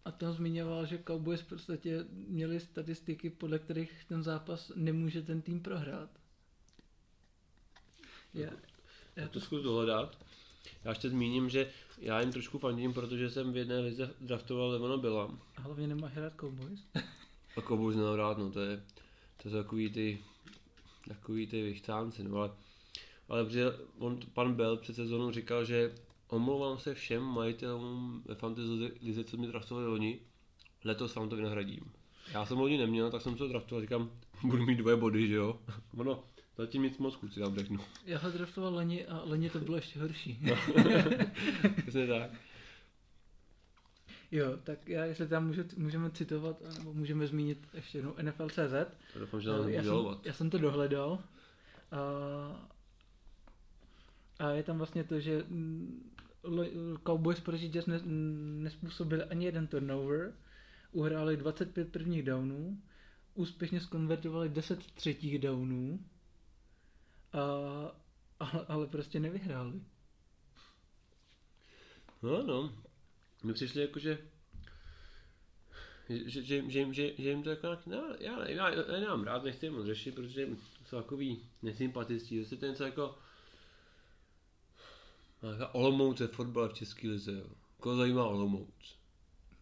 a 0.06 0.12
tam 0.12 0.34
zmiňoval, 0.34 0.86
že 0.86 1.04
Cowboys 1.08 1.42
v 1.42 1.48
podstatě 1.48 2.06
měli 2.10 2.60
statistiky, 2.60 3.30
podle 3.30 3.60
kterých 3.60 4.06
ten 4.06 4.24
zápas 4.24 4.72
nemůže 4.76 5.22
ten 5.22 5.42
tým 5.42 5.60
prohrát. 5.60 6.10
Já, 8.34 8.50
já 9.16 9.28
to 9.28 9.40
zkus 9.40 9.64
dohledat. 9.64 10.18
Já 10.84 10.92
ještě 10.92 11.10
zmíním, 11.10 11.50
že 11.50 11.72
já 11.98 12.22
jim 12.22 12.32
trošku 12.32 12.60
fandím, 12.60 12.94
protože 12.94 13.30
jsem 13.30 13.54
v 13.54 13.58
jedné 13.58 13.80
lize 13.80 14.14
draftoval 14.22 14.70
Levona 14.70 14.98
Billa. 14.98 15.38
A 15.58 15.62
hlavně 15.62 15.88
nemáš 15.88 16.18
rád 16.18 16.34
Cowboys? 16.40 16.80
a 17.58 17.62
Cowboys 17.62 17.96
nemám 17.96 18.16
rád, 18.16 18.38
no 18.38 18.52
to 18.52 18.60
je, 18.60 18.84
to 19.44 19.50
je 19.50 19.64
takový 19.64 19.90
ty, 19.90 20.20
takový 21.08 21.48
ty 21.48 21.62
vychcánci, 21.62 22.24
no 22.24 22.38
ale, 22.38 22.52
ale 23.30 23.46
protože 23.46 23.66
on, 23.98 24.20
pan 24.34 24.54
Bell 24.54 24.78
před 24.78 24.96
sezónou 24.96 25.32
říkal, 25.32 25.66
že 25.66 25.96
omlouvám 26.28 26.78
se 26.78 26.94
všem 26.94 27.24
majitelům 27.24 28.24
ve 28.26 28.36
fantasy 28.36 28.70
lize, 29.02 29.24
co 29.24 29.38
mi 29.38 29.48
draftovali 29.48 29.88
loni, 29.88 30.20
letos 30.84 31.16
vám 31.16 31.30
to 31.30 31.36
vynahradím. 31.36 31.92
Já 32.34 32.46
jsem 32.46 32.58
loni 32.58 32.78
neměl, 32.78 33.12
tak 33.12 33.22
jsem 33.22 33.36
to 33.36 33.48
draftoval, 33.48 33.82
říkám, 33.82 34.12
budu 34.44 34.66
mít 34.66 34.76
dvoje 34.76 34.96
body, 34.96 35.28
že 35.28 35.36
jo? 35.36 35.60
Ono, 35.98 36.24
Zatím 36.58 36.84
nic 36.84 36.98
moc 36.98 37.16
kluci, 37.16 37.40
já 37.40 37.56
řeknu. 37.56 37.80
Já 38.06 38.20
ho 38.20 38.32
draftoval 38.32 38.74
loni 38.74 39.06
a 39.06 39.22
loni 39.24 39.50
to 39.50 39.60
bylo 39.60 39.76
ještě 39.76 40.00
horší. 40.00 40.40
No. 40.42 40.56
Přesně 41.82 42.08
tak. 42.08 42.32
Jo, 44.32 44.58
tak 44.64 44.90
já, 44.90 45.06
jestli 45.06 45.28
tam 45.28 45.48
můžu, 45.48 45.64
můžeme 45.78 46.12
citovat, 46.12 46.62
nebo 46.78 46.94
můžeme 46.94 47.28
zmínit 47.28 47.68
ještě 47.74 47.98
jednou 47.98 48.16
NFL.cz. 48.22 48.96
Doufám, 49.20 49.42
že 49.42 49.50
já, 49.50 49.84
jsem, 49.84 49.94
já 50.24 50.34
jsem 50.34 50.50
to 50.50 50.58
dohledal. 50.58 51.20
A, 51.92 52.00
a 54.40 54.50
je 54.50 54.64
tam 54.64 54.78
vlastně 54.78 55.04
to, 55.04 55.20
že 55.20 55.44
mm, 55.48 56.15
Cowboys 57.04 57.40
proti 57.40 57.70
Jazz 57.70 57.86
ne, 57.86 58.00
nespůsobili 58.64 59.24
ani 59.24 59.46
jeden 59.46 59.68
turnover, 59.68 60.34
uhráli 60.92 61.38
25 61.38 61.92
prvních 61.92 62.24
downů, 62.24 62.82
úspěšně 63.34 63.82
skonvertovali 63.82 64.50
10 64.50 64.92
třetích 64.92 65.40
downů, 65.40 66.06
a, 67.34 67.40
ale, 68.40 68.66
ale 68.68 68.88
prostě 68.88 69.20
nevyhráli. 69.20 69.82
No, 72.22 72.44
no. 72.44 72.74
Mně 73.44 73.54
přišli 73.54 73.82
jako, 73.82 74.00
že 74.00 74.18
že, 76.10 76.30
že, 76.30 76.70
že, 76.70 76.94
že, 76.94 77.12
že 77.18 77.30
jim 77.30 77.44
to 77.44 77.50
jako 77.50 77.68
no, 77.86 78.16
já, 78.20 78.48
já, 78.50 78.70
já, 78.70 78.92
já 78.94 79.00
nemám 79.00 79.24
rád, 79.24 79.44
nechci 79.44 79.70
moc 79.70 79.86
řešit, 79.86 80.16
protože 80.16 80.48
jsou 80.86 80.98
takový 80.98 81.50
nesympatický, 81.62 82.44
zase 82.44 82.58
to 82.58 82.66
je 82.66 82.72
něco 82.72 82.84
jako 82.84 83.18
nějaká 85.46 85.76
Olomouce 85.76 86.28
fotbal 86.28 86.70
v 86.70 86.74
České 86.74 87.08
lize, 87.08 87.34
jo. 87.34 87.50
Koho 87.80 87.96
zajímá 87.96 88.26
Olomouc? 88.26 88.98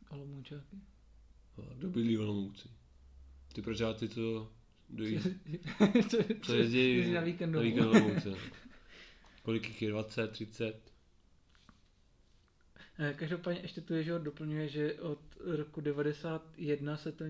Olomoučáky? 0.09 0.77
Kdo 1.75 1.89
bydlí 1.89 2.17
Olomouci? 2.17 2.69
Ty 3.53 3.61
prožáci, 3.61 4.09
co 4.09 4.51
dojí, 4.89 5.19
co 6.41 6.53
jezdí 6.53 7.11
na 7.11 7.21
víkend 7.21 7.51
na 7.51 7.61
víkend 7.61 7.85
Olomouce. 7.85 8.33
Kolik 9.43 9.67
jich 9.67 9.81
je? 9.81 9.89
20, 9.89 10.31
30? 10.31 10.93
Eh, 12.99 13.13
každopádně 13.13 13.61
ještě 13.61 13.81
tu 13.81 14.03
že 14.03 14.19
doplňuje, 14.19 14.69
že 14.69 14.93
od 14.93 15.19
roku 15.39 15.81
91 15.81 16.97
se 16.97 17.11
to 17.11 17.25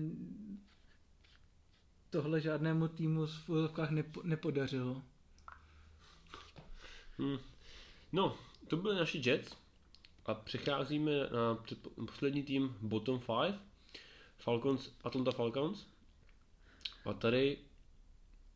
tohle 2.10 2.40
žádnému 2.40 2.88
týmu 2.88 3.26
v 3.26 3.48
úzovkách 3.48 3.90
nepo, 3.90 4.22
nepodařilo. 4.22 5.02
Hmm. 7.18 7.38
No, 8.14 8.36
to 8.68 8.76
byly 8.76 8.96
naši 8.96 9.22
Jets 9.30 9.56
a 10.26 10.34
přecházíme 10.34 11.12
na 11.12 11.64
poslední 12.06 12.42
tým 12.42 12.76
Bottom 12.80 13.20
5, 13.42 13.60
Falcons, 14.38 14.92
Atlanta 15.04 15.30
Falcons. 15.30 15.86
A 17.04 17.12
tady, 17.12 17.58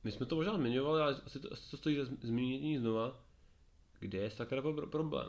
my 0.04 0.12
jsme 0.12 0.26
to 0.26 0.36
možná 0.36 0.54
zmiňovali, 0.54 1.02
ale 1.02 1.20
asi 1.26 1.40
to, 1.40 1.52
asi 1.52 1.70
to 1.70 1.76
stojí 1.76 1.96
za 1.96 2.04
zmínění 2.20 2.78
znova, 2.78 3.20
kde 4.00 4.18
je 4.18 4.30
sakra 4.30 4.62
problém 4.90 5.28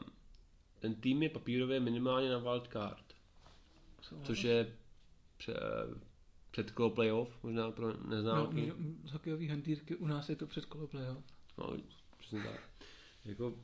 ten 0.80 0.96
tým 0.96 1.24
je 1.24 1.30
papírově 1.30 1.80
minimálně 1.80 2.30
na 2.30 2.38
wildcard. 2.38 3.14
Což 4.24 4.44
je 4.44 4.76
pře, 5.38 5.54
před 6.52 6.72
kolo 6.72 6.90
playoff, 6.90 7.44
možná 7.44 7.72
pro 7.72 8.08
neznámky. 8.08 8.68
No, 8.68 8.76
z 9.10 9.12
hokejový 9.12 9.64
u 9.98 10.08
nás 10.08 10.30
je 10.30 10.36
to 10.36 10.48
před 10.48 10.66
kolo 10.66 10.88
playoff. 10.88 11.24
No, 11.58 11.78
přesně 12.18 12.44
tak. 12.44 12.70
Jako, 13.26 13.56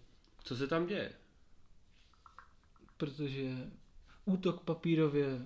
co 0.46 0.56
se 0.56 0.68
tam 0.68 0.88
děje? 0.88 1.12
Protože 2.98 3.72
útok 4.26 4.64
papírově 4.64 5.42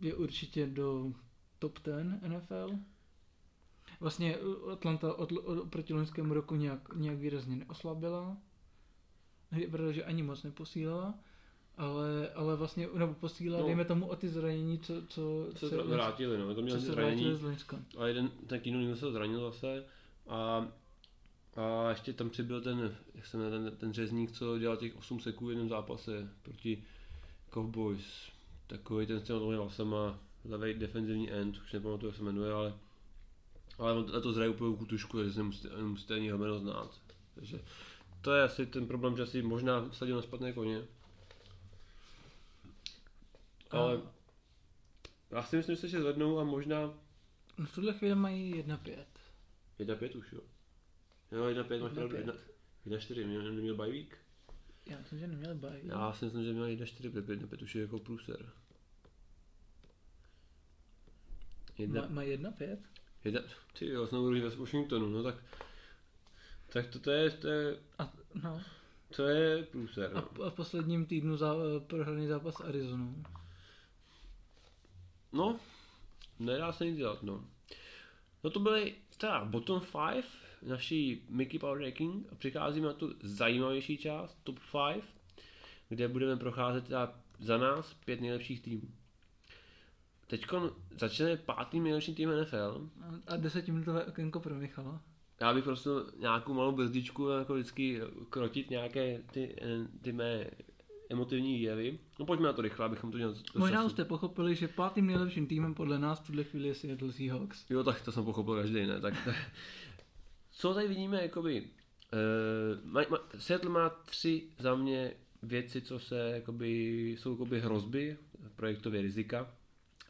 je 0.00 0.14
určitě 0.14 0.66
do 0.66 1.12
top 1.58 1.78
10 1.84 2.04
NFL. 2.28 2.70
Vlastně 4.00 4.36
Atlanta 4.72 5.14
od, 5.14 5.32
od, 5.32 5.70
proti 5.70 5.94
loňskému 5.94 6.34
roku 6.34 6.54
nějak, 6.54 6.94
nějak 6.94 7.18
výrazně 7.18 7.56
neoslabila, 7.56 8.36
protože 9.70 10.04
ani 10.04 10.22
moc 10.22 10.42
neposílala, 10.42 11.14
ale, 11.76 12.30
ale 12.34 12.56
vlastně, 12.56 12.88
nebo 12.94 13.14
posílala, 13.14 13.60
no. 13.60 13.66
dejme 13.66 13.84
tomu 13.84 14.06
o 14.06 14.16
ty 14.16 14.28
zranění, 14.28 14.78
co, 14.78 15.06
co, 15.06 15.46
co 15.54 15.68
se 15.68 15.82
vrátili, 15.82 16.38
no, 16.38 16.54
to 16.54 16.62
měl 16.62 16.78
zranění, 16.80 17.34
z 17.34 17.42
Loňska. 17.42 17.78
A 17.98 18.06
jeden, 18.06 18.30
ten 18.46 18.60
Kino 18.60 18.96
se 18.96 19.12
zranil 19.12 19.40
zase 19.40 19.84
a 20.28 20.68
a 21.56 21.90
ještě 21.90 22.12
tam 22.12 22.30
přibyl 22.30 22.60
ten, 22.60 22.96
jak 23.14 23.26
se 23.26 23.36
jmenuje, 23.36 23.70
ten, 23.70 23.76
ten 23.76 23.92
řezník, 23.92 24.32
co 24.32 24.58
dělal 24.58 24.76
těch 24.76 24.96
8 24.96 25.20
seků 25.20 25.46
v 25.46 25.50
jednom 25.50 25.68
zápase 25.68 26.28
proti 26.42 26.84
Cowboys. 27.54 28.30
Takový 28.66 29.06
ten 29.06 29.20
s 29.20 29.22
těmi 29.22 29.56
vlasama, 29.56 30.18
levý 30.44 30.74
defenzivní 30.74 31.30
end, 31.30 31.56
už 31.56 31.72
nepamatuju, 31.72 32.08
jak 32.08 32.16
se 32.16 32.22
jmenuje, 32.22 32.52
ale 32.52 32.74
ale 33.78 33.92
on 33.92 34.22
to 34.22 34.32
zraje 34.32 34.50
úplně 34.50 34.76
kutušku, 34.76 35.18
takže 35.18 35.38
nemusíte, 35.38 35.68
nemusíte 35.68 36.14
ani 36.14 36.30
ho 36.30 36.38
jméno 36.38 36.58
znát. 36.58 37.00
Takže 37.34 37.60
to 38.20 38.34
je 38.34 38.42
asi 38.42 38.66
ten 38.66 38.86
problém, 38.86 39.16
že 39.16 39.22
asi 39.22 39.42
možná 39.42 39.92
sadil 39.92 40.16
na 40.16 40.22
špatné 40.22 40.52
koně. 40.52 40.82
Ale 43.70 44.00
já 45.30 45.42
si 45.42 45.56
myslím, 45.56 45.76
že 45.76 45.80
se 45.80 46.00
zvednou 46.00 46.38
a 46.38 46.44
možná... 46.44 46.94
No 47.58 47.66
v 47.66 47.74
tuhle 47.74 47.92
chvíli 47.92 48.14
mají 48.14 48.54
1-5. 48.62 49.04
1-5 49.80 50.18
už 50.18 50.32
jo. 50.32 50.40
Jo, 51.32 51.44
1-5 51.44 51.82
máš 51.82 51.92
pravdu, 51.92 52.16
1-4, 52.86 53.26
měl, 53.26 53.42
neměl 53.42 53.76
bye 53.76 53.90
week? 53.90 54.18
Já 54.86 54.98
myslím, 54.98 55.18
že 55.18 55.26
neměl 55.26 55.54
bye. 55.54 55.80
Já 55.82 56.12
si 56.12 56.24
myslím, 56.24 56.44
že 56.44 56.52
měl 56.52 56.66
1-4, 56.66 57.10
1-5 57.10 57.62
už 57.62 57.74
je 57.74 57.82
jako 57.82 57.98
průser. 57.98 58.52
Jedna... 61.78 62.06
Mají 62.08 62.36
1-5? 62.36 62.78
Jedna, 63.24 63.40
ty 63.78 63.86
jo, 63.86 64.06
znovu 64.06 64.30
ve 64.30 64.56
Washingtonu, 64.56 65.10
no 65.10 65.22
tak, 65.22 65.34
tak 66.72 66.86
to, 66.86 66.98
to 66.98 67.10
je, 67.10 67.30
to 67.30 67.48
je, 67.48 67.76
a, 67.98 68.12
no. 68.42 68.60
to 69.16 69.26
je 69.26 69.62
průser. 69.62 70.12
No. 70.14 70.18
A, 70.18 70.46
a 70.46 70.50
v 70.50 70.54
posledním 70.54 71.06
týdnu 71.06 71.36
za, 71.36 71.54
prohraný 71.86 72.26
zápas 72.26 72.54
s 72.54 72.60
Arizonou. 72.60 73.24
No, 75.32 75.60
nedá 76.38 76.72
se 76.72 76.86
nic 76.86 76.96
dělat, 76.96 77.22
no. 77.22 77.44
No 78.44 78.50
to 78.50 78.60
byly 78.60 78.94
teda 79.18 79.44
bottom 79.44 79.80
5 79.80 80.24
naší 80.66 81.22
Mickey 81.28 81.58
Power 81.58 81.82
Ranking 81.82 82.26
a 82.32 82.34
přicházíme 82.34 82.86
na 82.86 82.92
tu 82.92 83.14
zajímavější 83.22 83.98
část, 83.98 84.38
top 84.44 84.58
5, 84.92 85.04
kde 85.88 86.08
budeme 86.08 86.36
procházet 86.36 86.84
teda 86.84 87.14
za 87.38 87.58
nás 87.58 87.94
pět 87.94 88.20
nejlepších 88.20 88.60
týmů. 88.60 88.88
Teď 90.26 90.46
začne 90.98 91.36
pátým 91.36 91.84
nejlepším 91.84 92.14
tým 92.14 92.30
NFL. 92.40 92.90
A 93.26 93.36
desetiminutové 93.36 94.04
okénko 94.04 94.40
pro 94.40 94.54
Michala. 94.54 95.00
Já 95.40 95.54
bych 95.54 95.64
prostě 95.64 95.90
nějakou 96.18 96.54
malou 96.54 96.72
brzdičku 96.72 97.28
jako 97.28 97.54
vždycky 97.54 98.00
krotit 98.30 98.70
nějaké 98.70 99.22
ty, 99.32 99.56
ty 100.02 100.12
mé 100.12 100.50
emotivní 101.10 101.62
jevy. 101.62 101.98
No 102.18 102.26
pojďme 102.26 102.46
na 102.46 102.52
to 102.52 102.62
rychle, 102.62 102.86
abychom 102.86 103.10
to 103.10 103.16
měli. 103.16 103.34
Možná 103.56 103.84
už 103.84 103.92
jste 103.92 104.04
pochopili, 104.04 104.54
že 104.54 104.68
pátým 104.68 105.06
nejlepším 105.06 105.46
týmem 105.46 105.74
podle 105.74 105.98
nás 105.98 106.20
v 106.20 106.26
tuhle 106.26 106.44
chvíli 106.44 106.68
je 106.68 106.74
Seattle 106.74 107.12
Seahawks. 107.12 107.70
Jo, 107.70 107.84
tak 107.84 108.02
to 108.02 108.12
jsem 108.12 108.24
pochopil 108.24 108.56
každý, 108.56 108.86
ne? 108.86 109.00
Tak, 109.00 109.14
co 110.58 110.74
tady 110.74 110.88
vidíme, 110.88 111.22
jakoby, 111.22 111.60
uh, 111.62 112.84
ma, 112.84 113.02
ma, 113.10 113.18
Seattle 113.38 113.70
má 113.70 113.88
tři 113.90 114.42
za 114.58 114.74
mě 114.74 115.12
věci, 115.42 115.80
co 115.80 115.98
se, 115.98 116.30
jakoby, 116.34 117.08
jsou 117.18 117.30
jakoby 117.30 117.60
hrozby, 117.60 118.16
projektově 118.56 119.02
rizika 119.02 119.54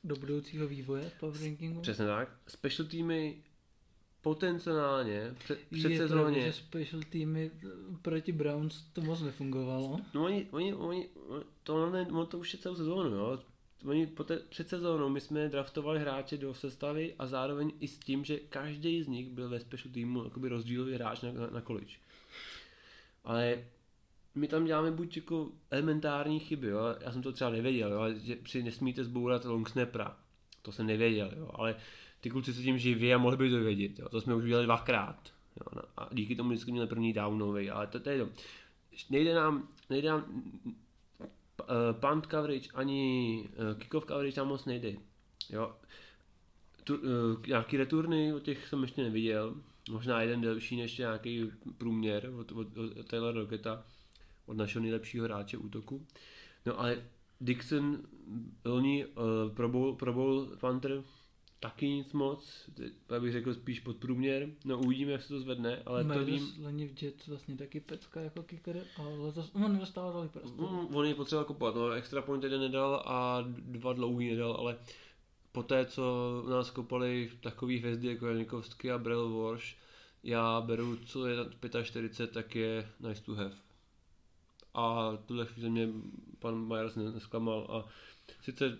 do 0.04 0.16
budoucího 0.16 0.68
vývoje 0.68 1.08
v 1.08 1.20
power 1.20 1.40
rankingu. 1.40 1.80
Přesně 1.80 2.06
tak. 2.06 2.38
Special 2.48 2.88
týmy 2.88 3.42
potenciálně 4.20 5.34
před, 5.38 5.58
před 5.72 5.90
je 5.90 5.98
sezóně. 5.98 6.40
Že 6.40 6.52
special 6.52 7.02
týmy 7.10 7.50
proti 8.02 8.32
Browns 8.32 8.82
to 8.92 9.00
moc 9.00 9.20
nefungovalo. 9.22 10.00
No 10.14 10.24
oni, 10.24 10.46
oni, 10.50 10.74
oni 10.74 11.08
to, 11.62 11.90
ne, 11.90 12.06
to 12.28 12.38
už 12.38 12.52
je 12.52 12.58
celou 12.58 12.76
sezónu, 12.76 13.16
jo. 13.16 13.42
Oni 13.84 14.06
poté, 14.06 14.36
před 14.36 14.68
sezónou 14.68 15.08
my 15.08 15.20
jsme 15.20 15.48
draftovali 15.48 16.00
hráče 16.00 16.36
do 16.36 16.54
sestavy 16.54 17.14
a 17.18 17.26
zároveň 17.26 17.72
i 17.80 17.88
s 17.88 17.98
tím, 17.98 18.24
že 18.24 18.38
každý 18.38 19.02
z 19.02 19.06
nich 19.06 19.28
byl 19.28 19.48
ve 19.48 19.60
special 19.60 19.92
týmu 19.92 20.24
jakoby 20.24 20.48
rozdílový 20.48 20.94
hráč 20.94 21.20
na, 21.20 21.32
na, 21.32 21.46
na 21.46 21.60
college. 21.60 21.96
Ale 23.24 23.64
my 24.34 24.48
tam 24.48 24.64
děláme 24.64 24.90
buď 24.90 25.16
jako 25.16 25.48
elementární 25.70 26.38
chyby, 26.38 26.66
jo? 26.66 26.80
já 27.00 27.12
jsem 27.12 27.22
to 27.22 27.32
třeba 27.32 27.50
nevěděl, 27.50 27.92
jo? 27.92 28.18
že 28.18 28.36
při 28.36 28.62
nesmíte 28.62 29.04
zbourat 29.04 29.44
long 29.44 29.68
snapra, 29.68 30.16
to 30.62 30.72
jsem 30.72 30.86
nevěděl, 30.86 31.32
jo? 31.36 31.50
ale 31.54 31.76
ty 32.20 32.30
kluci 32.30 32.54
se 32.54 32.62
tím 32.62 32.78
živí 32.78 33.14
a 33.14 33.18
mohli 33.18 33.36
by 33.36 33.50
to 33.50 33.60
vědět, 33.60 33.98
jo? 33.98 34.08
to 34.08 34.20
jsme 34.20 34.34
už 34.34 34.44
udělali 34.44 34.66
dvakrát 34.66 35.32
jo? 35.56 35.82
A 35.96 36.08
díky 36.12 36.36
tomu 36.36 36.50
vždycky 36.50 36.72
měli 36.72 36.86
první 36.86 37.12
downový, 37.12 37.70
ale 37.70 37.86
to, 37.86 38.00
to 38.00 38.10
je 38.10 38.18
to. 38.24 38.30
Nejde 39.10 39.34
nám, 39.34 39.68
nejde 39.90 40.08
nám 40.08 40.24
punt 41.92 42.26
coverage 42.26 42.68
ani 42.74 43.44
uh, 43.48 43.78
kickoff 43.78 44.06
coverage 44.06 44.34
tam 44.34 44.48
moc 44.48 44.64
nejde. 44.64 44.92
Jo? 45.50 45.76
Tu, 46.84 46.96
uh, 46.96 47.02
nějaký 47.46 47.76
returny, 47.76 48.34
o 48.34 48.40
těch 48.40 48.68
jsem 48.68 48.82
ještě 48.82 49.02
neviděl, 49.02 49.54
možná 49.90 50.22
jeden 50.22 50.40
delší 50.40 50.76
než 50.76 50.98
nějaký 50.98 51.50
průměr 51.78 52.30
od, 52.40 52.52
od, 52.52 52.76
od 52.76 53.06
Taylor 53.06 53.34
Rocketa 53.34 53.84
od 54.46 54.56
našeho 54.56 54.82
nejlepšího 54.82 55.24
hráče 55.24 55.56
útoku. 55.56 56.06
No 56.66 56.80
ale 56.80 57.02
Dixon, 57.40 57.98
loni 58.64 59.06
uh, 59.06 59.54
Pro, 59.54 59.68
Bowl, 59.68 59.94
Pro 59.94 60.12
Bowl 60.12 60.46
Panther, 60.60 61.02
taky 61.60 61.88
nic 61.88 62.12
moc, 62.12 62.70
já 63.10 63.20
bych 63.20 63.32
řekl 63.32 63.54
spíš 63.54 63.80
podprůměr, 63.80 64.48
no 64.64 64.78
uvidíme, 64.78 65.12
jak 65.12 65.22
se 65.22 65.28
to 65.28 65.40
zvedne, 65.40 65.82
ale 65.86 66.04
Miles 66.04 66.18
to 66.18 66.24
vím... 66.24 66.64
Loni 66.64 66.88
v 66.88 67.02
Jets 67.02 67.26
vlastně 67.26 67.56
taky 67.56 67.80
pecka 67.80 68.20
jako 68.20 68.42
kicker, 68.42 68.84
ale 68.96 69.18
letos 69.18 69.50
on 69.54 69.72
nedostával 69.72 70.12
tolik 70.12 70.32
prostor. 70.32 70.70
Mm, 70.70 70.96
on 70.96 71.06
je 71.06 71.14
potřeba 71.14 71.44
kopat, 71.44 71.74
no 71.74 71.90
extra 71.90 72.22
point 72.22 72.44
jeden 72.44 72.60
nedal 72.60 73.02
a 73.06 73.44
dva 73.48 73.92
dlouhý 73.92 74.30
nedal, 74.30 74.52
ale 74.52 74.78
po 75.52 75.62
té, 75.62 75.86
co 75.86 76.44
nás 76.50 76.70
kopali 76.70 77.30
takový 77.40 77.78
hvězdy 77.78 78.08
jako 78.08 78.26
Janikovsky 78.26 78.90
a 78.90 78.98
Brel 78.98 79.30
Warsh, 79.30 79.76
já 80.22 80.60
beru, 80.60 80.96
co 80.96 81.26
je 81.26 81.36
45, 81.82 82.30
tak 82.30 82.54
je 82.54 82.88
nice 83.00 83.22
to 83.22 83.34
have. 83.34 83.54
A 84.74 85.16
tuhle 85.26 85.46
chvíli 85.46 85.70
mě 85.70 85.88
pan 86.38 86.68
Myers 86.68 86.94
nesklamal 86.96 87.66
a 87.70 87.88
sice 88.40 88.78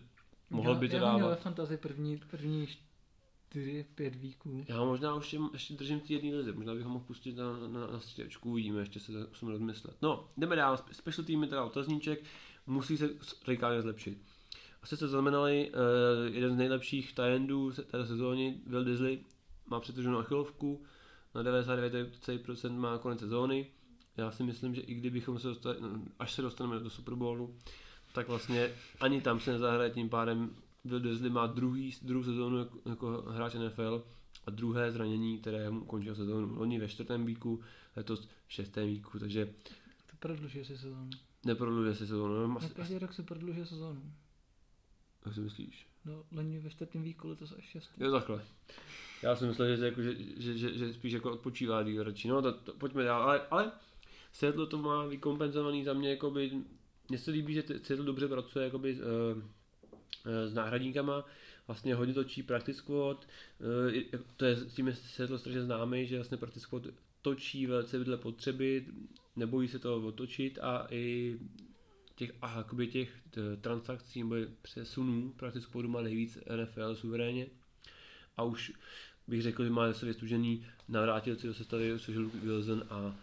mohl 0.50 0.74
by 0.74 0.88
to 0.88 0.96
já 0.96 1.02
dávat. 1.02 1.18
Já 1.18 1.28
ve 1.28 1.36
fantazii 1.36 1.78
první, 1.78 2.20
první 2.30 2.66
čtyři, 2.66 3.86
pět 3.94 4.16
víků. 4.16 4.64
Já 4.68 4.84
možná 4.84 5.14
už 5.14 5.32
je, 5.32 5.40
ještě 5.52 5.74
držím 5.74 6.00
ty 6.00 6.14
jedný 6.14 6.34
lizy, 6.34 6.52
možná 6.52 6.74
bych 6.74 6.84
ho 6.84 6.90
mohl 6.90 7.04
pustit 7.04 7.36
na, 7.36 7.58
na, 7.68 7.86
na 7.86 8.00
střídačku, 8.00 8.50
uvidíme, 8.50 8.80
ještě 8.80 9.00
se 9.00 9.12
musím 9.12 9.48
rozmyslet. 9.48 9.96
No, 10.02 10.28
jdeme 10.36 10.56
dál, 10.56 10.78
special 10.92 11.24
týmy, 11.24 11.46
teda 11.46 11.64
otazníček, 11.64 12.24
musí 12.66 12.96
se 12.96 13.10
radikálně 13.46 13.82
zlepšit. 13.82 14.18
Asi 14.82 14.96
se 14.96 15.08
znamenali 15.08 15.70
uh, 15.70 16.34
jeden 16.34 16.54
z 16.54 16.56
nejlepších 16.56 17.14
tajendů 17.14 17.72
této 17.72 18.06
sezóny, 18.06 18.60
Will 18.66 18.84
Disley, 18.84 19.18
má 19.66 19.80
přetrženou 19.80 20.18
achilovku, 20.18 20.82
na 21.34 21.42
99% 21.42 22.72
má 22.72 22.98
konec 22.98 23.20
sezóny, 23.20 23.66
já 24.16 24.30
si 24.30 24.42
myslím, 24.42 24.74
že 24.74 24.80
i 24.80 24.94
kdybychom 24.94 25.38
se 25.38 25.48
dostali, 25.48 25.78
až 26.18 26.32
se 26.32 26.42
dostaneme 26.42 26.78
do 26.78 26.90
Super 26.90 27.14
Bowlu, 27.14 27.56
tak 28.16 28.28
vlastně 28.28 28.70
ani 29.00 29.20
tam 29.20 29.40
se 29.40 29.52
nezahraje 29.52 29.90
tím 29.90 30.08
pádem 30.08 30.56
Will 30.84 31.00
Disley 31.00 31.30
má 31.30 31.46
druhý, 31.46 31.94
druhou 32.02 32.24
sezónu 32.24 32.58
jako, 32.58 32.78
jako 32.88 33.24
hráč 33.28 33.54
NFL 33.54 34.04
a 34.46 34.50
druhé 34.50 34.92
zranění, 34.92 35.38
které 35.38 35.70
mu 35.70 35.84
končí 35.84 36.08
sezónu. 36.08 36.60
Oni 36.60 36.78
ve 36.78 36.88
čtvrtém 36.88 37.26
víku, 37.26 37.60
letos 37.96 38.28
v 38.46 38.52
šestém 38.52 38.86
víku, 38.86 39.18
takže... 39.18 39.46
To 40.06 40.16
prodlužuje 40.18 40.64
si 40.64 40.78
sezónu. 40.78 41.10
Neprodlužuje 41.44 41.94
si 41.94 42.06
sezónu. 42.06 42.46
No, 42.46 42.60
každý 42.76 42.98
rok 42.98 43.12
se 43.12 43.22
prodlužuje 43.22 43.66
sezónu. 43.66 44.12
Jak 45.26 45.34
si 45.34 45.40
myslíš? 45.40 45.86
No, 46.04 46.24
loni 46.32 46.58
ve 46.58 46.70
čtvrtém 46.70 47.02
víku, 47.02 47.28
letos 47.28 47.52
až 47.58 47.64
šestém. 47.64 48.06
Jo, 48.06 48.12
takhle. 48.12 48.42
Já 49.22 49.36
jsem 49.36 49.48
myslel, 49.48 49.76
že, 49.76 49.84
jako, 49.84 50.02
že, 50.02 50.14
že, 50.36 50.58
že, 50.58 50.78
že 50.78 50.92
spíš 50.92 51.12
jako 51.12 51.32
odpočívá 51.32 51.84
radši. 52.02 52.28
No, 52.28 52.42
to, 52.42 52.52
to, 52.52 52.72
pojďme 52.72 53.04
dál, 53.04 53.22
ale, 53.22 53.46
ale 53.50 53.72
Seattle 54.32 54.66
to 54.66 54.78
má 54.78 55.06
vykompenzovaný 55.06 55.84
za 55.84 55.92
mě, 55.92 56.10
jakoby, 56.10 56.52
mně 57.08 57.18
se 57.18 57.30
líbí, 57.30 57.54
že 57.54 57.62
Seattle 57.62 58.06
dobře 58.06 58.28
pracuje 58.28 58.64
jakoby, 58.64 58.94
s, 58.94 59.00
uh, 59.00 59.42
s 60.46 60.54
náhradníkama, 60.54 61.24
vlastně 61.66 61.94
hodně 61.94 62.14
točí 62.14 62.42
practice 62.42 62.78
squad, 62.78 63.28
uh, 64.14 64.20
to 64.36 64.44
je 64.44 64.56
s 64.56 64.74
tím 64.74 64.92
Seattle 64.94 65.38
strašně 65.38 65.62
známý, 65.62 66.06
že 66.06 66.16
vlastně 66.16 66.36
practice 66.36 66.60
squad 66.60 66.82
točí 67.22 67.66
velice 67.66 67.98
vedle 67.98 68.16
potřeby, 68.16 68.86
nebojí 69.36 69.68
se 69.68 69.78
to 69.78 69.96
otočit 69.96 70.58
a 70.62 70.86
i 70.90 71.36
těch, 72.14 72.32
a 72.42 72.56
jakoby 72.56 72.86
těch 72.86 73.10
transakcí 73.60 74.22
nebo 74.22 74.34
přesunů 74.62 75.32
practice 75.36 75.66
squadu 75.66 75.88
má 75.88 76.02
nejvíc 76.02 76.38
NFL 76.56 76.96
suverénně 76.96 77.46
a 78.36 78.42
už 78.42 78.72
bych 79.26 79.42
řekl, 79.42 79.64
že 79.64 79.70
má 79.70 79.88
zase 79.88 80.06
vystužený 80.06 80.66
navrátilci 80.88 81.46
do 81.46 81.54
sestavy, 81.54 81.86
je 82.08 82.18
Luke 82.18 82.38
Wilson 82.38 82.84
a 82.90 83.16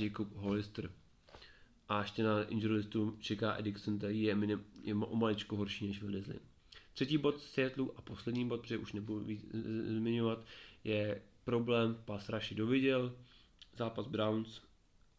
Jacob 0.00 0.28
Hollister. 0.36 0.90
A 1.92 2.00
ještě 2.00 2.22
na 2.22 2.44
injury 2.44 2.74
listu 2.74 3.16
čeká 3.20 3.58
Edixon, 3.58 3.98
který 3.98 4.22
je, 4.22 4.34
minim, 4.34 4.64
je 4.82 4.94
o 4.94 5.16
maličko 5.16 5.56
horší 5.56 5.86
než 5.86 6.02
Will 6.02 6.12
Disley. 6.12 6.38
Třetí 6.94 7.18
bod 7.18 7.40
Seattle 7.40 7.86
a 7.96 8.02
poslední 8.02 8.48
bod, 8.48 8.60
protože 8.60 8.78
už 8.78 8.92
nebudu 8.92 9.24
víc 9.24 9.46
zmiňovat, 9.86 10.44
je 10.84 11.22
problém 11.44 12.02
pas 12.04 12.28
Rashi 12.28 12.54
doviděl, 12.54 13.16
zápas 13.76 14.06
Browns, 14.06 14.60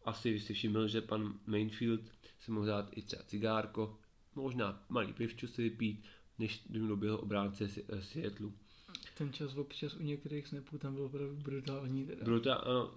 asi 0.04 0.40
si 0.40 0.54
všiml, 0.54 0.88
že 0.88 1.00
pan 1.00 1.34
Mainfield 1.46 2.00
si 2.40 2.50
mohl 2.50 2.66
dát 2.66 2.90
i 2.96 3.02
třeba 3.02 3.22
cigárko, 3.22 3.98
možná 4.34 4.84
malý 4.88 5.12
pivču 5.12 5.46
si 5.46 5.62
vypít, 5.62 6.04
než 6.38 6.62
doběhl 6.68 7.18
obránce 7.22 7.68
Seattle. 8.00 8.50
Ten 9.18 9.32
čas 9.32 9.56
občas 9.56 9.94
u 9.94 10.02
některých 10.02 10.46
snapů 10.46 10.78
tam 10.78 10.94
byl 10.94 11.04
opravdu 11.04 11.36
brutální. 11.36 12.06
Teda. 12.06 12.24
Brutál, 12.24 12.62
ano. 12.66 12.94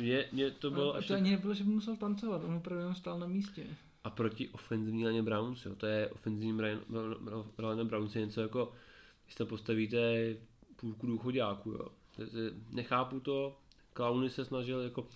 Mě, 0.00 0.28
mě 0.32 0.50
to 0.50 0.70
bylo 0.70 0.94
až... 0.94 1.06
To 1.06 1.14
ani 1.14 1.30
nebylo, 1.30 1.54
že 1.54 1.64
by 1.64 1.70
musel 1.70 1.96
tancovat, 1.96 2.44
on 2.44 2.54
opravdu 2.54 2.80
jenom 2.80 2.94
stál 2.94 3.18
na 3.18 3.26
místě. 3.26 3.66
A 4.04 4.10
proti 4.10 4.48
ofenzivní 4.48 5.04
laně 5.04 5.22
Browns, 5.22 5.66
jo, 5.66 5.74
to 5.74 5.86
je 5.86 6.08
ofenzivní 6.08 6.52
laně 7.58 7.84
Browns 7.84 8.16
je 8.16 8.26
něco 8.26 8.40
jako, 8.40 8.72
když 9.24 9.34
tam 9.34 9.46
postavíte 9.46 10.36
půlku 10.76 11.06
důchodáku, 11.06 11.70
jo. 11.70 11.88
Nechápu 12.70 13.20
to, 13.20 13.58
Clowny 13.94 14.30
se 14.30 14.44
snažil 14.44 14.80
jako, 14.80 15.08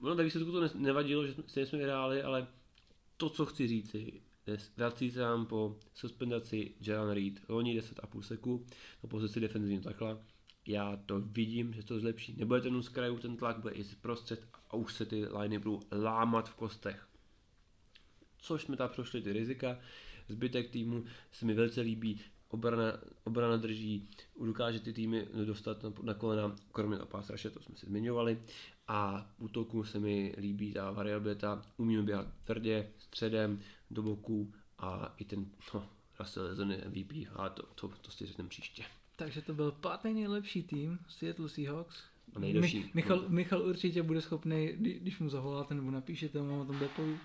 no 0.00 0.14
tak 0.14 0.24
výsledku 0.24 0.52
to 0.52 0.68
nevadilo, 0.74 1.26
že 1.26 1.34
jsme, 1.34 1.66
jsme 1.66 1.78
vyhráli, 1.78 2.22
ale 2.22 2.46
to, 3.16 3.30
co 3.30 3.46
chci 3.46 3.68
říci, 3.68 4.20
vrací 4.76 5.10
se 5.10 5.20
nám 5.20 5.46
po 5.46 5.76
suspendaci 5.94 6.74
Jalen 6.80 7.14
Reed, 7.14 7.34
loni 7.48 7.80
10,5 7.80 8.20
seku 8.20 8.66
na 9.02 9.08
pozici 9.08 9.40
defenzivního 9.40 9.82
takla. 9.82 10.18
Já 10.66 10.96
to 11.06 11.20
vidím, 11.20 11.72
že 11.72 11.82
to 11.82 12.00
zlepší. 12.00 12.36
Nebude 12.38 12.60
ten 12.60 12.82
z 12.82 12.88
krajů 12.88 13.18
ten 13.18 13.36
tlak, 13.36 13.58
bude 13.58 13.74
i 13.74 13.84
prostřed 13.84 14.46
a 14.70 14.76
už 14.76 14.94
se 14.94 15.06
ty 15.06 15.26
liney 15.26 15.58
budou 15.58 15.80
lámat 15.92 16.48
v 16.48 16.54
kostech. 16.54 17.08
Což 18.38 18.62
jsme 18.62 18.76
tam 18.76 18.88
prošli 18.88 19.22
ty 19.22 19.32
rizika. 19.32 19.78
Zbytek 20.28 20.70
týmu 20.70 21.04
se 21.32 21.46
mi 21.46 21.54
velice 21.54 21.80
líbí, 21.80 22.20
obrana, 22.48 22.92
obrana 23.24 23.56
drží, 23.56 24.08
dokáže 24.44 24.80
ty 24.80 24.92
týmy 24.92 25.26
dostat 25.44 25.82
na, 25.82 25.92
na 26.02 26.14
kolena, 26.14 26.56
kromě 26.72 26.98
na 26.98 27.06
pás 27.06 27.30
raše, 27.30 27.50
to 27.50 27.60
jsme 27.60 27.76
si 27.76 27.86
zmiňovali. 27.86 28.42
A 28.88 29.30
útoku 29.38 29.84
se 29.84 29.98
mi 29.98 30.34
líbí 30.38 30.72
ta 30.72 30.90
variabilita, 30.90 31.62
umíme 31.76 32.02
běhat 32.02 32.26
tvrdě, 32.44 32.90
středem, 32.98 33.60
do 33.90 34.02
boku 34.02 34.52
a 34.78 35.14
i 35.18 35.24
ten, 35.24 35.46
no, 35.74 35.88
Russell 36.18 36.66
MVP, 36.88 37.12
ale 37.34 37.50
to, 37.50 37.62
to, 37.62 37.88
to 37.88 38.10
si 38.10 38.26
řekneme 38.26 38.48
příště. 38.48 38.84
Takže 39.20 39.42
to 39.42 39.54
byl 39.54 39.72
pátý 39.72 40.14
nejlepší 40.14 40.62
tým 40.62 40.98
Seattle 41.08 41.48
Seahawks. 41.48 42.02
Nejlepší. 42.38 42.78
Mi, 42.78 42.90
Michal. 42.94 43.24
Michal 43.28 43.62
určitě 43.62 44.02
bude 44.02 44.20
schopný, 44.20 44.68
když 44.78 45.18
mu 45.18 45.28
zavoláte 45.28 45.74
nebo 45.74 45.90
napíšete 45.90 46.42
mu 46.42 46.60
o 46.60 46.64
tom 46.64 46.78
depoju, 46.78 47.18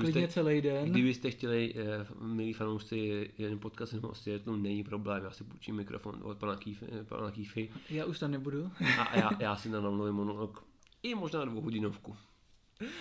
klidně 0.00 0.28
celý 0.28 0.60
den. 0.60 0.90
Kdybyste 0.90 1.30
chtěli, 1.30 1.74
eh, 1.76 2.24
milí 2.24 2.52
fanoušci, 2.52 3.30
jeden 3.38 3.58
podcast 3.58 3.92
jenom 3.92 4.10
o 4.10 4.14
Seattle, 4.14 4.56
není 4.56 4.84
problém, 4.84 5.24
já 5.24 5.30
si 5.30 5.44
půjčím 5.44 5.76
mikrofon 5.76 6.20
od 6.22 6.38
pana 6.38 6.56
Kýfy. 6.56 6.86
Pana 7.08 7.30
Kýfy. 7.30 7.70
Já 7.90 8.04
už 8.04 8.18
tam 8.18 8.30
nebudu. 8.30 8.70
a 8.98 9.16
já, 9.16 9.30
já 9.40 9.56
si 9.56 9.68
namluvím 9.68 10.14
monolog. 10.14 10.64
I 11.02 11.14
možná 11.14 11.44
dvouhodinovku. 11.44 12.16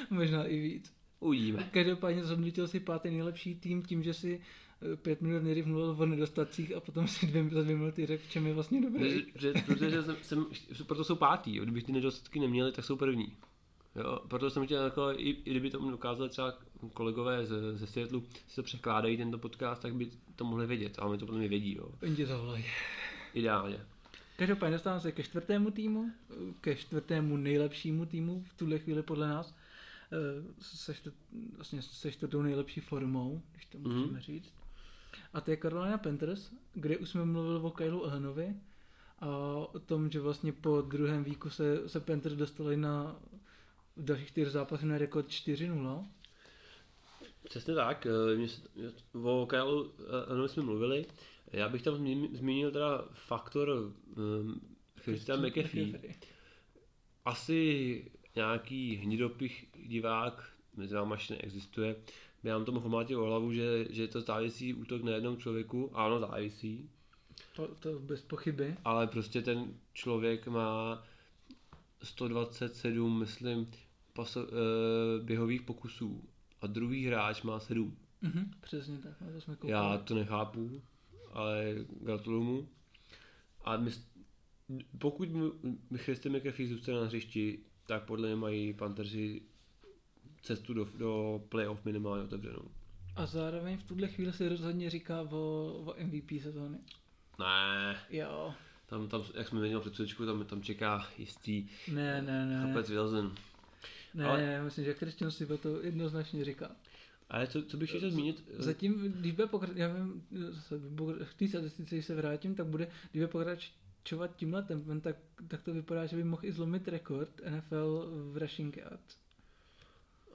možná 0.10 0.46
i 0.46 0.60
víc. 0.60 0.94
Uvidíme. 1.20 1.70
Každopádně 1.72 2.24
zhodnotil 2.24 2.68
si 2.68 2.80
pátý 2.80 3.12
nejlepší 3.12 3.56
tým 3.56 3.82
tím, 3.82 4.04
že 4.04 4.14
si 4.14 4.42
pět 4.96 5.22
minut 5.22 5.44
nejdyv 5.44 5.66
mluvil 5.66 6.04
o 6.04 6.06
nedostatcích 6.06 6.76
a 6.76 6.80
potom 6.80 7.08
si 7.08 7.28
dvě, 7.28 7.50
za 7.50 7.62
dvě 7.62 7.76
minuty 7.76 8.06
řekl, 8.06 8.24
čem 8.30 8.48
je 8.48 8.54
vlastně 8.54 8.82
dobrý. 8.82 9.24
Protože, 9.34 9.54
protože 9.66 10.04
jsem, 10.04 10.16
jsem, 10.22 10.46
proto 10.88 11.04
jsou 11.04 11.16
pátý, 11.16 11.56
jo. 11.56 11.64
kdybych 11.64 11.84
ty 11.84 11.92
nedostatky 11.92 12.40
neměli, 12.40 12.72
tak 12.72 12.86
jsou 12.86 12.96
první. 12.96 13.38
Jo, 13.96 14.20
proto 14.28 14.50
jsem 14.50 14.66
chtěl, 14.66 14.84
jako, 14.84 15.12
i, 15.12 15.30
i 15.30 15.52
kdyby 15.52 15.70
to 15.70 15.92
dokázali 15.92 16.30
třeba 16.30 16.54
kolegové 16.94 17.46
ze, 17.46 17.78
ze 17.78 17.88
Seattle, 17.88 18.22
si 18.48 18.56
to 18.56 18.64
překládají 18.64 19.18
tento 19.18 19.38
podcast, 19.38 19.82
tak 19.82 19.96
by 19.96 20.10
to 20.36 20.46
mohli 20.46 20.68
vědět, 20.68 21.00
ale 21.00 21.12
my 21.12 21.18
to 21.18 21.26
potom 21.26 21.48
vědí. 21.48 21.76
Jo. 21.76 21.90
Oni 22.04 22.16
tě 22.16 22.26
zavolají. 22.26 22.66
Ideálně. 23.34 23.80
Každopádně 24.38 24.76
dostávám 24.76 25.00
se 25.00 25.12
ke 25.12 25.24
čtvrtému 25.24 25.72
týmu, 25.72 26.12
ke 26.62 26.76
čtvrtému 26.76 27.38
nejlepšímu 27.38 28.06
týmu 28.06 28.44
v 28.48 28.54
tuhle 28.54 28.80
chvíli 28.80 29.04
podle 29.04 29.28
nás. 29.28 29.56
Eh, 30.12 30.44
se, 30.60 30.94
vlastně 31.56 31.82
se 31.82 32.12
čtvrtou 32.12 32.42
nejlepší 32.42 32.82
formou, 32.82 33.42
když 33.52 33.66
to 33.66 33.78
můžeme 33.80 34.06
mm. 34.06 34.20
říct. 34.20 34.54
A 35.34 35.42
to 35.42 35.52
je 35.52 35.58
Carolina 35.58 35.98
Panthers, 35.98 36.52
kde 36.74 36.98
už 36.98 37.10
jsme 37.10 37.26
mluvili 37.26 37.60
o 37.60 37.72
Kylu 37.72 38.06
Ahanovi 38.06 38.56
a 39.20 39.28
o 39.72 39.80
tom, 39.80 40.10
že 40.10 40.20
vlastně 40.20 40.52
po 40.52 40.82
druhém 40.82 41.24
víku 41.24 41.50
se, 41.50 41.90
se 41.90 42.00
Panthers 42.00 42.36
dostali 42.36 42.78
na 42.78 43.20
v 43.96 44.04
dalších 44.04 44.28
čtyř 44.28 44.48
zápasů 44.48 44.86
na 44.86 44.98
rekord 44.98 45.28
4-0. 45.28 46.06
Přesně 47.44 47.76
tak, 47.76 48.08
eh, 48.08 49.20
o 49.24 49.46
Kylu 49.46 49.94
Ahanovi 50.26 50.50
jsme 50.50 50.64
mluvili. 50.64 51.06
Já 51.52 51.70
bych 51.70 51.82
tam 51.82 51.96
zmínil 52.34 52.72
teda 52.72 53.06
faktor 53.14 53.70
um, 53.70 54.62
Christian 54.96 55.48
McAfee. 55.48 56.16
Asi 57.26 58.12
nějaký 58.36 58.96
hnidopich 58.96 59.66
divák 59.86 60.54
mezi 60.76 60.96
náma 60.96 61.16
ještě 61.16 61.34
neexistuje, 61.34 61.96
nám 62.50 62.66
to 62.66 62.72
mohl 62.72 62.90
mlátit 62.90 63.18
o 63.18 63.26
hlavu, 63.26 63.54
že, 63.54 63.86
že 63.90 64.08
to 64.08 64.22
závisí 64.22 64.74
útok 64.74 65.04
na 65.04 65.12
jednom 65.12 65.38
člověku. 65.38 65.98
Ano, 65.98 66.20
závisí. 66.20 66.90
To, 67.56 67.68
to 67.76 68.00
bez 68.00 68.22
pochyby. 68.22 68.76
Ale 68.86 69.08
prostě 69.08 69.42
ten 69.42 69.74
člověk 69.94 70.48
má 70.48 71.04
127, 72.04 73.20
myslím, 73.20 73.72
paso, 74.14 74.44
uh, 74.44 74.50
běhových 75.26 75.62
pokusů 75.62 76.24
a 76.62 76.68
druhý 76.68 77.06
hráč 77.06 77.42
má 77.42 77.60
7. 77.60 77.98
Mm-hmm, 78.24 78.50
přesně 78.62 78.98
tak, 78.98 79.14
to 79.34 79.42
jsme 79.42 79.56
koupili. 79.56 79.72
Já 79.72 79.98
to 79.98 80.16
nechápu, 80.16 80.82
ale 81.32 81.76
gratuluju 82.02 82.44
mu. 82.44 82.68
A 83.64 83.78
my, 83.78 83.92
pokud 84.98 85.30
Christy 85.96 86.30
McAfee 86.30 86.68
zůstane 86.68 87.00
na 87.00 87.06
hřišti, 87.06 87.60
tak 87.86 88.04
podle 88.04 88.28
mě 88.28 88.36
mají 88.36 88.74
Panthersi 88.74 89.42
cestu 90.44 90.74
do, 90.74 90.88
do 90.98 91.42
playoff 91.50 91.86
minimálně 91.86 92.24
otevřenou. 92.24 92.72
A 93.16 93.26
zároveň 93.26 93.78
v 93.78 93.84
tuhle 93.84 94.08
chvíli 94.08 94.34
se 94.34 94.50
rozhodně 94.50 94.90
říká 94.90 95.22
o, 95.22 95.74
o 95.86 95.96
MVP 96.04 96.42
sezóny. 96.44 96.78
Ne. 97.40 97.98
Jo. 98.10 98.54
Tam, 98.86 99.08
tam, 99.08 99.24
jak 99.34 99.48
jsme 99.48 99.60
měli 99.60 99.82
před 99.82 99.96
chvíličku, 99.96 100.26
tam, 100.26 100.46
tam 100.46 100.62
čeká 100.62 101.08
jistý 101.18 101.68
ne, 101.92 102.22
ne, 102.22 102.46
ne. 102.46 102.62
chlapec 102.62 102.90
Wilson. 102.90 103.36
Ne, 104.14 104.26
Ale... 104.26 104.42
já 104.42 104.64
myslím, 104.64 104.86
že 104.86 104.94
Christian 104.94 105.32
si 105.32 105.46
to 105.46 105.82
jednoznačně 105.82 106.46
říká. 106.46 106.72
Ale 107.30 107.48
co, 107.48 107.64
co 107.64 107.78
bych 107.78 107.90
chtěl 107.90 108.12
zmínit? 108.12 108.50
Zatím, 108.58 109.00
když 109.00 109.32
bude 109.32 109.48
pokračovat, 109.48 109.80
já 109.80 109.94
vím, 109.94 110.24
v 111.24 111.34
té 111.34 111.48
statistice, 111.48 111.96
když 111.96 112.06
se 112.06 112.16
vrátím, 112.16 112.56
tak 112.56 112.68
bude, 112.68 112.86
když 113.12 113.22
bude 113.22 113.28
pokračovat 113.28 113.84
pokračovat 114.04 114.36
tímhle 114.36 114.64
tempem, 114.64 115.02
tak, 115.02 115.16
tak 115.48 115.62
to 115.62 115.74
vypadá, 115.74 116.06
že 116.06 116.16
by 116.16 116.24
mohl 116.24 116.46
i 116.46 116.52
zlomit 116.52 116.88
rekord 116.88 117.42
NFL 117.50 118.10
v 118.32 118.38
rushing 118.38 118.78
yards. 118.78 119.18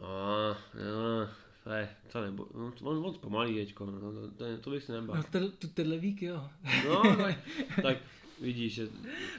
A, 0.03 0.57
jo, 0.75 1.29
ne, 1.67 1.97
to 2.13 2.21
nebo, 2.21 2.47
no, 2.55 2.73
on, 2.83 3.07
on 3.07 3.15
zpomalí 3.15 3.55
teďko, 3.55 3.87
no, 3.87 4.01
to, 4.01 4.31
to, 4.31 4.59
to, 4.61 4.71
bych 4.71 4.85
si 4.85 4.93
nebal. 4.93 5.17
No, 5.17 5.23
to, 5.23 5.51
to, 5.51 5.69
tenhle 5.69 5.99
vík, 5.99 6.23
jo. 6.23 6.51
No, 6.89 7.03
tak, 7.17 7.39
tak 7.83 7.99
vidíš, 8.41 8.75
že... 8.75 8.89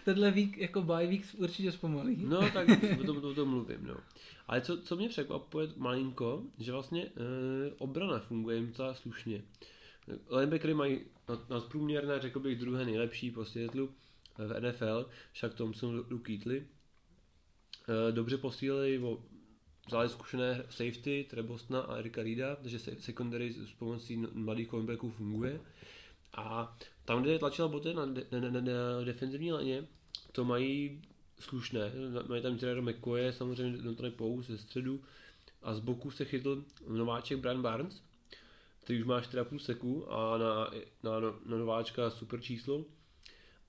Tenhle 0.05 0.31
vík, 0.31 0.57
jako 0.57 0.81
bye 0.81 1.07
week 1.07 1.21
určitě 1.37 1.71
zpomalí. 1.71 2.25
No, 2.25 2.51
tak 2.51 2.67
o 3.01 3.03
tom, 3.03 3.21
to, 3.21 3.33
to 3.33 3.45
mluvím, 3.45 3.87
no. 3.87 3.95
Ale 4.47 4.61
co, 4.61 4.81
co 4.81 4.95
mě 4.95 5.09
překvapuje 5.09 5.67
malinko, 5.77 6.43
že 6.59 6.71
vlastně 6.71 7.05
e, 7.05 7.09
obrana 7.77 8.19
funguje 8.19 8.57
jim 8.57 8.67
docela 8.67 8.93
slušně. 8.93 9.43
Linebackery 10.29 10.73
mají 10.73 10.99
nadprůměrné, 11.49 12.19
řekl 12.19 12.39
bych, 12.39 12.59
druhé 12.59 12.85
nejlepší 12.85 13.31
po 13.31 13.45
světlu 13.45 13.89
v 14.37 14.59
NFL, 14.59 15.09
však 15.31 15.53
Thompson, 15.53 16.05
Luke 16.09 16.33
Keatley. 16.33 16.63
Eh, 17.89 18.11
dobře 18.11 18.37
posílili 18.37 18.99
o 18.99 19.23
vzali 19.89 20.09
zkušené 20.09 20.63
safety 20.69 21.25
Trebostna 21.29 21.81
a 21.81 21.95
Erika 21.95 22.23
Reeda, 22.23 22.55
takže 22.55 22.79
secondary 22.79 23.53
s 23.53 23.71
pomocí 23.79 24.17
mladých 24.33 24.67
cornerbacků 24.67 25.09
funguje. 25.09 25.59
A 26.33 26.77
tam, 27.05 27.21
kde 27.21 27.39
tlačila 27.39 27.67
boty 27.67 27.93
na, 27.93 28.05
na, 28.05 28.13
na, 28.39 28.49
na 28.49 29.03
defenzivní 29.03 29.51
laně, 29.51 29.83
to 30.31 30.45
mají 30.45 31.01
slušné. 31.39 31.91
Mají 32.27 32.41
tam 32.41 32.57
Gerardo 32.57 32.81
McCoy, 32.81 33.33
samozřejmě 33.33 33.77
Dontone 33.77 34.11
Pou 34.11 34.41
ze 34.41 34.57
středu 34.57 35.01
a 35.61 35.73
z 35.73 35.79
boku 35.79 36.11
se 36.11 36.25
chytl 36.25 36.63
nováček 36.87 37.39
Brian 37.39 37.61
Barnes, 37.61 38.01
který 38.83 38.99
už 38.99 39.05
má 39.05 39.21
4,5 39.21 39.57
seku 39.57 40.11
a 40.11 40.37
na, 40.37 40.71
na, 41.03 41.19
na 41.45 41.57
nováčka 41.57 42.09
super 42.09 42.41
číslo. 42.41 42.85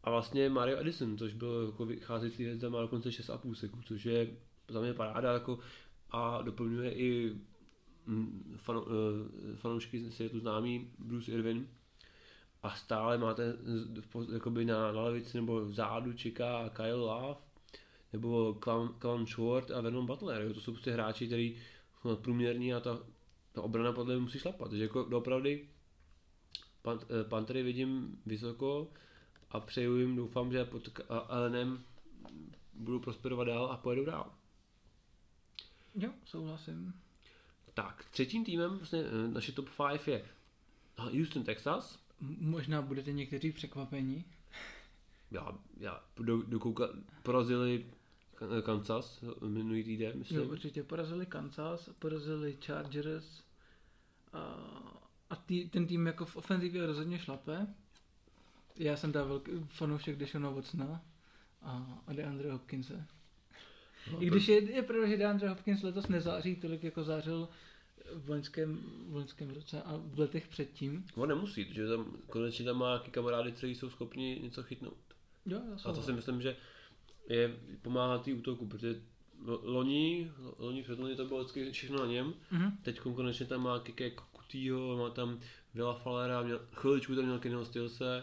A 0.04 0.10
vlastně 0.10 0.48
Mario 0.48 0.78
Edison, 0.78 1.18
což 1.18 1.34
byl 1.34 1.66
jako 1.66 1.86
vycházející 1.86 2.42
hvězda, 2.42 2.68
má 2.68 2.80
dokonce 2.80 3.08
6,5 3.08 3.54
sekund, 3.54 3.82
což 3.86 4.04
je 4.04 4.36
za 4.68 4.80
mě 4.80 4.94
paráda 4.94 5.32
jako, 5.32 5.58
a 6.10 6.42
doplňuje 6.42 6.94
i 6.94 7.36
mm, 8.06 8.56
fan, 8.56 8.76
eh, 8.76 9.56
fanoušky 9.56 10.10
si 10.10 10.22
je 10.22 10.28
tu 10.28 10.40
známý 10.40 10.90
Bruce 10.98 11.32
Irvin 11.32 11.68
a 12.62 12.70
stále 12.70 13.18
máte 13.18 13.56
jakoby 14.32 14.64
na, 14.64 14.92
na 14.92 15.02
levici 15.02 15.36
nebo 15.36 15.60
vzadu 15.60 16.12
čeká 16.12 16.68
Kyle 16.68 16.94
Love 16.94 17.40
nebo 18.12 18.58
Clown 18.98 19.26
Short 19.26 19.70
a 19.70 19.80
Vernon 19.80 20.06
Butler. 20.06 20.54
To 20.54 20.60
jsou 20.60 20.72
prostě 20.72 20.92
hráči, 20.92 21.26
kteří 21.26 21.56
jsou 22.02 22.08
nadprůměrní 22.08 22.74
a 22.74 22.80
ta, 22.80 22.98
ta 23.52 23.62
obrana 23.62 23.92
podle 23.92 24.14
mě 24.14 24.22
musí 24.22 24.38
šlapat. 24.38 24.68
Takže 24.68 24.84
jako 24.84 25.02
doopravdy 25.02 25.68
eh, 26.86 27.24
Pantery 27.24 27.62
vidím 27.62 28.20
vysoko 28.26 28.88
a 29.50 29.60
přeju 29.60 29.96
jim, 29.96 30.16
doufám, 30.16 30.52
že 30.52 30.64
pod 30.64 30.88
Elenem 31.28 31.80
budou 32.74 32.98
prosperovat 32.98 33.46
dál 33.46 33.66
a 33.66 33.76
pojedou 33.76 34.04
dál. 34.04 34.39
Jo, 35.94 36.10
souhlasím. 36.24 36.94
Tak, 37.74 38.04
třetím 38.10 38.44
týmem, 38.44 38.78
vlastně 38.78 39.00
eh, 39.00 39.28
naše 39.28 39.52
top 39.52 39.68
5 39.90 40.08
je 40.08 40.24
Houston, 40.96 41.44
Texas. 41.44 41.98
Možná 42.40 42.82
budete 42.82 43.12
někteří 43.12 43.52
překvapení. 43.52 44.24
Já, 45.30 45.58
já 45.76 46.04
do, 46.16 46.42
dokoukat, 46.42 46.90
porazili 47.22 47.86
Kansas 48.62 49.24
minulý 49.46 49.84
týden, 49.84 50.18
myslím. 50.18 50.38
Jo, 50.38 50.48
určitě 50.48 50.82
porazili 50.82 51.26
Kansas, 51.26 51.90
porazili 51.98 52.58
Chargers 52.66 53.42
a, 54.32 54.38
a 55.30 55.36
tý, 55.36 55.68
ten 55.68 55.86
tým 55.86 56.06
jako 56.06 56.24
v 56.24 56.36
ofenzivě 56.36 56.86
rozhodně 56.86 57.18
šlape. 57.18 57.66
Já 58.76 58.96
jsem 58.96 59.12
dal 59.12 59.28
velký 59.28 59.52
fanoušek 59.68 60.16
Deshona 60.16 60.50
Watsona 60.50 61.02
a, 61.62 62.02
a 62.06 62.12
DeAndre 62.12 62.52
Hopkinse. 62.52 63.06
No, 64.12 64.22
I 64.22 64.26
když 64.26 64.48
je, 64.48 64.72
je 64.72 64.82
pravda, 64.82 65.08
že 65.08 65.16
DeAndre 65.16 65.48
Hopkins 65.48 65.82
letos 65.82 66.08
nezáří 66.08 66.56
tolik, 66.56 66.84
jako 66.84 67.04
zářil 67.04 67.48
v 68.14 68.28
loňském, 68.30 68.80
v 69.08 69.14
loňském 69.14 69.50
roce 69.50 69.82
a 69.82 70.00
v 70.04 70.18
letech 70.18 70.48
předtím. 70.48 71.06
On 71.14 71.28
nemusí, 71.28 71.64
protože 71.64 71.88
tam 71.88 72.16
konečně 72.26 72.64
tam 72.64 72.78
má 72.78 72.88
nějaký 72.88 73.10
kamarády, 73.10 73.52
kteří 73.52 73.74
jsou 73.74 73.90
schopni 73.90 74.40
něco 74.42 74.62
chytnout. 74.62 74.98
Jo, 75.46 75.60
a 75.84 75.92
to 75.92 76.02
si 76.02 76.12
myslím, 76.12 76.42
že 76.42 76.56
je 77.28 77.56
pomáhá 77.82 78.18
tý 78.18 78.34
útoku, 78.34 78.66
protože 78.66 79.00
loni, 79.62 80.32
loni 80.58 80.82
před 80.82 80.98
loni 80.98 81.16
to 81.16 81.24
bylo 81.24 81.40
vždycky 81.40 81.72
všechno 81.72 81.98
na 81.98 82.06
něm, 82.06 82.34
mm-hmm. 82.52 82.72
teď 82.82 83.00
konečně 83.00 83.46
tam 83.46 83.62
má 83.62 83.80
Kike 83.80 84.10
Kutýho, 84.10 84.96
má 84.96 85.10
tam 85.10 85.40
Vila 85.74 85.94
Falera, 85.94 86.42
měl, 86.42 86.60
chviličku 86.72 87.14
tam 87.14 87.24
měl 87.24 87.38
Kennyho 87.38 87.64
Stilse, 87.64 88.22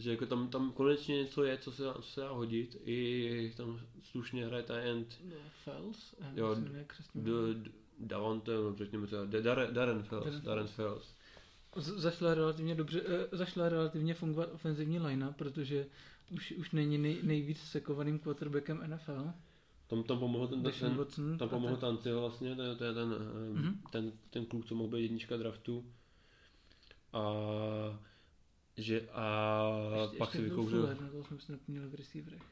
takže 0.00 0.10
jako 0.10 0.26
tam, 0.26 0.48
tam 0.48 0.72
konečně 0.72 1.16
něco 1.16 1.44
je, 1.44 1.58
co 1.58 1.72
se, 1.72 1.84
co 1.94 2.02
se 2.02 2.20
dá 2.20 2.30
hodit, 2.30 2.76
i 2.84 3.52
tam 3.56 3.80
slušně 4.02 4.46
hraje 4.46 4.62
ta 4.62 4.76
end. 4.76 5.20
No, 5.24 5.36
Fels? 5.64 6.14
Jo, 6.34 6.56
Davante, 7.98 8.54
no 8.54 8.76
řekněme 8.76 9.06
to, 9.06 9.26
Darren, 9.26 9.74
Darren 9.74 10.02
Fels, 10.02 10.40
Darren 10.40 10.66
Fels. 10.66 11.14
Zašla 11.76 12.34
relativně 12.34 12.74
dobře, 12.74 13.02
eh, 13.06 13.36
zašla 13.36 13.68
relativně 13.68 14.14
fungovat 14.14 14.52
ofenzivní 14.52 14.98
linea, 14.98 15.32
protože 15.32 15.86
už, 16.30 16.52
už 16.52 16.70
není 16.70 16.98
nej, 16.98 17.18
nejvíc 17.22 17.58
sekovaným 17.58 18.18
quarterbackem 18.18 18.82
NFL. 18.86 19.32
Tam, 19.86 20.02
tam 20.02 20.18
pomohl 20.18 20.48
ten, 20.48 20.62
ten, 20.62 20.96
Watson, 20.96 21.38
tam 21.38 21.48
pomohl 21.48 21.76
ten... 21.76 21.80
Tanci 21.80 22.12
vlastně, 22.12 22.56
to 22.56 22.62
je 22.62 22.74
ten, 22.76 22.94
ten, 22.94 23.10
mm-hmm. 23.12 23.74
ten, 23.90 24.12
ten 24.30 24.46
kluk, 24.46 24.66
co 24.66 24.74
mohl 24.74 24.90
být 24.90 25.02
jednička 25.02 25.36
draftu. 25.36 25.84
A 27.12 27.22
že 28.76 29.08
a 29.12 29.66
ještě, 30.00 30.16
pak 30.16 30.28
ještě 30.28 30.38
si 30.38 30.44
vykouřil. 30.44 30.80
Fuller, 30.80 31.00
na 31.00 31.08
to 31.08 31.24
jsme 31.24 31.38
si 31.38 31.52
nepměli 31.52 31.86
v 31.86 31.94
receiverech. 31.94 32.42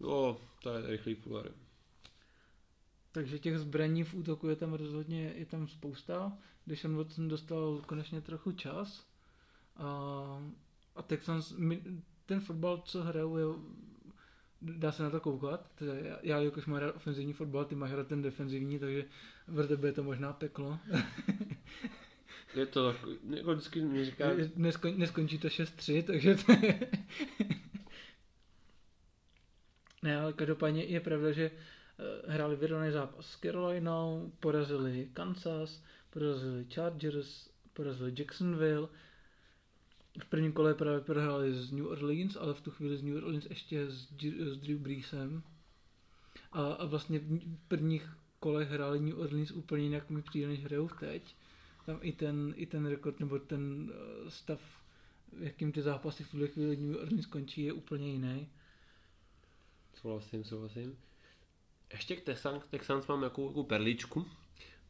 Jo, 0.00 0.40
to 0.62 0.70
je 0.70 0.86
rychlý 0.86 1.14
Fuller. 1.14 1.52
Takže 3.12 3.38
těch 3.38 3.58
zbraní 3.58 4.04
v 4.04 4.14
útoku 4.14 4.48
je 4.48 4.56
tam 4.56 4.72
rozhodně 4.72 5.32
je 5.36 5.46
tam 5.46 5.68
spousta. 5.68 6.38
Když 6.64 6.84
Watson 6.84 7.28
dostal 7.28 7.82
konečně 7.86 8.20
trochu 8.20 8.52
čas 8.52 9.06
a, 9.76 9.86
a 10.96 11.02
Texans, 11.02 11.54
ten 12.26 12.40
fotbal, 12.40 12.82
co 12.84 13.02
hrajou, 13.02 13.36
je, 13.36 13.44
dá 14.62 14.92
se 14.92 15.02
na 15.02 15.10
to 15.10 15.20
koukat. 15.20 15.70
Já, 15.80 16.18
já 16.22 16.38
jakož 16.38 16.66
mám 16.66 16.78
rád 16.78 16.96
ofenzivní 16.96 17.32
fotbal, 17.32 17.64
ty 17.64 17.74
máš 17.74 17.92
rád 17.92 18.06
ten 18.06 18.22
defenzivní, 18.22 18.78
takže 18.78 19.04
v 19.46 19.66
tebe 19.68 19.88
je 19.88 19.92
to 19.92 20.02
možná 20.02 20.32
peklo. 20.32 20.78
je 22.56 22.66
to 22.66 22.92
tak, 22.92 23.00
jako 23.30 23.52
vždycky 23.54 23.80
mi 23.80 24.04
říká... 24.04 24.30
Neskon, 24.56 24.98
neskončí 24.98 25.38
to 25.38 25.48
6-3, 25.48 26.02
takže 26.02 26.34
to 26.34 26.52
je... 26.52 26.80
ne, 30.02 30.20
ale 30.20 30.32
každopádně 30.32 30.84
je 30.84 31.00
pravda, 31.00 31.32
že 31.32 31.50
eh, 31.50 32.32
hráli 32.32 32.56
vyrovnaný 32.56 32.92
zápas 32.92 33.26
s 33.26 33.40
Carolinou, 33.40 34.32
porazili 34.40 35.08
Kansas, 35.12 35.82
porazili 36.10 36.66
Chargers, 36.74 37.48
porazili 37.72 38.12
Jacksonville, 38.18 38.88
v 40.22 40.26
prvním 40.26 40.52
kole 40.52 40.74
právě 40.74 41.00
prohráli 41.00 41.54
z 41.54 41.72
New 41.72 41.86
Orleans, 41.86 42.36
ale 42.36 42.54
v 42.54 42.60
tu 42.60 42.70
chvíli 42.70 42.96
z 42.96 43.02
New 43.02 43.16
Orleans 43.16 43.46
ještě 43.50 43.86
s, 43.90 44.08
s 44.38 44.56
Drew 44.56 44.78
Breesem. 44.78 45.42
A, 46.52 46.72
a 46.72 46.84
vlastně 46.84 47.18
v 47.18 47.58
prvních 47.68 48.08
kolech 48.40 48.70
hráli 48.70 49.00
New 49.00 49.20
Orleans 49.20 49.50
úplně 49.50 49.84
jinak 49.84 50.10
mi 50.10 50.22
přijde, 50.22 50.46
než 50.46 50.64
hrajou 50.64 50.88
teď. 50.88 51.36
Tam 51.86 51.98
i 52.02 52.12
ten, 52.12 52.54
i 52.56 52.66
ten 52.66 52.86
rekord 52.86 53.20
nebo 53.20 53.38
ten 53.38 53.92
uh, 54.22 54.28
stav, 54.28 54.60
jakým 55.38 55.72
ty 55.72 55.82
zápasy 55.82 56.24
v 56.24 56.30
tuhle 56.30 56.48
chvíli 56.48 56.76
New 56.76 56.96
Orleans 56.96 57.26
končí, 57.26 57.62
je 57.62 57.72
úplně 57.72 58.12
jiný. 58.12 58.48
Souhlasím, 59.94 60.44
souhlasím. 60.44 60.98
Ještě 61.92 62.16
k 62.16 62.24
Texans, 62.24 62.62
Texans 62.70 63.06
mám 63.06 63.22
jakou, 63.22 63.48
jakou 63.48 63.62
perličku. 63.62 64.26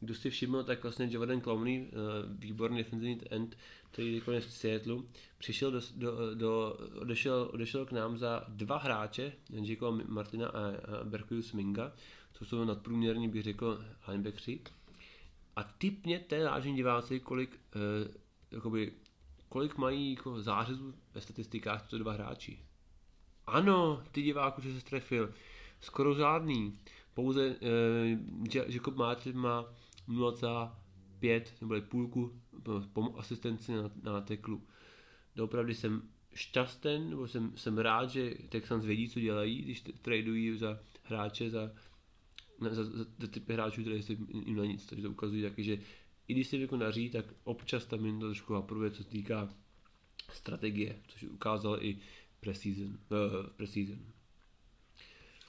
Kdo 0.01 0.14
si 0.14 0.30
všiml, 0.30 0.64
tak 0.64 0.82
vlastně 0.82 1.09
Jordan 1.11 1.40
Clowney, 1.40 1.80
uh, 1.80 1.90
výborný 2.38 2.78
defensivní 2.78 3.20
end, 3.30 3.57
který 3.90 4.22
je 4.32 4.40
v 4.40 4.53
Seattle, 4.53 5.03
přišel 5.38 5.70
do, 5.70 5.80
do, 5.97 6.34
do, 6.34 6.78
odešel, 7.01 7.51
odešel 7.53 7.86
k 7.86 7.92
nám 7.92 8.18
za 8.18 8.45
dva 8.49 8.78
hráče, 8.78 9.32
Jacoba 9.51 9.99
Martina 10.07 10.49
a, 10.49 10.61
a 10.61 11.05
Berkelius 11.05 11.53
Minga, 11.53 11.92
co 12.32 12.45
jsou 12.45 12.64
nadprůměrní, 12.64 13.28
bych 13.28 13.42
řekl, 13.42 13.84
linebackři. 14.09 14.61
A 15.57 15.62
typněte, 15.62 16.44
vážení 16.44 16.76
diváci, 16.76 17.20
kolik, 17.20 17.61
uh, 17.76 18.14
jakoby, 18.50 18.92
kolik 19.48 19.76
mají 19.76 20.14
jako 20.14 20.42
zářezů 20.42 20.94
ve 21.14 21.20
statistikách 21.20 21.82
tyto 21.82 21.98
dva 21.98 22.12
hráči. 22.12 22.59
Ano, 23.46 24.02
ty 24.12 24.22
diváku, 24.22 24.61
že 24.61 24.74
se 24.74 24.80
strefil. 24.80 25.34
Skoro 25.80 26.14
žádný. 26.14 26.78
Pouze 27.14 27.48
uh, 27.48 28.48
Jacob 28.68 28.96
Martin 28.96 29.36
má 29.36 29.74
0,5 30.09 31.42
nebo 31.61 31.80
půlku 31.80 32.40
no, 32.96 33.18
asistenci 33.18 33.72
na, 33.72 33.90
na 34.02 34.20
teklu. 34.20 34.62
Doopravdy 35.36 35.74
jsem 35.74 36.02
šťasten, 36.34 37.11
nebo 37.11 37.28
jsem, 37.28 37.52
jsem 37.57 37.78
rád, 37.78 38.11
že 38.11 38.34
Texans 38.48 38.84
vědí, 38.84 39.09
co 39.09 39.20
dělají, 39.20 39.62
když 39.62 39.80
tradují 39.80 40.59
za 40.59 40.78
hráče, 41.02 41.50
za, 41.50 41.70
za, 42.61 42.84
za, 42.84 43.05
za 43.18 43.26
typy 43.26 43.52
hráčů, 43.52 43.80
které 43.80 44.02
se 44.02 44.12
jim 44.12 44.57
na 44.57 44.64
nic, 44.64 44.86
takže 44.86 45.02
to 45.02 45.11
ukazují 45.11 45.42
taky, 45.42 45.64
že 45.64 45.78
i 46.28 46.34
když 46.34 46.48
se 46.48 46.57
jako 46.57 46.76
daří, 46.76 47.11
tak 47.11 47.24
občas 47.44 47.86
tam 47.86 48.07
jen 48.07 48.20
to 48.20 48.26
trošku 48.26 48.55
aprobuje, 48.55 48.90
co 48.90 49.02
se 49.02 49.09
týká 49.09 49.55
strategie, 50.32 50.96
což 51.09 51.22
ukázal 51.22 51.78
i 51.82 51.98
preseason. 52.40 52.98
Uh, 53.11 53.46
preseason. 53.57 53.98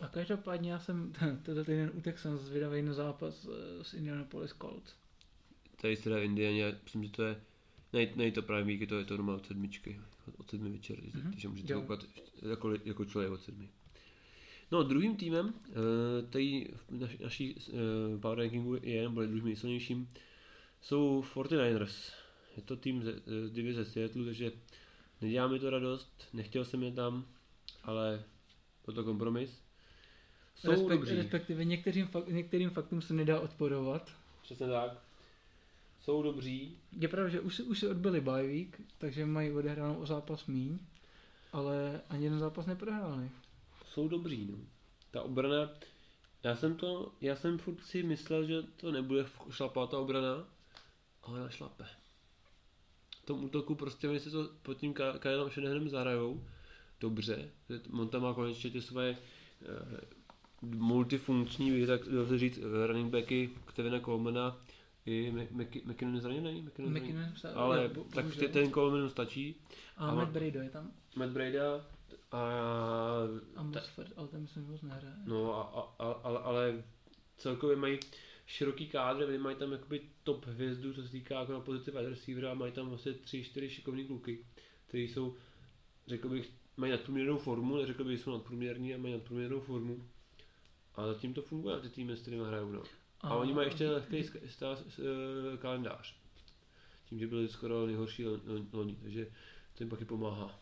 A 0.01 0.07
každopádně 0.07 0.71
já 0.71 0.79
jsem 0.79 1.13
tenhle 1.43 1.63
týden 1.63 1.91
u 1.93 2.01
Texans 2.01 2.41
zvědavý 2.41 2.81
na 2.81 2.93
zápas 2.93 3.47
eh, 3.47 3.83
s 3.83 3.93
Indianapolis 3.93 4.53
Colts. 4.61 4.93
Tady 5.81 5.95
se 5.95 6.09
dá 6.09 6.19
Indianě, 6.19 6.79
myslím, 6.83 7.03
že 7.03 7.09
to 7.09 7.23
je, 7.23 7.41
nej, 7.93 8.13
nej 8.15 8.31
to 8.31 8.41
právě 8.41 8.63
víky, 8.65 8.87
to 8.87 8.99
je 8.99 9.05
to 9.05 9.17
doma 9.17 9.35
od 9.35 9.45
sedmičky, 9.45 10.01
od 10.37 10.49
sedmi 10.49 10.69
večer, 10.69 10.99
mm-hmm. 10.99 11.31
takže 11.31 11.47
můžete 11.47 11.73
koukat 11.73 12.05
jako, 12.49 12.73
jako 12.85 13.05
člověk 13.05 13.31
od 13.31 13.43
sedmi. 13.43 13.69
No 14.71 14.83
druhým 14.83 15.15
týmem, 15.15 15.53
eh, 15.69 15.73
tady 16.29 16.73
v 16.89 17.19
naší 17.21 17.55
uh, 17.55 18.21
power 18.21 18.37
rankingu 18.37 18.77
je, 18.81 19.03
nebo 19.03 19.25
druhým 19.25 19.45
nejsilnějším, 19.45 20.09
jsou 20.81 21.23
49ers. 21.33 22.13
Je 22.57 22.63
to 22.63 22.75
tým 22.75 23.03
z, 23.03 23.21
z 23.25 23.51
divize 23.51 23.85
Seattle, 23.85 24.25
takže 24.25 24.51
nedělá 25.21 25.47
mi 25.47 25.59
to 25.59 25.69
radost, 25.69 26.27
nechtěl 26.33 26.65
jsem 26.65 26.83
je 26.83 26.91
tam, 26.91 27.25
ale 27.83 28.23
byl 28.85 28.93
to 28.93 29.03
kompromis. 29.03 29.61
Jsou 30.55 30.71
Respekt, 30.71 30.89
dobří. 30.89 31.15
Respektive 31.15 31.65
některým, 31.65 32.07
fakt, 32.07 32.27
některým 32.27 32.69
faktům 32.69 33.01
se 33.01 33.13
nedá 33.13 33.39
odporovat. 33.39 34.11
Přesně 34.41 34.67
tak. 34.67 34.91
Jsou 36.01 36.23
dobří. 36.23 36.77
Je 36.99 37.07
pravda, 37.07 37.29
že 37.29 37.39
už, 37.39 37.59
už 37.59 37.79
si 37.79 37.87
odbyli 37.87 38.21
bye 38.21 38.47
week, 38.47 38.81
takže 38.97 39.25
mají 39.25 39.51
odehráno 39.51 39.99
o 39.99 40.05
zápas 40.05 40.45
míň, 40.45 40.79
ale 41.53 42.01
ani 42.09 42.23
jeden 42.23 42.39
zápas 42.39 42.65
neprohráli. 42.65 43.29
Jsou 43.95 44.07
dobří, 44.07 44.47
no. 44.51 44.57
Ta 45.11 45.21
obrana, 45.21 45.69
já 46.43 46.55
jsem 46.55 46.75
to, 46.75 47.11
já 47.21 47.35
jsem 47.35 47.57
furt 47.57 47.83
si 47.83 48.03
myslel, 48.03 48.45
že 48.45 48.61
to 48.61 48.91
nebude 48.91 49.25
šlapá 49.49 49.87
ta 49.87 49.99
obrana, 49.99 50.47
ale 51.23 51.39
na 51.39 51.49
šlape. 51.49 51.85
V 53.21 53.25
tom 53.25 53.43
útoku 53.43 53.75
prostě 53.75 54.09
oni 54.09 54.19
se 54.19 54.31
to 54.31 54.49
pod 54.61 54.73
tím 54.73 54.93
Kylem 55.19 55.49
Shanahanem 55.49 55.89
zahrajou 55.89 56.43
dobře, 57.01 57.49
on 57.91 58.09
tam 58.09 58.21
má 58.21 58.33
konečně 58.33 58.69
ty 58.69 58.81
svoje 58.81 59.17
eh, 59.61 60.01
multifunkční, 60.61 61.71
bych 61.71 61.87
tak 61.87 62.01
dal 62.07 62.37
říct, 62.37 62.59
running 62.87 63.11
backy 63.11 63.49
Kevina 63.75 63.99
Colemana 63.99 64.57
i 65.05 65.31
McKinnon 65.85 66.15
je 66.15 66.21
zraněný? 66.21 66.61
McKinnon, 66.61 66.93
McKinnon 66.93 67.29
ale 67.53 67.81
je, 67.81 67.89
tak 67.89 68.25
bohužel. 68.25 68.49
ten 68.49 68.71
Coleman 68.71 69.09
stačí. 69.09 69.55
A, 69.97 70.09
a 70.09 70.15
Matt 70.15 70.31
Brady 70.31 70.59
je 70.59 70.69
tam. 70.69 70.91
Matt 71.15 71.31
Brady 71.31 71.57
a 72.31 72.41
a 73.55 73.63
Mosford, 73.63 74.11
ale 74.15 74.27
ten 74.27 74.41
myslím, 74.41 74.77
že 74.77 74.87
nehraje. 74.87 75.15
No, 75.25 75.53
a, 75.55 75.61
a, 75.63 76.05
a, 76.05 76.11
ale, 76.11 76.39
ale 76.39 76.83
celkově 77.37 77.75
mají 77.75 77.99
široký 78.45 78.87
kádr, 78.87 79.23
oni 79.23 79.37
mají 79.37 79.55
tam 79.55 79.71
jakoby 79.71 80.01
top 80.23 80.45
hvězdu, 80.45 80.93
co 80.93 81.03
se 81.03 81.09
týká 81.09 81.39
jako 81.39 81.51
na 81.51 81.59
pozici 81.59 81.91
wide 81.91 82.09
receivera, 82.09 82.53
mají 82.53 82.71
tam 82.71 82.89
vlastně 82.89 83.13
tři, 83.13 83.43
čtyři 83.43 83.69
šikovní 83.69 84.05
kluky, 84.05 84.45
kteří 84.87 85.07
jsou, 85.07 85.35
řekl 86.07 86.29
bych, 86.29 86.51
mají 86.77 86.91
nadprůměrnou 86.91 87.37
formu, 87.37 87.77
neřekl 87.77 88.03
bych, 88.03 88.17
že 88.17 88.23
jsou 88.23 88.31
nadprůměrní 88.31 88.95
a 88.95 88.97
mají 88.97 89.13
nadprůměrnou 89.13 89.59
formu. 89.59 90.09
A 90.95 91.07
zatím 91.07 91.33
to 91.33 91.41
funguje 91.41 91.75
na 91.75 91.81
ty 91.81 91.89
týmy, 91.89 92.17
s 92.17 92.21
kterými 92.21 92.43
hrajou. 92.45 92.71
No. 92.71 92.83
A, 93.21 93.27
a 93.27 93.35
oni 93.35 93.53
mají 93.53 93.67
ještě 93.67 93.89
lehký 93.89 94.17
eh, 94.17 95.57
kalendář. 95.57 96.15
Tím, 97.09 97.19
že 97.19 97.27
byli 97.27 97.47
skoro 97.47 97.85
nejhorší 97.85 98.25
loni, 98.73 98.95
takže 99.01 99.25
to 99.73 99.83
jim 99.83 99.89
pak 99.89 100.01
i 100.01 100.05
pomáhá. 100.05 100.59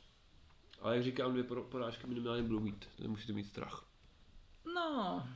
Ale 0.84 0.96
jak 0.96 1.04
říkám, 1.04 1.32
dvě 1.32 1.44
porážky 1.44 2.08
minimálně 2.08 2.44
budou 2.44 2.60
mít, 2.60 2.86
to 2.96 3.08
musíte 3.08 3.34
mít 3.34 3.48
strach. 3.48 3.86
No. 4.76 5.28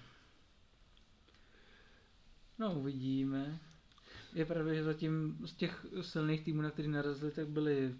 No, 2.59 2.73
uvidíme. 2.73 3.59
Je 4.33 4.45
pravda, 4.45 4.73
že 4.73 4.83
zatím 4.83 5.37
z 5.45 5.53
těch 5.53 5.85
silných 6.01 6.43
týmů, 6.43 6.61
na 6.61 6.71
který 6.71 6.87
narazili, 6.87 7.31
tak 7.31 7.47
byli 7.47 7.95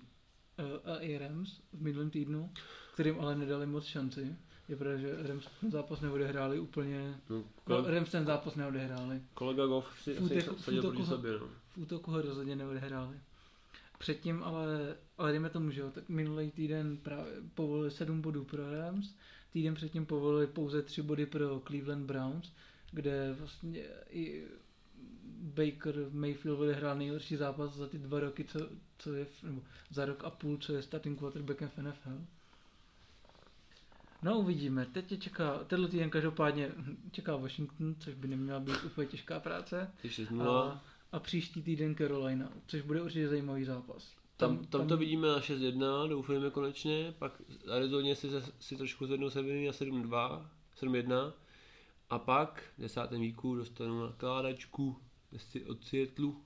uh, 0.85 0.93
a 0.93 1.19
Rams 1.19 1.61
v 1.73 1.81
minulém 1.81 2.09
týdnu, 2.09 2.53
kterým 2.93 3.19
ale 3.19 3.35
nedali 3.35 3.65
moc 3.65 3.85
šanci. 3.85 4.35
Je 4.67 4.75
pravda, 4.75 4.97
že 4.97 5.27
Rams 5.27 5.47
ten 5.61 5.71
zápas 5.71 6.01
neodehráli 6.01 6.59
úplně... 6.59 7.21
No, 7.29 7.43
kole... 7.63 7.81
no 7.81 7.89
Rams 7.89 8.11
ten 8.11 8.25
zápas 8.25 8.55
neodehráli. 8.55 9.21
Kolega 9.33 9.65
Goff 9.65 10.01
si 10.01 10.13
v 10.13 10.21
útoku, 10.21 10.55
v 10.55 10.67
útoku, 10.67 11.05
sobě, 11.05 11.31
no. 11.31 11.47
v 11.69 11.77
útoku 11.77 12.11
ho 12.11 12.21
rozhodně 12.21 12.55
neodehráli. 12.55 13.19
Předtím 13.97 14.43
ale, 14.43 14.97
ale 15.17 15.31
dejme 15.31 15.49
tomu, 15.49 15.71
že 15.71 15.81
jo, 15.81 15.91
tak 15.91 16.09
minulý 16.09 16.51
týden 16.51 16.97
právě 16.97 17.33
povolili 17.53 17.91
7 17.91 18.21
bodů 18.21 18.43
pro 18.43 18.71
Rams, 18.71 19.15
týden 19.53 19.75
předtím 19.75 20.05
povolili 20.05 20.47
pouze 20.47 20.81
3 20.81 21.01
body 21.01 21.25
pro 21.25 21.61
Cleveland 21.67 22.05
Browns, 22.05 22.51
kde 22.91 23.35
vlastně 23.39 23.83
i 24.09 24.43
Baker 25.39 25.95
Mayfield 26.11 26.59
odehrál 26.59 26.97
nejhorší 26.97 27.35
zápas 27.35 27.73
za 27.75 27.87
ty 27.87 27.97
dva 27.97 28.19
roky, 28.19 28.43
co, 28.43 28.59
co 28.97 29.13
je, 29.13 29.27
nebo 29.43 29.61
za 29.89 30.05
rok 30.05 30.23
a 30.23 30.29
půl, 30.29 30.57
co 30.57 30.73
je 30.73 30.81
starting 30.81 31.19
quarterbackem 31.19 31.69
v 31.69 31.77
NFL. 31.77 32.21
No 34.21 34.39
uvidíme, 34.39 34.85
teď 34.85 35.05
tě 35.07 35.17
čeká, 35.17 35.57
tenhle 35.63 35.89
týden 35.89 36.09
každopádně 36.09 36.71
čeká 37.11 37.35
Washington, 37.35 37.95
což 37.99 38.13
by 38.13 38.27
neměla 38.27 38.59
být 38.59 38.83
úplně 38.85 39.07
těžká 39.07 39.39
práce. 39.39 39.91
A, 40.49 40.83
a 41.11 41.19
příští 41.19 41.61
týden 41.61 41.95
Carolina, 41.95 42.51
což 42.67 42.81
bude 42.81 43.01
určitě 43.01 43.27
zajímavý 43.27 43.63
zápas. 43.63 44.15
Tam, 44.37 44.65
tam, 44.65 44.87
to 44.87 44.97
vidíme 44.97 45.27
na 45.27 45.39
6-1, 45.39 46.09
doufujeme 46.09 46.49
konečně, 46.49 47.13
pak 47.19 47.41
Arizoně 47.71 48.15
si, 48.15 48.29
si 48.59 48.77
trošku 48.77 49.05
zvednou 49.05 49.29
Severní 49.29 49.65
na 49.65 49.71
7-2, 49.71 50.45
7-1 50.81 51.33
a 52.09 52.19
pak 52.19 52.63
v 52.77 52.81
desátém 52.81 53.21
víku 53.21 53.55
dostanu 53.55 54.01
nakládačku 54.01 54.97
od 55.67 55.85
Seattlu. 55.85 56.43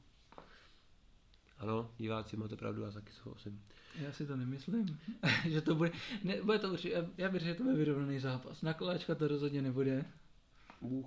Ano, 1.58 1.92
diváci, 1.98 2.38
máte 2.38 2.56
pravdu, 2.56 2.82
já 2.82 2.92
taky 2.92 3.14
souhlasím. 3.14 3.64
Já 3.96 4.12
si 4.12 4.26
to 4.26 4.36
nemyslím, 4.36 5.00
že 5.50 5.62
to 5.62 5.76
bude, 5.76 5.92
ne, 6.24 6.42
bude 6.42 6.60
to 6.60 6.72
určitě, 6.72 7.10
já 7.18 7.30
bych 7.30 7.42
řekl, 7.42 7.54
že 7.54 7.58
to 7.58 7.64
bude 7.64 7.76
vyrovnaný 7.76 8.20
zápas. 8.20 8.62
Nakládačka 8.62 9.16
to 9.16 9.28
rozhodně 9.28 9.62
nebude. 9.62 10.06
Bůh. 10.82 11.06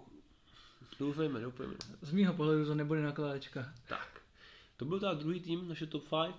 Doufejme, 0.98 1.40
doufejme. 1.40 1.74
Z 2.02 2.12
mýho 2.12 2.34
pohledu 2.34 2.66
to 2.66 2.74
nebude 2.74 3.02
nakládačka. 3.02 3.72
Tak. 3.88 4.20
To 4.76 4.84
byl 4.84 5.00
ta 5.00 5.14
druhý 5.14 5.40
tým, 5.40 5.68
naše 5.68 5.86
top 5.86 6.04
5. 6.08 6.34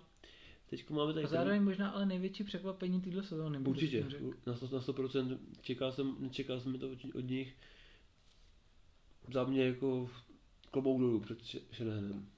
Teď 0.69 0.89
máme 0.89 1.13
tady... 1.13 1.25
A 1.25 1.29
zároveň 1.29 1.57
ten... 1.57 1.65
možná 1.65 1.89
ale 1.89 2.05
největší 2.05 2.43
překvapení 2.43 3.01
téhle 3.01 3.23
sezóny. 3.23 3.57
Určitě, 3.57 4.05
na 4.45 4.53
100%, 4.53 4.73
na 4.73 4.79
100%. 4.79 5.37
Čekal 5.61 5.91
jsem, 5.91 6.15
nečekal 6.19 6.59
jsem 6.59 6.79
to 6.79 6.91
od, 6.91 6.99
od 7.15 7.29
nich. 7.29 7.55
Za 9.33 9.43
mě 9.43 9.65
jako 9.65 10.09
klobouk 10.71 10.99
dolů 10.99 11.19
před 11.19 11.43
Shanahanem. 11.73 12.29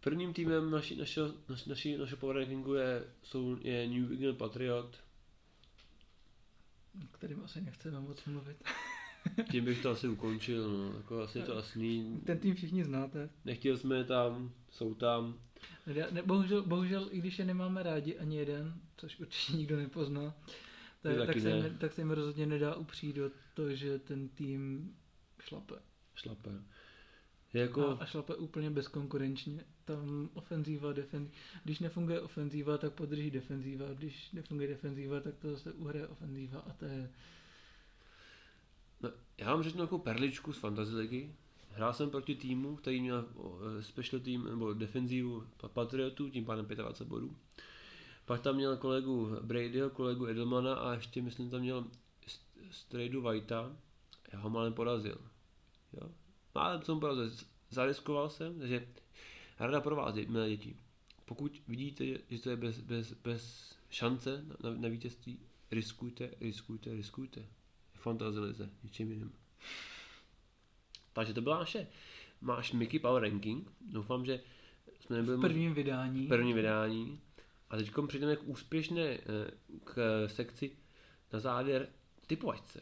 Prvním 0.00 0.32
týmem 0.32 0.70
naší, 0.70 0.96
našeho, 0.96 1.34
naši, 1.66 1.98
našeho 1.98 2.20
power 2.20 2.36
rankingu 2.36 2.74
je, 2.74 3.04
jsou, 3.22 3.56
je 3.60 3.88
New 3.88 4.12
England 4.12 4.38
Patriot. 4.38 4.96
Kterým 7.10 7.44
asi 7.44 7.60
nechceme 7.60 8.00
moc 8.00 8.24
mluvit. 8.24 8.56
Tím 9.50 9.64
bych 9.64 9.82
to 9.82 9.90
asi 9.90 10.08
ukončil, 10.08 10.78
no. 10.78 10.96
Jako 10.96 11.20
asi 11.20 11.38
je 11.38 11.44
to 11.44 11.54
jasný. 11.54 12.20
Ten 12.26 12.38
tým 12.38 12.54
všichni 12.54 12.84
znáte. 12.84 13.30
Nechtěl 13.44 13.78
jsme 13.78 13.96
je 13.96 14.04
tam, 14.04 14.52
jsou 14.70 14.94
tam. 14.94 15.38
Ne, 16.10 16.22
bohužel, 16.22 16.62
bohužel, 16.62 17.08
i 17.10 17.18
když 17.18 17.38
je 17.38 17.44
nemáme 17.44 17.82
rádi 17.82 18.18
ani 18.18 18.36
jeden, 18.36 18.74
což 18.96 19.18
určitě 19.20 19.52
nikdo 19.56 19.76
nepozná, 19.76 20.34
tak, 21.02 21.26
tak, 21.26 21.40
se, 21.40 21.48
ne. 21.48 21.56
jim, 21.56 21.78
tak 21.78 21.92
se 21.92 22.00
jim 22.00 22.10
rozhodně 22.10 22.46
nedá 22.46 22.74
upřít 22.74 23.16
do 23.16 23.30
to, 23.54 23.74
že 23.74 23.98
ten 23.98 24.28
tým 24.28 24.94
šlape. 25.40 25.74
Šlape. 26.14 26.50
Jako... 27.52 27.88
A, 27.88 27.94
a 27.94 28.06
šlape 28.06 28.34
úplně 28.34 28.70
bezkonkurenčně. 28.70 29.64
Tam 29.84 30.30
ofenzíva, 30.34 30.92
defenzíva. 30.92 31.34
Když 31.64 31.78
nefunguje 31.78 32.20
ofenzíva, 32.20 32.78
tak 32.78 32.92
podrží 32.92 33.30
defenzíva. 33.30 33.86
Když 33.94 34.32
nefunguje 34.32 34.68
defenzíva, 34.68 35.20
tak 35.20 35.34
to 35.36 35.50
zase 35.50 35.72
uhraje 35.72 36.08
ofenzíva. 36.08 36.60
A 36.60 36.72
to 36.72 36.84
je... 36.84 37.10
No, 39.00 39.12
já 39.38 39.46
vám 39.46 39.62
řeknu 39.62 39.80
jako 39.80 39.98
perličku 39.98 40.52
z 40.52 40.58
Fantasy 40.58 40.94
ligy. 40.94 41.34
Hrál 41.74 41.92
jsem 41.92 42.10
proti 42.10 42.34
týmu, 42.34 42.76
který 42.76 43.00
měl 43.00 43.28
eh, 43.78 43.82
special 43.82 44.22
team 44.22 44.44
nebo 44.44 44.72
defenzívu 44.72 45.44
Patriotů, 45.72 46.30
tím 46.30 46.44
pádem 46.44 46.66
25 46.66 47.08
bodů. 47.08 47.36
Pak 48.24 48.40
tam 48.40 48.54
měl 48.54 48.76
kolegu 48.76 49.36
Bradyho, 49.42 49.90
kolegu 49.90 50.26
Edelmana 50.26 50.74
a 50.74 50.94
ještě 50.94 51.22
myslím 51.22 51.50
tam 51.50 51.60
měl 51.60 51.84
Stradu 52.70 53.22
Whitea. 53.22 53.76
Já 54.32 54.38
ho 54.38 54.50
málem 54.50 54.72
porazil. 54.72 55.18
Jo? 55.92 56.10
Málem 56.54 56.82
jsem 56.82 57.00
porazil. 57.00 57.30
Zariskoval 57.70 58.30
jsem, 58.30 58.58
takže 58.58 58.88
rada 59.58 59.80
pro 59.80 59.96
vás, 59.96 60.14
milé 60.14 60.50
děti. 60.50 60.76
Pokud 61.24 61.62
vidíte, 61.68 62.04
že 62.30 62.38
to 62.38 62.50
je 62.50 62.56
bez, 62.56 62.80
bez, 62.80 63.12
bez 63.12 63.74
šance 63.90 64.44
na, 64.62 64.70
na, 64.70 64.88
vítězství, 64.88 65.38
riskujte, 65.70 66.30
riskujte, 66.40 66.94
riskujte. 66.94 67.46
Fantasy 67.94 68.38
lize, 68.38 68.70
ničím 68.82 69.10
jiným. 69.10 69.32
Takže 71.12 71.34
to 71.34 71.40
byla 71.40 71.58
naše 71.58 71.86
máš 72.40 72.72
Mickey 72.72 73.00
Power 73.00 73.22
Ranking. 73.22 73.70
Doufám, 73.90 74.24
že 74.24 74.40
jsme 75.00 75.16
nebyli... 75.16 75.36
V 75.36 75.40
prvním 75.40 75.74
vydání. 75.74 76.26
V 76.26 76.28
prvním 76.28 76.56
vydání. 76.56 77.20
A 77.70 77.76
teď 77.76 77.92
přijdeme 78.06 78.36
k 78.36 78.42
úspěšné 78.48 79.02
eh, 79.02 79.20
k 79.84 80.24
sekci 80.28 80.76
na 81.32 81.40
závěr 81.40 81.88
typovačce. 82.26 82.80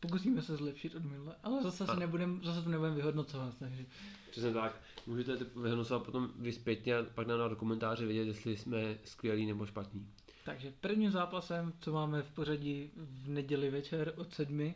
Pokusíme 0.00 0.42
se 0.42 0.56
zlepšit 0.56 0.94
od 0.94 1.04
minule, 1.04 1.34
ale 1.42 1.62
zase, 1.62 1.86
si 1.86 1.96
nebudem, 2.00 2.40
zase 2.44 2.62
to 2.62 2.70
nebudeme 2.70 2.96
vyhodnocovat. 2.96 3.54
Takže... 3.58 3.84
Přesně 4.30 4.52
tak. 4.52 4.80
Můžete 5.06 5.36
vyhodnocovat 5.36 6.02
potom 6.04 6.30
vy 6.36 6.52
zpětně 6.52 6.96
a 6.96 7.02
pak 7.14 7.26
nám 7.26 7.38
na 7.38 7.54
komentáře 7.54 8.06
vědět, 8.06 8.26
jestli 8.26 8.56
jsme 8.56 8.98
skvělí 9.04 9.46
nebo 9.46 9.66
špatní. 9.66 10.08
Takže 10.44 10.72
prvním 10.80 11.10
zápasem, 11.10 11.72
co 11.80 11.92
máme 11.92 12.22
v 12.22 12.30
pořadí 12.30 12.90
v 12.96 13.28
neděli 13.28 13.70
večer 13.70 14.12
od 14.16 14.34
sedmi, 14.34 14.74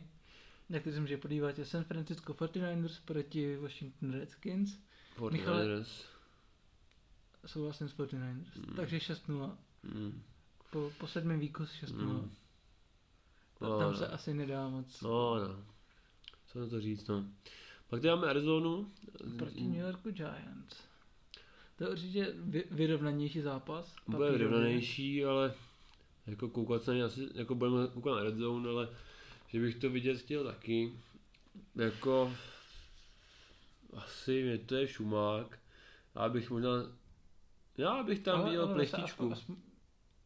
na 0.73 0.79
který 0.79 0.93
se 0.93 1.01
může 1.01 1.17
podívat, 1.17 1.59
je 1.59 1.65
San 1.65 1.83
Francisco 1.83 2.33
49ers 2.33 2.99
proti 3.05 3.55
Washington 3.57 4.11
Redskins. 4.11 4.79
49ers. 5.17 5.31
Michale, 5.31 5.85
souhlasím 7.45 7.89
s 7.89 7.97
49ers. 7.97 8.67
Mm. 8.67 8.75
Takže 8.75 8.97
6-0. 8.97 9.57
Mm. 9.83 10.21
Po, 10.71 10.91
po 10.97 11.07
sedmém 11.07 11.39
výku 11.39 11.63
6-0. 11.63 11.95
Mm. 11.95 12.31
No, 13.61 13.79
tam 13.79 13.91
no. 13.91 13.97
se 13.97 14.07
asi 14.07 14.33
nedá 14.33 14.69
moc. 14.69 15.01
No, 15.01 15.39
no. 15.39 15.65
Co 16.47 16.59
na 16.59 16.67
to 16.67 16.81
říct, 16.81 17.07
no. 17.07 17.25
Pak 17.89 18.01
tady 18.01 18.09
máme 18.15 18.27
Arizonu. 18.27 18.91
Proti 19.37 19.63
New 19.63 19.81
Yorku 19.81 20.11
Giants. 20.11 20.77
To 21.77 21.83
je 21.83 21.89
určitě 21.89 22.33
vyrovnanější 22.71 23.41
zápas. 23.41 23.95
Bude 24.07 24.31
vyrovnanější, 24.31 25.25
ale 25.25 25.53
jako 26.27 26.49
koukat 26.49 26.83
se 26.83 27.03
asi, 27.03 27.29
jako 27.33 27.55
budeme 27.55 27.87
koukat 27.87 28.15
na 28.15 28.23
Red 28.23 28.35
Zone, 28.35 28.69
ale 28.69 28.89
že 29.53 29.59
bych 29.59 29.75
to 29.75 29.89
vidět 29.89 30.17
chtěl 30.17 30.43
taky. 30.43 30.93
Jako 31.75 32.33
asi 33.93 34.43
mě 34.43 34.57
to 34.57 34.75
je 34.75 34.87
šumák. 34.87 35.59
Já 36.15 36.29
bych 36.29 36.49
možná, 36.49 36.69
já 37.77 38.03
bych 38.03 38.19
tam 38.19 38.45
viděl 38.45 38.67
plechtičku. 38.67 39.33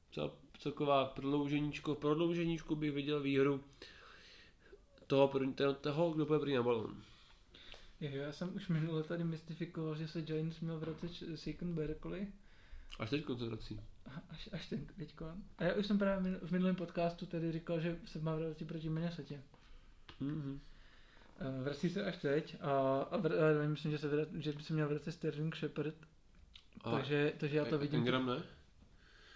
Třeba 0.09 0.31
taková 0.63 1.05
prodlouženíčko, 1.05 1.95
prodlouženíčku 1.95 2.75
bych 2.75 2.91
viděl 2.91 3.21
výhru 3.21 3.63
toho, 5.07 5.33
toho 5.81 6.11
kdo 6.11 6.25
bude 6.25 6.39
první 6.39 6.55
na 6.55 6.63
balon. 6.63 7.03
Jo, 8.01 8.09
já 8.13 8.31
jsem 8.31 8.55
už 8.55 8.67
minule 8.67 9.03
tady 9.03 9.23
mystifikoval, 9.23 9.95
že 9.95 10.07
se 10.07 10.21
Giants 10.21 10.59
měl 10.59 10.79
vracet 10.79 11.11
Saquon 11.35 11.75
Berkeley. 11.75 12.27
Až 12.99 13.09
teď 13.09 13.29
vrací. 13.29 13.81
Až, 14.29 14.49
až 14.51 14.69
ten 14.69 14.85
teďko. 14.85 15.31
A 15.57 15.63
já 15.63 15.73
už 15.73 15.85
jsem 15.85 15.97
právě 15.97 16.39
v 16.43 16.51
minulém 16.51 16.75
podcastu 16.75 17.25
tady 17.25 17.51
říkal, 17.51 17.79
že 17.79 17.97
se 18.05 18.19
má 18.19 18.35
vrátit 18.35 18.65
proti 18.65 18.89
Minnesota. 18.89 19.35
Mm-hmm. 20.21 20.59
Vrací 21.63 21.89
se 21.89 22.05
až 22.05 22.17
teď 22.17 22.55
a, 22.61 23.01
a, 23.01 23.17
vr, 23.17 23.33
a 23.33 23.67
myslím, 23.67 23.91
že, 23.91 23.97
se 23.97 24.07
vrat, 24.07 24.27
že 24.33 24.51
by 24.51 24.63
se 24.63 24.73
měl 24.73 24.89
vracet 24.89 25.11
Sterling 25.11 25.55
Shepard. 25.55 25.95
A 26.83 26.91
takže, 26.91 27.33
takže 27.39 27.57
já 27.57 27.65
to 27.65 27.79
vidím. 27.79 27.99
Ingram 27.99 28.25
ne? 28.25 28.43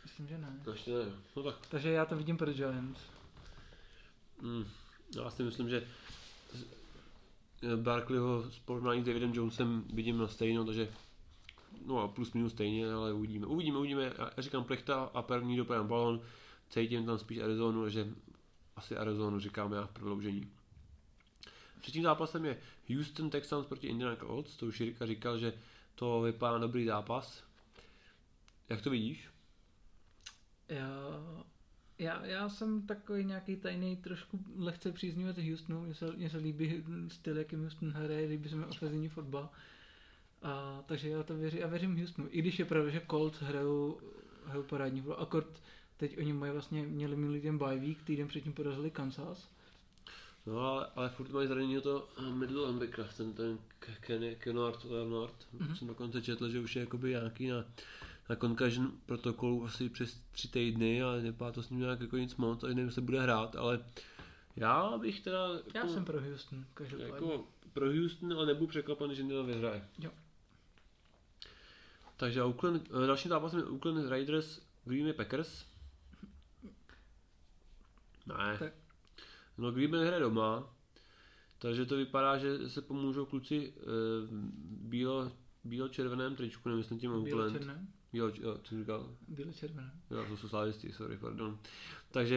Myslím, 0.03 0.27
že 0.27 0.37
ne. 0.37 0.59
To 0.63 0.71
ještě 0.71 0.91
ne. 0.91 1.05
No 1.35 1.43
tak. 1.43 1.55
Takže 1.69 1.91
já 1.91 2.05
to 2.05 2.15
vidím 2.15 2.37
pro 2.37 2.53
Giants. 2.53 3.01
Mm. 4.41 4.65
Já 5.15 5.29
si 5.29 5.43
myslím, 5.43 5.69
že 5.69 5.87
Barkleyho 7.75 8.51
s 8.51 8.59
porovnání 8.59 9.01
s 9.01 9.05
Davidem 9.05 9.33
Jonesem 9.33 9.83
vidím 9.93 10.17
na 10.17 10.27
stejno, 10.27 10.65
takže 10.65 10.89
no 11.85 12.07
plus 12.07 12.33
minus 12.33 12.51
stejně, 12.51 12.93
ale 12.93 13.13
uvidíme. 13.13 13.47
Uvidíme, 13.47 13.77
uvidíme. 13.77 14.13
Já 14.37 14.43
říkám 14.43 14.63
plechta 14.63 15.01
a 15.13 15.21
první 15.21 15.57
dopadám 15.57 15.87
balon, 15.87 16.21
cítím 16.69 17.05
tam 17.05 17.17
spíš 17.17 17.37
Arizonu, 17.37 17.89
že 17.89 18.07
asi 18.75 18.97
Arizonu 18.97 19.39
říkáme 19.39 19.77
já 19.77 19.85
v 19.85 19.91
prodloužení. 19.91 20.51
Třetím 21.81 22.03
zápasem 22.03 22.45
je 22.45 22.57
Houston 22.95 23.29
Texans 23.29 23.65
proti 23.65 23.87
Indiana 23.87 24.15
Colts, 24.15 24.57
to 24.57 24.65
už 24.65 24.79
Jirka 24.79 25.05
říkal, 25.05 25.37
že 25.37 25.53
to 25.95 26.21
vypadá 26.21 26.53
na 26.53 26.59
dobrý 26.59 26.85
zápas. 26.85 27.43
Jak 28.69 28.81
to 28.81 28.89
vidíš? 28.89 29.29
Já, 30.69 30.87
já, 31.99 32.25
já 32.25 32.49
jsem 32.49 32.87
takový 32.87 33.25
nějaký 33.25 33.55
tajný, 33.55 33.95
trošku 33.95 34.39
lehce 34.57 34.91
příznivec 34.91 35.37
Houstonu, 35.37 35.81
mně 35.81 35.95
se, 35.95 36.11
mně 36.11 36.29
se 36.29 36.37
líbí 36.37 36.83
styl, 37.07 37.37
jakým 37.37 37.61
Houston 37.61 37.91
hraje, 37.91 38.27
líbí 38.27 38.49
se 38.49 38.55
mi 38.55 38.65
ofenzivní 38.65 39.09
fotbal. 39.09 39.49
A, 40.41 40.83
takže 40.85 41.09
já 41.09 41.23
to 41.23 41.35
věřím, 41.35 41.59
já 41.59 41.67
věřím 41.67 41.97
Houstonu. 41.97 42.27
I 42.31 42.41
když 42.41 42.59
je 42.59 42.65
pravda, 42.65 42.89
že 42.89 43.01
Colts 43.09 43.41
hrajou, 43.41 43.99
hrajou 44.45 44.63
parádní 44.63 45.01
fotbal, 45.01 45.17
akord 45.21 45.61
teď 45.97 46.17
oni 46.17 46.33
mají 46.33 46.51
vlastně, 46.51 46.83
měli 46.83 47.15
minulý 47.15 47.41
den 47.41 47.57
bye 47.57 47.79
week, 47.79 48.03
týden 48.03 48.27
předtím 48.27 48.53
porazili 48.53 48.91
Kansas. 48.91 49.49
No 50.45 50.59
ale, 50.59 50.87
ale 50.95 51.09
furt 51.09 51.29
mají 51.29 51.47
zranění 51.47 51.81
to 51.81 52.09
middle 52.33 52.67
linebacker, 52.67 53.07
ten, 53.17 53.33
ten 53.33 53.59
Kenny 53.99 54.35
Kennard 54.35 54.83
Leonard. 54.83 55.47
Mm-hmm. 55.57 55.73
Jsem 55.75 55.87
dokonce 55.87 56.21
četl, 56.21 56.49
že 56.49 56.59
už 56.59 56.75
je 56.75 56.79
jakoby 56.79 57.09
nějaký 57.09 57.47
na, 57.47 57.65
na 58.29 58.35
concussion 58.35 58.91
protokolu 59.05 59.65
asi 59.65 59.89
přes 59.89 60.21
tři 60.31 60.47
týdny 60.47 61.03
a 61.03 61.15
nepadá 61.15 61.51
to 61.51 61.63
s 61.63 61.69
ním 61.69 61.79
nějak 61.79 62.01
jako 62.01 62.17
nic 62.17 62.35
moc, 62.35 62.63
a 62.63 62.67
nevím, 62.67 62.85
jestli 62.85 63.01
bude 63.01 63.21
hrát, 63.21 63.55
ale 63.55 63.85
já 64.55 64.97
bych 64.97 65.19
teda... 65.19 65.47
Jako, 65.47 65.77
já 65.77 65.87
jsem 65.87 66.05
pro 66.05 66.21
Houston, 66.21 66.65
každopádně. 66.73 67.13
Jako 67.13 67.47
pro 67.73 67.85
Houston, 67.85 68.33
ale 68.33 68.45
nebudu 68.45 68.67
překvapený, 68.67 69.15
že 69.15 69.23
to 69.23 69.43
vyhraje. 69.43 69.87
Jo. 69.99 70.11
Takže 72.21 72.43
Oakland, 72.43 72.89
eh, 73.03 73.07
další 73.07 73.29
zápas 73.29 73.53
je 73.53 73.63
Oakland 73.63 74.09
Raiders 74.09 74.61
Green 74.85 75.03
Bay 75.03 75.13
Packers. 75.13 75.65
Ne. 78.25 78.57
Tak. 78.59 78.73
No 79.57 79.71
Green 79.71 79.91
Bay 79.91 80.05
hraje 80.05 80.21
doma, 80.21 80.75
takže 81.59 81.85
to 81.85 81.95
vypadá, 81.97 82.37
že 82.37 82.69
se 82.69 82.81
pomůžou 82.81 83.25
kluci 83.25 83.73
e, 83.77 83.81
bílo, 84.63 85.31
bílo-červeném 85.63 86.35
tričku, 86.35 86.69
nemyslím 86.69 86.99
tím 86.99 87.11
Oakland. 87.11 87.53
Bílo-černém? 87.53 87.87
Bílo, 88.13 88.31
jo, 88.41 88.57
co 88.63 88.77
říkal? 88.79 89.15
Bílo-červené. 89.27 89.91
Jo, 90.11 90.25
to 90.29 90.37
jsou 90.37 90.49
slávisti, 90.49 90.91
sorry, 90.91 91.17
pardon. 91.17 91.59
Takže 92.11 92.35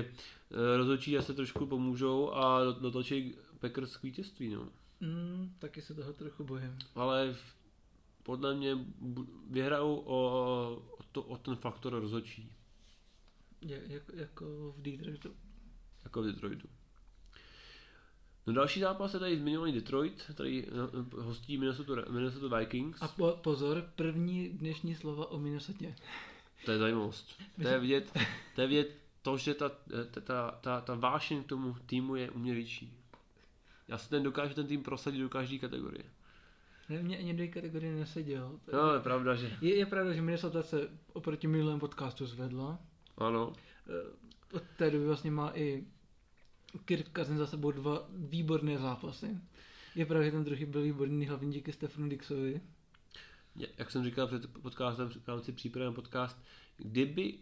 e, 0.51 0.77
rozhodčí 0.77 1.17
se 1.21 1.35
trošku 1.35 1.67
pomůžou 1.67 2.35
a 2.35 2.65
dotočí 2.65 3.35
Packers 3.61 3.97
k 3.97 4.03
vítězství, 4.03 4.49
no. 4.49 4.69
Mm, 5.01 5.55
taky 5.59 5.83
se 5.83 5.95
toho 5.95 6.13
trochu 6.13 6.45
bojím. 6.45 6.79
Ale 6.95 7.37
podle 8.25 8.55
mě 8.55 8.79
vyhrajou 9.51 9.97
o, 9.97 10.17
o, 10.99 11.03
to, 11.13 11.23
o 11.23 11.39
ten 11.39 11.57
faktor 11.57 11.93
rozhodčí. 11.93 12.53
Je, 13.61 13.83
jako, 13.87 14.13
jako 14.17 14.75
v 14.77 14.83
Detroitu. 14.83 15.37
Jako 16.05 16.23
v 16.23 16.27
Detroitu. 16.27 16.69
No 18.47 18.53
další 18.53 18.81
zápas 18.81 19.15
je 19.15 19.21
tady 19.21 19.39
zmiňovaný 19.39 19.73
Detroit, 19.73 20.31
tady 20.35 20.67
eh, 20.67 21.21
hostí 21.21 21.59
Minnesota, 21.59 21.93
Minnesota 22.11 22.59
Vikings. 22.59 23.03
A 23.03 23.09
po, 23.09 23.39
pozor, 23.43 23.91
první 23.97 24.49
dnešní 24.49 24.95
slova 24.95 25.31
o 25.31 25.39
Minnesota. 25.39 25.87
To 26.65 26.73
je 26.73 26.79
zajímavost. 26.79 27.43
To 27.63 27.69
je 27.69 27.81
vidět, 27.81 28.13
to, 28.55 28.61
je 28.61 28.67
vidět 28.67 29.05
to 29.25 29.37
že 29.37 29.55
ta, 29.55 29.69
ta, 29.69 30.21
ta, 30.21 30.51
ta, 30.61 30.81
ta 30.81 30.95
vášeň 30.95 31.43
k 31.43 31.47
tomu 31.47 31.77
týmu 31.87 32.17
je 32.17 32.31
u 32.31 32.39
mě 32.39 32.55
větší. 32.55 32.93
Já 33.89 33.99
si 33.99 34.11
ten 34.11 34.23
dokážu 34.23 34.55
ten 34.55 34.67
tým 34.67 34.83
prosadit 34.83 35.21
do 35.21 35.29
každé 35.29 35.59
kategorie. 35.59 36.05
Ne, 36.89 37.03
mě 37.03 37.19
ani 37.19 37.35
do 37.35 37.53
kategorie 37.53 37.95
neseděl. 37.95 38.61
No, 38.73 38.95
je 38.95 39.01
pravda, 39.01 39.35
že... 39.35 39.57
Je, 39.61 39.77
je 39.77 39.87
pravda, 39.87 40.13
že 40.13 40.23
Minnesota 40.23 40.63
se 40.63 40.89
oproti 41.13 41.47
minulému 41.47 41.81
podcastu 41.81 42.27
zvedla. 42.27 42.79
Ano. 43.19 43.53
Eh, 43.89 44.57
od 44.57 44.63
té 44.77 44.91
doby 44.91 45.07
vlastně 45.07 45.31
má 45.31 45.53
i 45.55 45.85
Kirk 46.85 47.17
Cousins 47.17 47.39
za 47.39 47.47
sebou 47.47 47.71
dva 47.71 48.09
výborné 48.11 48.79
zápasy. 48.79 49.39
Je 49.95 50.07
pravda, 50.07 50.25
že 50.25 50.31
ten 50.31 50.45
druhý 50.45 50.65
byl 50.65 50.83
výborný 50.83 51.27
hlavně 51.27 51.53
díky 51.53 51.73
Stefanu 51.73 52.09
Dixovi. 52.09 52.61
Jak 53.79 53.91
jsem 53.91 54.05
říkal 54.05 54.27
před 54.27 54.53
podcastem, 54.63 55.09
v 55.09 55.29
rámci 55.29 55.53
přípravy 55.53 55.95
podcast, 55.95 56.39
kdyby 56.77 57.35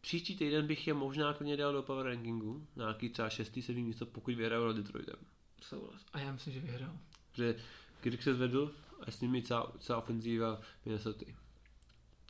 příští 0.00 0.36
týden 0.36 0.66
bych 0.66 0.86
je 0.86 0.94
možná 0.94 1.34
klidně 1.34 1.56
dal 1.56 1.72
do 1.72 1.82
power 1.82 2.06
rankingu, 2.06 2.66
nějaký 2.76 3.08
třeba 3.08 3.30
6. 3.30 3.58
7. 3.60 3.82
místo, 3.82 4.06
pokud 4.06 4.34
vyhrajou 4.34 4.66
na 4.66 4.72
Detroitem. 4.72 5.16
Souhlas. 5.62 6.02
A 6.12 6.18
já 6.20 6.32
myslím, 6.32 6.54
že 6.54 6.60
vyhrál. 6.60 6.98
Protože 7.30 7.56
Kirk 8.00 8.22
se 8.22 8.34
zvedl 8.34 8.74
a 9.00 9.10
s 9.10 9.20
nimi 9.20 9.42
celá, 9.42 9.72
celá 9.78 9.98
ofenzíva 9.98 10.60
Minnesota. 10.86 11.26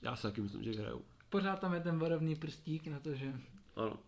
Já 0.02 0.16
si 0.16 0.22
taky 0.22 0.40
myslím, 0.40 0.64
že 0.64 0.70
vyhrajou. 0.70 1.02
Pořád 1.30 1.60
tam 1.60 1.74
je 1.74 1.80
ten 1.80 1.98
varovný 1.98 2.36
prstík 2.36 2.86
na 2.86 3.00
to, 3.00 3.14
že... 3.14 3.32
Ano. 3.76 3.98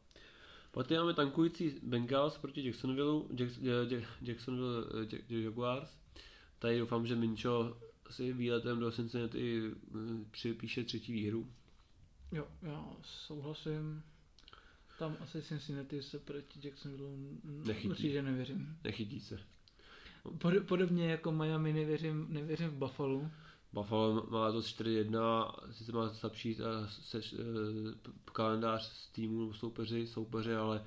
Poté 0.71 0.99
máme 0.99 1.15
tankující 1.15 1.75
Bengals 1.83 2.39
proti 2.39 2.67
Jacksonville, 2.67 3.23
Jack, 3.35 3.53
Jack, 3.89 4.09
Jacksonville 4.23 5.07
Jack, 5.07 5.31
Jaguars. 5.31 5.97
Tady 6.59 6.79
doufám, 6.79 7.07
že 7.07 7.17
Mincho 7.17 7.77
si 8.11 8.33
výletem 8.33 8.81
do 8.81 8.93
Cincinnati 8.93 9.63
eh, 9.67 10.25
připíše 10.31 10.85
třetí 10.85 11.13
výhru. 11.13 11.49
Jo, 12.33 12.49
já 12.63 12.87
souhlasím. 13.03 14.03
Tam 14.99 15.17
asi 15.21 15.43
Cincinnati 15.43 16.03
se 16.03 16.19
proti 16.19 16.69
Jacksonville 16.69 17.17
Nechytí. 17.45 17.89
určitě 17.89 18.23
nevěřím. 18.23 18.79
Nechytí 18.85 19.21
se. 19.21 19.52
Podobně 20.67 21.11
jako 21.11 21.33
Miami 21.33 21.73
nevěřím, 21.73 22.27
nevěřím 22.29 22.69
v 22.69 22.75
Buffalo. 22.75 23.31
Buffalo 23.73 24.27
má 24.31 24.53
to 24.53 24.61
4-1, 24.61 25.53
sice 25.71 25.93
má 25.93 26.15
slabší 26.15 26.57
eh, 26.61 26.89
se, 26.89 27.19
eh, 27.19 28.11
kalendář 28.25 28.83
s 28.83 29.09
týmu 29.09 29.53
soupeři, 29.53 30.07
soupeře, 30.07 30.57
ale 30.57 30.85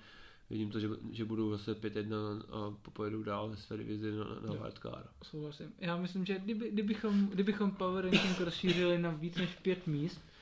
vidím 0.49 0.71
to, 0.71 0.79
že, 0.79 0.89
že 1.11 1.25
budou 1.25 1.51
zase 1.51 1.73
5-1 1.73 2.15
a 2.51 2.89
pojedou 2.93 3.23
dál 3.23 3.49
ve 3.49 3.57
své 3.57 3.77
divizi 3.77 4.11
na, 4.11 4.23
na 4.23 4.53
wildcard. 4.53 5.09
Souhlasím. 5.23 5.73
Já 5.79 5.97
myslím, 5.97 6.25
že 6.25 6.39
kdyby, 6.39 6.71
kdybychom, 6.71 7.27
kdybychom 7.27 7.71
power 7.71 8.05
ranking 8.05 8.39
rozšířili 8.39 8.97
na 8.97 9.09
víc 9.09 9.38
než 9.38 9.49
pět 9.55 9.88
míst, 9.88 10.15
tak 10.15 10.34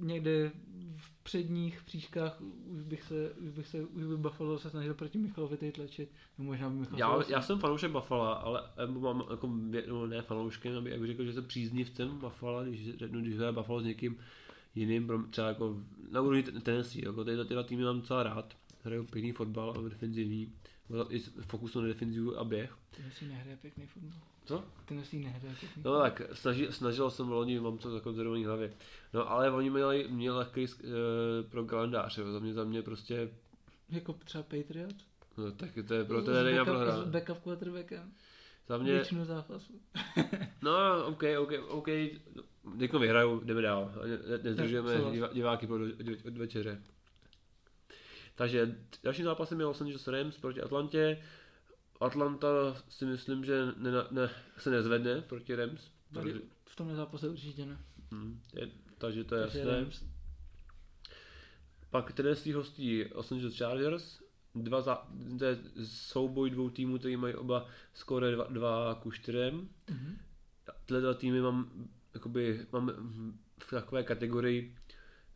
někde 0.00 0.52
v 0.96 1.22
předních 1.22 1.82
příškách 1.82 2.40
už 2.66 2.82
bych 2.82 3.02
se, 3.02 3.30
už 3.30 3.50
bych 3.50 3.66
se, 3.66 3.80
už 3.82 4.04
by 4.04 4.16
Buffalo 4.16 4.58
se 4.58 4.70
snažil 4.70 4.94
proti 4.94 5.18
Michalovi 5.18 5.56
tady 5.56 5.72
tlačit. 5.72 6.10
No 6.38 6.44
možná 6.44 6.70
by 6.70 6.76
Michal 6.76 6.98
já, 6.98 7.22
já 7.28 7.42
jsem 7.42 7.58
fanoušek 7.58 7.90
Buffalo, 7.90 8.44
ale 8.46 8.62
mám 8.86 9.24
jako, 9.30 9.46
no, 9.88 10.06
ne 10.06 10.22
fanouškem, 10.22 10.76
aby 10.76 10.90
jak 10.90 11.06
řekl, 11.06 11.24
že 11.24 11.32
jsem 11.32 11.44
příznivcem 11.44 12.18
Buffalo, 12.18 12.64
když 12.64 12.96
řeknu, 12.96 13.20
když 13.20 13.36
hraje 13.36 13.52
Buffalo 13.52 13.80
s 13.80 13.84
někým 13.84 14.18
jiným, 14.74 15.26
třeba 15.30 15.48
jako 15.48 15.76
na 16.10 16.20
úrovni 16.20 16.42
Tennessee, 16.42 17.04
jako 17.04 17.24
tyhle, 17.24 17.44
tyhle 17.44 17.64
týmy 17.64 17.84
mám 17.84 18.00
docela 18.00 18.22
rád, 18.22 18.56
hrajou 18.84 19.04
pěkný 19.04 19.32
fotbal 19.32 19.74
a 19.78 19.88
defenzivní, 19.88 20.52
i 21.08 21.18
fokus 21.20 21.74
na 21.74 21.82
defenzivu 21.82 22.38
a 22.38 22.44
běh. 22.44 22.76
Tennessee 22.96 23.28
nehraje 23.28 23.56
pěkný 23.56 23.86
fotbal. 23.86 24.20
Co? 24.50 24.64
Tennessee 24.86 25.20
nehraje 25.20 25.54
pěkný 25.60 25.82
No 25.84 25.98
tak, 26.00 26.22
snažil, 26.32 26.72
snažil 26.72 27.10
jsem 27.10 27.28
loni, 27.28 27.60
mám 27.60 27.78
to 27.78 27.90
zakonzervovaný 27.90 28.44
hlavě. 28.44 28.72
No 29.12 29.30
ale 29.30 29.50
oni 29.50 29.70
měli, 29.70 30.06
měli 30.08 30.36
lehký 30.36 30.60
uh, 30.64 30.70
pro 31.48 31.64
kalendář, 31.64 32.18
jo. 32.18 32.32
za 32.32 32.38
mě, 32.38 32.54
za 32.54 32.64
mě 32.64 32.82
prostě... 32.82 33.30
Jako 33.88 34.12
třeba 34.12 34.42
Patriot? 34.42 34.94
No 35.36 35.52
tak 35.52 35.70
to 35.88 35.94
je 35.94 36.04
pro 36.04 36.22
to 36.22 36.42
nejde 36.42 36.64
prohrát. 36.64 37.06
S 37.06 37.10
backup 37.10 37.38
quarterbackem? 37.38 38.12
Za 38.68 38.78
mě... 38.78 38.92
Většinu 38.92 39.24
zápasu. 39.24 39.80
no, 40.62 41.06
OK, 41.06 41.22
OK, 41.38 41.52
OK. 41.68 41.88
Jako 42.78 42.98
vyhraju, 42.98 43.40
jdeme 43.40 43.62
dál. 43.62 43.92
Nezdržujeme 44.42 44.94
diváky 45.32 45.66
po 45.66 45.74
od 46.26 46.36
večeře. 46.36 46.82
Takže 48.34 48.76
dalším 49.02 49.24
zápasem 49.24 49.60
je 49.60 49.66
Los 49.66 49.80
Angeles 49.80 50.08
Rams 50.08 50.38
proti 50.38 50.60
Atlantě. 50.60 51.22
Atlanta 52.00 52.48
si 52.88 53.06
myslím, 53.06 53.44
že 53.44 53.66
ne, 53.76 53.90
ne, 54.10 54.30
se 54.58 54.70
nezvedne 54.70 55.20
proti 55.20 55.54
Rams. 55.54 55.90
Tady 56.14 56.40
v 56.64 56.76
tomhle 56.76 56.96
zápase 56.96 57.28
určitě 57.28 57.66
ne. 57.66 57.78
Hmm, 58.10 58.40
je, 58.54 58.70
takže 58.98 59.24
to 59.24 59.34
je 59.34 59.42
takže 59.42 59.58
jasné. 59.58 59.80
Rams. 59.80 60.04
Pak 61.90 62.12
Tennessee 62.12 62.54
hostí 62.54 63.04
Los 63.14 63.32
Angeles 63.32 63.58
Chargers. 63.58 64.22
Dva 64.54 64.82
za, 64.82 65.08
to 65.38 65.44
je 65.44 65.58
souboj 65.84 66.50
dvou 66.50 66.70
týmů, 66.70 66.98
který 66.98 67.16
mají 67.16 67.34
oba 67.34 67.66
skóre 67.94 68.30
2, 68.30 68.44
2 68.44 68.94
ku 68.94 69.10
4. 69.10 69.38
Mm-hmm. 69.38 70.16
Tyhle 70.86 71.00
dva 71.00 71.14
týmy 71.14 71.40
mám, 71.40 71.88
jakoby, 72.14 72.66
mám 72.72 72.92
v 73.58 73.70
takové 73.70 74.02
kategorii 74.02 74.76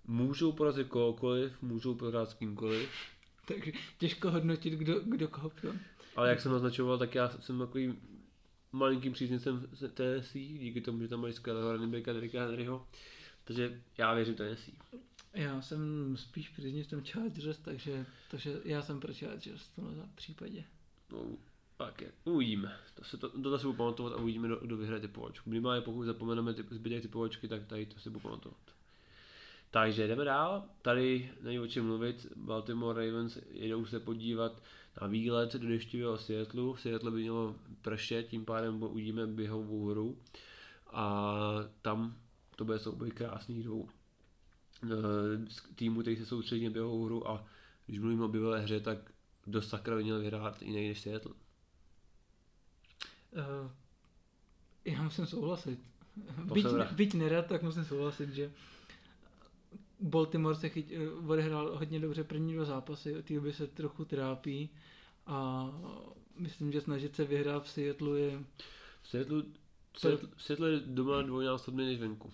můžou 0.04 0.52
porazit 0.52 0.88
kohokoliv, 0.88 1.62
můžou 1.62 1.98
s 2.24 2.34
kýmkoliv. 2.34 2.90
Takže 3.48 3.72
těžko 3.98 4.30
hodnotit, 4.30 4.74
kdo, 4.74 5.00
kdo 5.00 5.28
koho 5.28 5.50
pro. 5.50 5.70
Ale 6.16 6.28
jak 6.28 6.40
jsem 6.40 6.52
naznačoval, 6.52 6.98
tak 6.98 7.14
já 7.14 7.28
jsem 7.28 7.58
takový 7.58 7.98
malinkým 8.72 9.12
příznivcem 9.12 9.68
Tennessee, 9.94 10.58
díky 10.58 10.80
tomu, 10.80 11.02
že 11.02 11.08
tam 11.08 11.20
mají 11.20 11.32
skvělého 11.32 11.72
running 11.72 11.94
backa 11.94 12.12
Derricka 12.12 12.44
Henryho. 12.46 12.86
Takže 13.44 13.80
já 13.98 14.14
věřím 14.14 14.34
Tennessee. 14.34 14.74
Já 15.34 15.62
jsem 15.62 16.14
spíš 16.16 16.48
příznivcem 16.48 17.04
Chargers, 17.04 17.58
takže, 17.58 18.06
takže 18.30 18.60
já 18.64 18.82
jsem 18.82 19.00
pro 19.00 19.14
Chargers 19.14 19.62
v 19.62 19.76
tomhle 19.76 20.04
případě. 20.14 20.64
No, 21.12 21.26
Tak 21.76 22.00
je, 22.00 22.12
uvidíme. 22.24 22.76
To 22.94 23.04
se 23.04 23.16
to, 23.16 23.42
to 23.42 23.58
si 23.58 23.66
budu 23.66 23.76
pamatovat 23.76 24.12
a 24.12 24.16
uvidíme, 24.16 24.48
kdo, 24.48 24.56
kdo 24.56 24.76
vyhraje 24.76 25.00
typovačku. 25.00 25.50
Minimálně 25.50 25.80
pokud 25.80 26.04
zapomeneme 26.04 26.54
typ, 26.54 26.66
zbytek 26.70 27.02
typovačky, 27.02 27.48
tak 27.48 27.66
tady 27.66 27.86
to 27.86 28.00
si 28.00 28.10
budu 28.10 28.20
pamatovat. 28.20 28.58
Takže 29.70 30.08
jdeme 30.08 30.24
dál. 30.24 30.64
Tady 30.82 31.30
není 31.42 31.60
o 31.60 31.66
čem 31.66 31.86
mluvit. 31.86 32.26
Baltimore 32.36 33.06
Ravens 33.06 33.38
jedou 33.50 33.86
se 33.86 34.00
podívat 34.00 34.62
na 35.00 35.06
výlet 35.06 35.52
do 35.54 35.68
deštivého 35.68 36.18
Seattleu. 36.18 36.76
Seattle 36.76 37.10
by 37.10 37.20
mělo 37.20 37.54
pršet, 37.82 38.28
tím 38.28 38.44
pádem 38.44 38.82
uvidíme 38.82 39.26
běhovou 39.26 39.86
hru. 39.86 40.18
A 40.92 41.34
tam 41.82 42.16
to 42.56 42.64
bude 42.64 42.78
souboj 42.78 43.10
krásných 43.10 43.64
dvou 43.64 43.88
eh, 44.84 44.96
týmu, 45.74 46.00
který 46.00 46.16
se 46.16 46.26
soustředí 46.26 46.64
na 46.64 46.70
běhovou 46.70 47.04
hru 47.04 47.28
a 47.28 47.46
když 47.86 47.98
mluvíme 48.00 48.24
o 48.24 48.28
běhové 48.28 48.60
hře, 48.60 48.80
tak 48.80 48.98
do 49.46 49.62
sakra 49.62 49.96
by 49.96 50.02
měl 50.02 50.20
vyhrát 50.20 50.62
i 50.62 50.72
než 50.72 51.00
Seattle. 51.00 51.32
Uh, 53.32 53.70
já 54.84 55.02
musím 55.02 55.26
souhlasit. 55.26 55.78
Byť, 56.52 56.66
byť 56.92 57.14
nerad, 57.14 57.46
tak 57.46 57.62
musím 57.62 57.84
souhlasit, 57.84 58.30
že 58.30 58.52
Baltimore 60.00 60.56
se 60.56 60.68
chyť, 60.68 60.92
eh, 60.92 61.10
odehrál 61.10 61.78
hodně 61.78 62.00
dobře 62.00 62.24
první 62.24 62.54
dva 62.54 62.64
zápasy, 62.64 63.22
ty 63.22 63.40
by 63.40 63.52
se 63.52 63.66
trochu 63.66 64.04
trápí 64.04 64.70
a 65.26 65.68
myslím, 66.38 66.72
že 66.72 66.80
snažit 66.80 67.16
se 67.16 67.24
vyhrát 67.24 67.64
v 67.64 67.70
Seattle 67.70 68.20
je... 68.20 68.44
V 69.02 69.08
Seattle, 69.08 69.42
Seattle, 69.96 70.28
Seattle 70.36 70.70
je 70.70 70.80
doma 70.80 71.22
dvojnásobně 71.22 71.84
než 71.84 72.00
venku. 72.00 72.32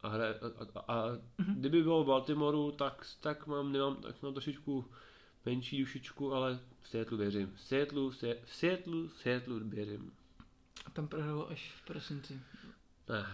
A, 0.00 0.08
hraje, 0.08 0.34
a, 0.34 0.46
a, 0.74 0.94
a 0.94 1.16
mm-hmm. 1.16 1.54
kdyby 1.56 1.82
bylo 1.82 2.04
v 2.04 2.06
Baltimoreu, 2.06 2.70
tak, 2.70 3.06
tak 3.20 3.46
mám, 3.46 3.72
nemám, 3.72 3.96
tak 3.96 4.22
mám 4.22 4.32
trošičku 4.32 4.84
menší 5.46 5.78
dušičku, 5.80 6.32
ale 6.32 6.60
v 6.80 6.88
Seattle 6.88 7.18
věřím. 7.18 7.52
Seattle, 7.56 8.10
Seattle, 8.44 9.08
Seattle 9.08 9.60
věřím. 9.60 10.12
A 10.86 10.90
tam 10.90 11.08
prohrál 11.08 11.46
až 11.50 11.72
v 11.82 11.86
prosinci. 11.86 12.40
Ne. 13.08 13.26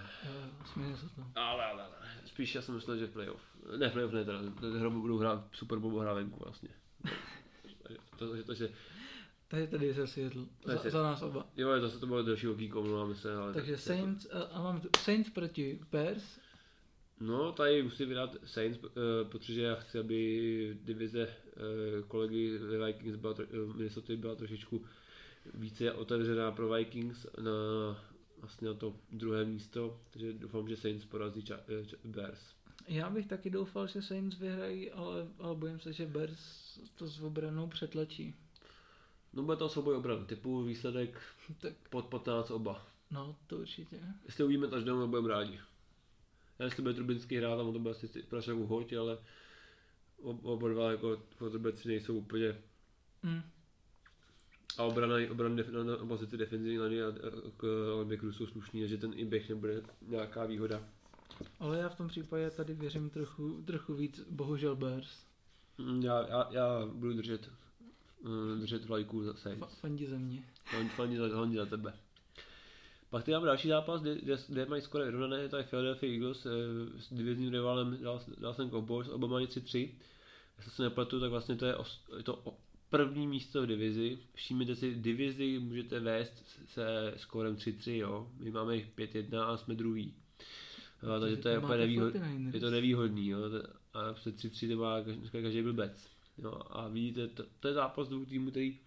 To. 1.15 1.23
Ale, 1.35 1.65
ale, 1.65 1.83
ale. 1.83 1.95
Spíš 2.25 2.55
já 2.55 2.63
jsem 2.63 2.75
myslel, 2.75 2.97
že 2.97 3.07
v 3.07 3.13
playoff. 3.13 3.43
Ne, 3.79 3.91
playoff 3.91 4.15
ne, 4.15 4.25
teda. 4.25 4.39
Hru 4.79 4.91
budou 4.91 5.19
hrát 5.19 5.45
Super 5.53 5.79
Bowl 5.79 6.01
hrát 6.01 6.15
venku 6.15 6.45
vlastně. 6.45 6.69
to, 8.17 8.37
to, 8.37 8.45
to, 8.45 8.55
že 8.55 8.69
Tady 9.49 9.67
tady 9.67 9.95
se 9.95 10.07
Seattle. 10.07 10.45
Za, 10.65 10.91
za, 10.91 11.03
nás 11.03 11.23
oba. 11.23 11.47
Jo, 11.57 11.81
zase 11.81 11.99
to 11.99 12.07
bylo 12.07 12.23
další 12.23 12.49
okýko, 12.49 12.83
mluvám 12.83 13.15
se. 13.15 13.37
Ale 13.37 13.55
Takže 13.55 13.73
tak, 13.73 13.81
Saints, 13.81 14.27
a, 14.33 14.43
a 14.43 14.63
mám 14.63 14.83
Saints 14.99 15.31
proti 15.31 15.81
Bears. 15.93 16.41
No, 17.21 17.53
tady 17.53 17.83
musím 17.83 18.09
vydat 18.09 18.37
Saints, 18.45 18.79
uh, 18.79 18.91
protože 19.29 19.63
já 19.63 19.75
chci, 19.75 19.99
aby 19.99 20.79
divize 20.83 21.29
kolegy 22.09 22.59
ve 22.59 22.87
Vikings 22.87 23.17
byla, 23.17 23.35
Minnesota 23.75 24.13
byla 24.17 24.35
trošičku 24.35 24.85
více 25.55 25.93
otevřená 25.93 26.53
pro 26.53 26.69
Vikings 26.69 27.27
na 27.41 27.51
vlastně 28.41 28.69
na 28.69 28.75
to 28.75 28.97
druhé 29.11 29.45
místo, 29.45 30.01
takže 30.11 30.33
doufám, 30.33 30.69
že 30.69 30.77
Saints 30.77 31.05
porazí 31.05 31.41
ča- 31.41 31.87
č- 31.87 31.97
Bears. 32.05 32.41
Já 32.89 33.11
bych 33.11 33.27
taky 33.27 33.51
doufal, 33.51 33.87
že 33.87 34.03
Saints 34.03 34.39
vyhrají, 34.39 34.91
ale, 34.91 35.29
ale 35.39 35.55
bojím 35.55 35.81
se, 35.81 35.93
že 35.93 36.07
Bears 36.07 36.79
to 36.95 37.07
s 37.07 37.21
obranou 37.21 37.69
přetlačí. 37.69 38.35
No 39.33 39.43
bude 39.43 39.57
to 39.57 39.69
souboj 39.69 39.97
obran, 39.97 40.27
typu 40.27 40.63
výsledek 40.63 41.21
tak. 41.61 41.73
pod 41.91 42.07
15 42.07 42.51
oba. 42.51 42.87
No, 43.11 43.37
to 43.47 43.57
určitě. 43.59 44.01
Jestli 44.27 44.45
uvidíme 44.45 44.67
až 44.67 44.85
domů, 44.85 45.07
budeme 45.09 45.29
rádi. 45.29 45.61
Já 46.59 46.65
jestli 46.65 46.83
bude 46.83 46.95
Trubinský 46.95 47.37
hrát, 47.37 47.57
tam 47.57 47.73
to 47.73 47.79
bude 47.79 47.91
asi 47.91 48.23
Prašák 48.23 48.57
hoď, 48.57 48.93
ale 48.93 49.19
oba 50.23 50.69
dva 50.69 50.91
jako 50.91 51.17
quarterbacki 51.39 51.89
nejsou 51.89 52.15
úplně 52.19 52.57
mm. 53.23 53.43
A 54.77 54.83
obrana, 54.83 55.15
obrana 55.31 55.63
na, 55.73 55.85
na 55.85 56.07
pozici 56.07 56.37
defenzivní 56.37 56.79
liny 56.79 57.03
a 57.03 57.13
k 57.57 57.63
linebackeru 57.99 58.33
jsou 58.33 58.47
slušný, 58.47 58.81
takže 58.81 58.97
ten 58.97 59.13
i 59.15 59.25
běh 59.25 59.49
nebude 59.49 59.83
nějaká 60.07 60.45
výhoda. 60.45 60.83
Ale 61.61 61.79
já 61.79 61.89
v 61.89 61.97
tom 61.97 62.09
případě 62.09 62.51
tady 62.51 62.75
věřím 62.75 63.11
trochu, 63.11 63.63
trochu 63.67 63.95
víc, 63.95 64.21
bohužel 64.31 64.77
Bears. 64.77 65.09
Mm, 65.79 66.03
já, 66.03 66.27
já, 66.29 66.49
já 66.51 66.87
budu 66.87 67.13
držet, 67.13 67.51
uh, 68.21 68.59
držet 68.61 68.91
lajku 68.91 69.25
za 69.25 69.35
Saints. 69.35 69.75
Fandí 69.81 70.07
ze 70.07 70.19
mě. 70.19 70.45
Fandí 70.97 71.17
za, 71.17 71.29
fandí 71.29 71.57
za 71.57 71.67
tebe. 71.67 71.93
Pak 73.11 73.25
tady 73.25 73.33
máme 73.35 73.47
další 73.47 73.69
zápas, 73.69 74.01
kde, 74.01 74.15
kde, 74.15 74.37
kde 74.49 74.67
mají 74.67 74.83
skoro 74.83 75.05
vyrovnané, 75.05 75.49
to 75.49 75.57
je 75.57 75.63
Philadelphia 75.63 76.13
Eagles 76.13 76.47
eh, 76.47 76.51
s 77.01 77.13
divizním 77.15 77.53
rivalem 77.53 77.99
dal, 78.03 78.21
dal 78.39 78.55
jsem 78.55 78.71
Cowboys, 78.71 79.09
oba 79.09 79.27
mají 79.27 79.47
3-3. 79.47 79.91
Jestli 80.57 80.73
se 80.73 80.83
nepletu, 80.83 81.21
tak 81.21 81.31
vlastně 81.31 81.57
to 81.57 81.67
je, 81.67 81.77
os, 81.77 82.01
je 82.17 82.23
to 82.23 82.55
první 82.91 83.27
místo 83.27 83.63
v 83.63 83.67
divizi. 83.67 84.19
Všimněte 84.35 84.77
si, 84.77 84.95
divizi 84.95 85.59
můžete 85.59 86.01
vést 86.01 86.45
se 86.67 87.15
skórem 87.17 87.57
3-3, 87.57 87.93
jo. 87.93 88.31
My 88.39 88.51
máme 88.51 88.75
5-1 88.77 89.41
a 89.41 89.57
jsme 89.57 89.75
druhý. 89.75 90.15
Jo, 91.03 91.21
takže 91.21 91.37
to 91.37 91.49
je 91.49 91.59
úplně 91.59 91.79
nevýhodný. 91.79 92.51
Je 92.53 92.61
to 92.61 92.71
nevýhodný, 92.71 93.29
jo. 93.29 93.39
A 93.95 94.13
před 94.13 94.37
3-3 94.37 94.69
to 94.69 94.77
má 94.83 95.03
každý, 95.03 95.29
každý 95.43 95.63
blbec. 95.63 96.11
Jo, 96.39 96.61
a 96.71 96.89
vidíte, 96.89 97.29
to, 97.29 97.45
to 97.61 97.69
je 97.69 97.75
zápas 97.75 98.09
dvou 98.09 98.25
týmů, 98.25 98.51
který 98.51 98.79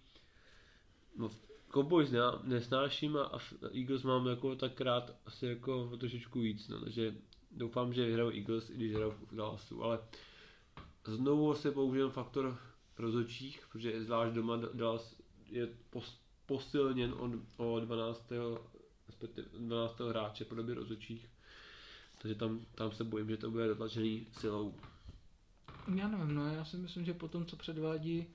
no, 1.16 1.30
Cowboys 1.72 2.10
ne, 2.10 2.18
nesnáším 2.42 3.16
a, 3.16 3.22
a 3.22 3.38
Eagles 3.74 4.02
mám 4.02 4.26
jako 4.26 4.56
tak 4.56 4.80
rád 4.80 5.16
asi 5.26 5.46
jako 5.46 5.96
trošičku 5.96 6.40
víc, 6.40 6.68
no, 6.68 6.80
takže 6.80 7.14
doufám, 7.50 7.92
že 7.92 8.06
vyhrajou 8.06 8.30
Eagles, 8.30 8.70
i 8.70 8.74
když 8.74 8.94
hrajou 8.94 9.10
v 9.10 9.36
Dallasu, 9.36 9.82
ale 9.82 9.98
znovu 11.06 11.54
se 11.54 11.70
použijem 11.70 12.10
faktor 12.10 12.58
rozhodčích, 13.02 13.66
protože 13.72 14.04
zvlášť 14.04 14.34
doma 14.34 14.56
Dallas 14.74 15.16
je 15.50 15.66
pos, 15.90 16.20
posilněn 16.46 17.12
o, 17.12 17.30
o 17.56 17.80
12. 17.80 18.32
12. 19.58 20.00
hráče 20.00 20.44
po 20.44 20.54
době 20.54 20.74
rozhodčích. 20.74 21.28
Takže 22.18 22.34
tam, 22.34 22.60
tam 22.74 22.92
se 22.92 23.04
bojím, 23.04 23.28
že 23.28 23.36
to 23.36 23.50
bude 23.50 23.68
dotlačený 23.68 24.26
silou. 24.32 24.74
Já 25.96 26.08
nevím, 26.08 26.34
no 26.34 26.46
já 26.54 26.64
si 26.64 26.76
myslím, 26.76 27.04
že 27.04 27.14
po 27.14 27.28
tom, 27.28 27.46
co 27.46 27.56
předvádí 27.56 28.26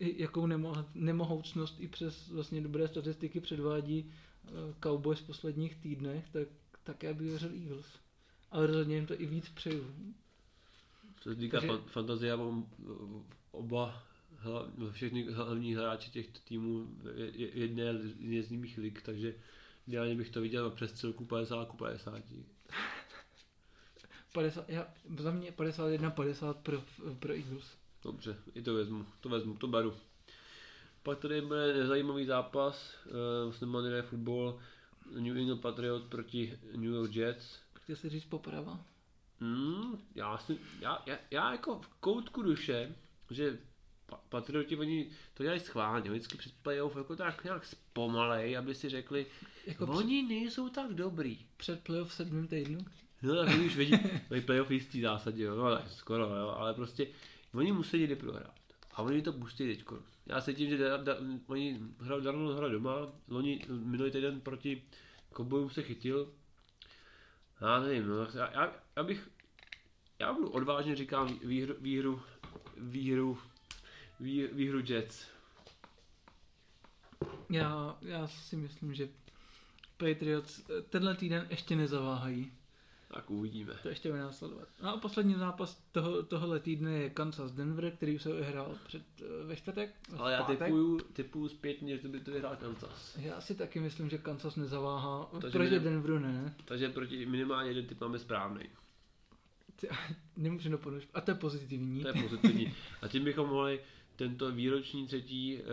eh, 0.00 0.10
jakou 0.16 0.46
nemo, 0.46 0.86
nemohoucnost 0.94 1.80
i 1.80 1.88
přes 1.88 2.28
vlastně 2.28 2.60
dobré 2.60 2.88
statistiky 2.88 3.40
předvádí 3.40 4.04
uh, 4.04 4.50
Cowboys 4.82 5.18
v 5.20 5.26
posledních 5.26 5.76
týdnech, 5.76 6.28
tak, 6.32 6.48
tak 6.84 7.02
já 7.02 7.14
bych 7.14 7.26
věřil 7.28 7.50
Eagles. 7.54 7.86
Ale 8.50 8.66
rozhodně 8.66 8.94
jim 8.94 9.06
to 9.06 9.20
i 9.20 9.26
víc 9.26 9.48
přeju. 9.48 9.94
Co 11.20 11.28
se 11.28 11.36
týká 11.36 11.60
Takže... 11.60 11.76
fantazie, 11.86 12.30
já 12.30 12.36
mám 12.36 12.66
oba 13.52 14.02
všechny 14.90 15.32
hlavní 15.32 15.74
hráči 15.74 16.10
těch 16.10 16.28
týmů 16.28 16.88
jedné, 17.34 17.82
jedné 18.18 18.42
z 18.42 18.50
nich 18.50 18.78
lig, 18.78 19.02
takže 19.02 19.34
ideálně 19.88 20.14
bych 20.14 20.30
to 20.30 20.40
viděl 20.40 20.64
na 20.64 20.70
přestřelku 20.70 21.24
50 21.24 21.68
ku 21.68 21.76
50. 21.76 22.22
50, 24.32 24.68
já, 24.68 24.94
za 25.18 25.30
mě 25.30 25.50
51-50 25.50 26.54
pro, 26.54 26.82
pro 27.18 27.34
Eagles. 27.34 27.76
Dobře, 28.02 28.36
i 28.54 28.62
to 28.62 28.74
vezmu, 28.74 29.06
to 29.20 29.28
vezmu, 29.28 29.56
to 29.56 29.66
beru. 29.66 29.94
Pak 31.02 31.18
tady 31.18 31.40
bude 31.40 31.74
nezajímavý 31.74 32.26
zápas, 32.26 32.94
uh, 33.06 33.12
vlastně 33.44 33.66
Monday 33.66 34.02
Football, 34.02 34.60
New 35.18 35.36
England 35.36 35.60
Patriots 35.60 36.06
proti 36.08 36.58
New 36.76 36.90
York 36.90 37.14
Jets. 37.14 37.58
Chtěl 37.74 37.96
jsi 37.96 38.08
říct 38.08 38.24
poprava? 38.24 38.80
Hmm, 39.40 39.98
já, 40.14 40.38
si, 40.38 40.58
já, 40.80 41.02
já, 41.06 41.18
já 41.30 41.52
jako 41.52 41.78
v 41.78 41.88
koutku 41.88 42.42
duše 42.42 42.94
že 43.34 43.58
Patrioti, 44.28 44.76
oni 44.76 45.10
to 45.34 45.42
dělají 45.42 45.60
schválně, 45.60 46.10
vždycky 46.10 46.38
před 46.38 46.52
playoff 46.62 46.96
jako 46.96 47.16
tak 47.16 47.44
nějak 47.44 47.64
zpomalej, 47.64 48.56
aby 48.56 48.74
si 48.74 48.88
řekli, 48.88 49.26
jako 49.66 49.86
oni 49.86 50.22
před... 50.22 50.34
nejsou 50.34 50.68
tak 50.68 50.94
dobrý. 50.94 51.38
Před 51.56 51.80
playoff 51.80 52.10
v 52.10 52.14
sedmém 52.14 52.48
týdnu? 52.48 52.78
No 53.22 53.44
tak 53.44 53.58
už 53.66 53.76
vidí, 53.76 53.92
mají 54.30 54.42
playoff 54.42 54.70
jistý 54.70 55.00
zásadě, 55.00 55.42
jo, 55.42 55.56
no, 55.56 55.88
skoro, 55.88 56.24
jo, 56.24 56.54
ale 56.56 56.74
prostě 56.74 57.06
oni 57.54 57.72
musí 57.72 57.98
někdy 57.98 58.16
prohrát. 58.16 58.54
A 58.94 59.02
oni 59.02 59.22
to 59.22 59.32
pustí 59.32 59.66
teďko. 59.66 60.02
Já 60.26 60.40
se 60.40 60.54
tím, 60.54 60.70
že 60.70 60.78
da, 60.78 60.96
da, 60.96 61.16
oni 61.46 61.80
hrali 61.98 62.22
darnou 62.22 62.48
hra 62.48 62.68
doma, 62.68 62.92
oni 63.28 63.60
minulý 63.68 64.10
týden 64.10 64.40
proti 64.40 64.82
Kobojům 65.32 65.70
se 65.70 65.82
chytil. 65.82 66.32
Já 67.60 67.80
nevím, 67.80 68.06
no, 68.06 68.16
já, 68.34 68.50
já, 68.52 68.72
já 68.96 69.02
bych, 69.02 69.28
já 70.18 70.32
budu 70.32 70.50
odvážně 70.50 70.96
říkám 70.96 71.38
výhru, 71.44 71.74
výhru 71.80 72.22
výhru, 72.80 73.38
vý, 74.20 74.46
výhru 74.52 74.80
Jets. 74.88 75.26
Já, 77.50 77.98
já 78.02 78.28
si 78.28 78.56
myslím, 78.56 78.94
že 78.94 79.08
Patriots 79.96 80.62
tenhle 80.90 81.14
týden 81.14 81.46
ještě 81.50 81.76
nezaváhají. 81.76 82.52
Tak 83.14 83.30
uvidíme. 83.30 83.74
To 83.82 83.88
ještě 83.88 84.08
bude 84.08 84.22
následovat. 84.22 84.68
No 84.82 84.94
a 84.94 84.96
poslední 84.96 85.34
zápas 85.34 85.82
toho, 85.92 86.22
tohohle 86.22 86.60
týdne 86.60 86.92
je 86.92 87.10
Kansas 87.10 87.52
Denver, 87.52 87.90
který 87.90 88.18
se 88.18 88.32
vyhrál 88.32 88.76
před, 88.86 89.02
eh, 89.20 89.44
ve 89.46 89.56
čtvrtek. 89.56 89.94
Ale 90.18 90.32
já 90.32 90.42
typuju, 90.42 90.98
typuju 90.98 91.48
zpětně, 91.48 91.96
že 91.96 92.02
to 92.02 92.08
by 92.08 92.20
to 92.20 92.30
vyhrál 92.30 92.56
Kansas. 92.56 93.16
Já 93.16 93.40
si 93.40 93.54
taky 93.54 93.80
myslím, 93.80 94.10
že 94.10 94.18
Kansas 94.18 94.56
nezaváhá. 94.56 95.28
Takže 95.40 95.58
proti 95.58 95.70
minim, 95.70 95.84
Denveru 95.84 96.18
ne. 96.18 96.54
Takže 96.64 96.88
proti 96.88 97.26
minimálně 97.26 97.70
jeden 97.70 97.86
typ 97.86 98.00
máme 98.00 98.18
správný. 98.18 98.62
Nemůžu 100.36 100.68
doponout. 100.68 101.02
A 101.14 101.20
to 101.20 101.30
je 101.30 101.34
pozitivní. 101.34 102.02
To 102.02 102.08
je 102.08 102.14
pozitivní. 102.22 102.74
A 103.02 103.08
tím 103.08 103.24
bychom 103.24 103.48
mohli 103.48 103.80
tento 104.16 104.52
výroční 104.52 105.06
třetí 105.06 105.58
uh, 105.58 105.64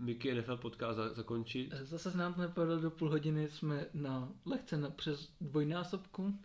Mickey 0.00 0.34
NFL 0.34 0.56
podcast 0.56 0.96
za, 0.96 1.12
zakončit. 1.14 1.72
Zase 1.72 2.10
se 2.10 2.18
nám 2.18 2.34
to 2.34 2.40
nepovedlo 2.40 2.78
do 2.78 2.90
půl 2.90 3.10
hodiny, 3.10 3.48
jsme 3.48 3.86
na 3.94 4.28
lehce 4.44 4.76
na 4.76 4.90
přes 4.90 5.32
dvojnásobku. 5.40 6.38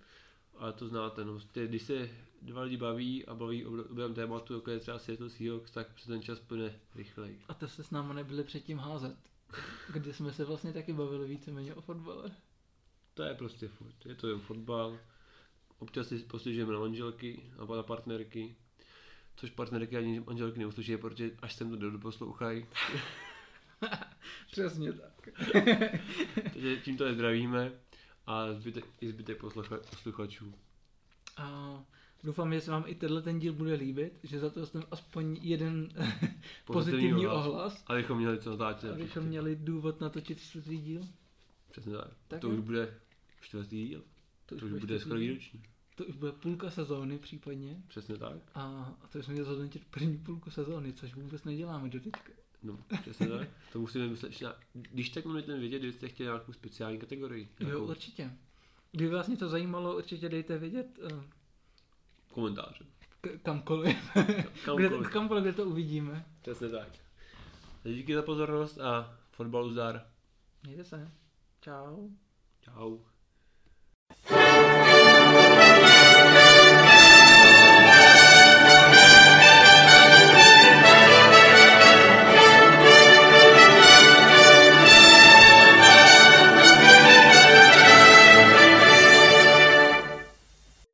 Ale 0.57 0.73
to 0.73 0.87
znáte, 0.87 1.25
no, 1.25 1.39
když 1.53 1.81
se 1.81 2.09
dva 2.41 2.61
lidi 2.61 2.77
baví 2.77 3.25
a 3.25 3.35
baví 3.35 3.65
o 3.65 3.83
objem 3.91 4.13
tématu, 4.13 4.53
jako 4.53 4.71
je 4.71 4.79
třeba 4.79 4.99
Seattle 4.99 5.29
Seahawks, 5.29 5.71
tak 5.71 5.99
se 5.99 6.07
ten 6.07 6.21
čas 6.21 6.39
plyne 6.39 6.79
rychleji. 6.95 7.41
A 7.47 7.53
to 7.53 7.67
se 7.67 7.83
s 7.83 7.91
námi 7.91 8.13
nebyli 8.13 8.43
předtím 8.43 8.77
házet, 8.77 9.17
kdy 9.93 10.13
jsme 10.13 10.33
se 10.33 10.45
vlastně 10.45 10.73
taky 10.73 10.93
bavili 10.93 11.27
víceméně 11.27 11.75
o 11.75 11.81
fotbale. 11.81 12.31
To 13.13 13.23
je 13.23 13.33
prostě 13.33 13.67
furt, 13.67 14.05
je 14.05 14.15
to 14.15 14.27
jen 14.27 14.39
fotbal. 14.39 14.99
Občas 15.79 16.07
si 16.07 16.19
poslyšíme 16.19 16.73
na 16.73 16.79
manželky 16.79 17.43
a 17.57 17.75
na 17.75 17.83
partnerky, 17.83 18.55
což 19.35 19.49
partnerky 19.49 19.97
ani 19.97 20.19
manželky 20.19 20.59
neuslyší, 20.59 20.97
protože 20.97 21.31
až 21.41 21.55
sem 21.55 21.69
to 21.69 21.89
doposlouchají. 21.89 22.65
Přesně 24.51 24.93
tak. 24.93 25.29
Takže 26.53 26.77
tímto 26.77 27.05
je 27.05 27.13
zdravíme 27.13 27.71
a 28.25 28.53
zbytek, 28.53 28.85
i 29.01 29.09
zbytek 29.09 29.41
posluchačů. 29.89 30.53
A 31.37 31.77
doufám, 32.23 32.53
že 32.53 32.61
se 32.61 32.71
vám 32.71 32.83
i 32.87 32.95
tenhle 32.95 33.21
ten 33.21 33.39
díl 33.39 33.53
bude 33.53 33.73
líbit, 33.73 34.19
že 34.23 34.39
za 34.39 34.49
to 34.49 34.65
jsem 34.65 34.83
aspoň 34.91 35.37
jeden 35.41 35.89
pozitivní 36.65 37.27
ohlas. 37.27 37.47
ohlas. 37.47 37.83
Abychom 37.87 38.17
měli 38.17 38.39
co 38.39 38.49
natáčet. 38.49 38.91
Abychom 38.91 39.23
měli 39.23 39.55
důvod 39.55 40.01
natočit 40.01 40.39
čtvrtý 40.39 40.77
díl. 40.77 41.01
Přesně 41.71 41.93
tak. 41.93 42.07
tak 42.27 42.41
to 42.41 42.47
je. 42.47 42.53
už 42.53 42.59
bude 42.59 42.93
čtvrtý 43.41 43.87
díl. 43.87 44.03
To, 44.47 44.55
to 44.55 44.65
už 44.65 44.71
bude 44.71 44.99
skoro 44.99 45.19
výroční. 45.19 45.63
To 45.95 46.05
už 46.05 46.15
bude 46.15 46.31
půlka 46.31 46.69
sezóny 46.71 47.17
případně. 47.19 47.81
Přesně 47.87 48.17
tak. 48.17 48.37
A, 48.55 48.61
a 49.03 49.07
to 49.07 49.23
jsme 49.23 49.33
měli 49.33 49.45
zhodnotit 49.45 49.85
první 49.91 50.17
půlku 50.17 50.51
sezóny, 50.51 50.93
což 50.93 51.15
vůbec 51.15 51.43
neděláme 51.43 51.89
do 51.89 51.99
teďka. 51.99 52.31
No, 52.63 52.79
přesně 53.01 53.27
tak. 53.27 53.49
To 53.73 53.79
musíme 53.79 54.07
myslet, 54.07 54.31
že 54.31 54.47
když 54.73 55.09
tak 55.09 55.25
můžete 55.25 55.57
vědět, 55.57 55.79
kdybyste 55.79 56.07
chtěli 56.09 56.27
nějakou 56.27 56.53
speciální 56.53 56.97
kategorii. 56.99 57.49
Nějakou... 57.59 57.77
Jo, 57.79 57.85
určitě. 57.87 58.31
Kdyby 58.91 59.11
vás 59.15 59.27
něco 59.27 59.49
zajímalo, 59.49 59.97
určitě 59.97 60.29
dejte 60.29 60.57
vědět. 60.57 60.99
Uh, 61.11 61.23
Komentáře. 62.31 62.85
K- 63.21 63.37
kamkoliv. 63.43 63.97
kamkoliv. 64.65 64.91
kde, 64.91 65.09
kamkoliv, 65.09 65.43
kde 65.43 65.53
to 65.53 65.65
uvidíme. 65.65 66.25
Přesně 66.41 66.69
tak. 66.69 66.87
Díky 67.83 68.15
za 68.15 68.21
pozornost 68.21 68.77
a 68.79 69.17
fotbalu 69.31 69.71
zdar. 69.71 70.05
Mějte 70.63 70.83
se. 70.83 71.11
Čau. 71.61 72.09
Čau. 72.61 72.97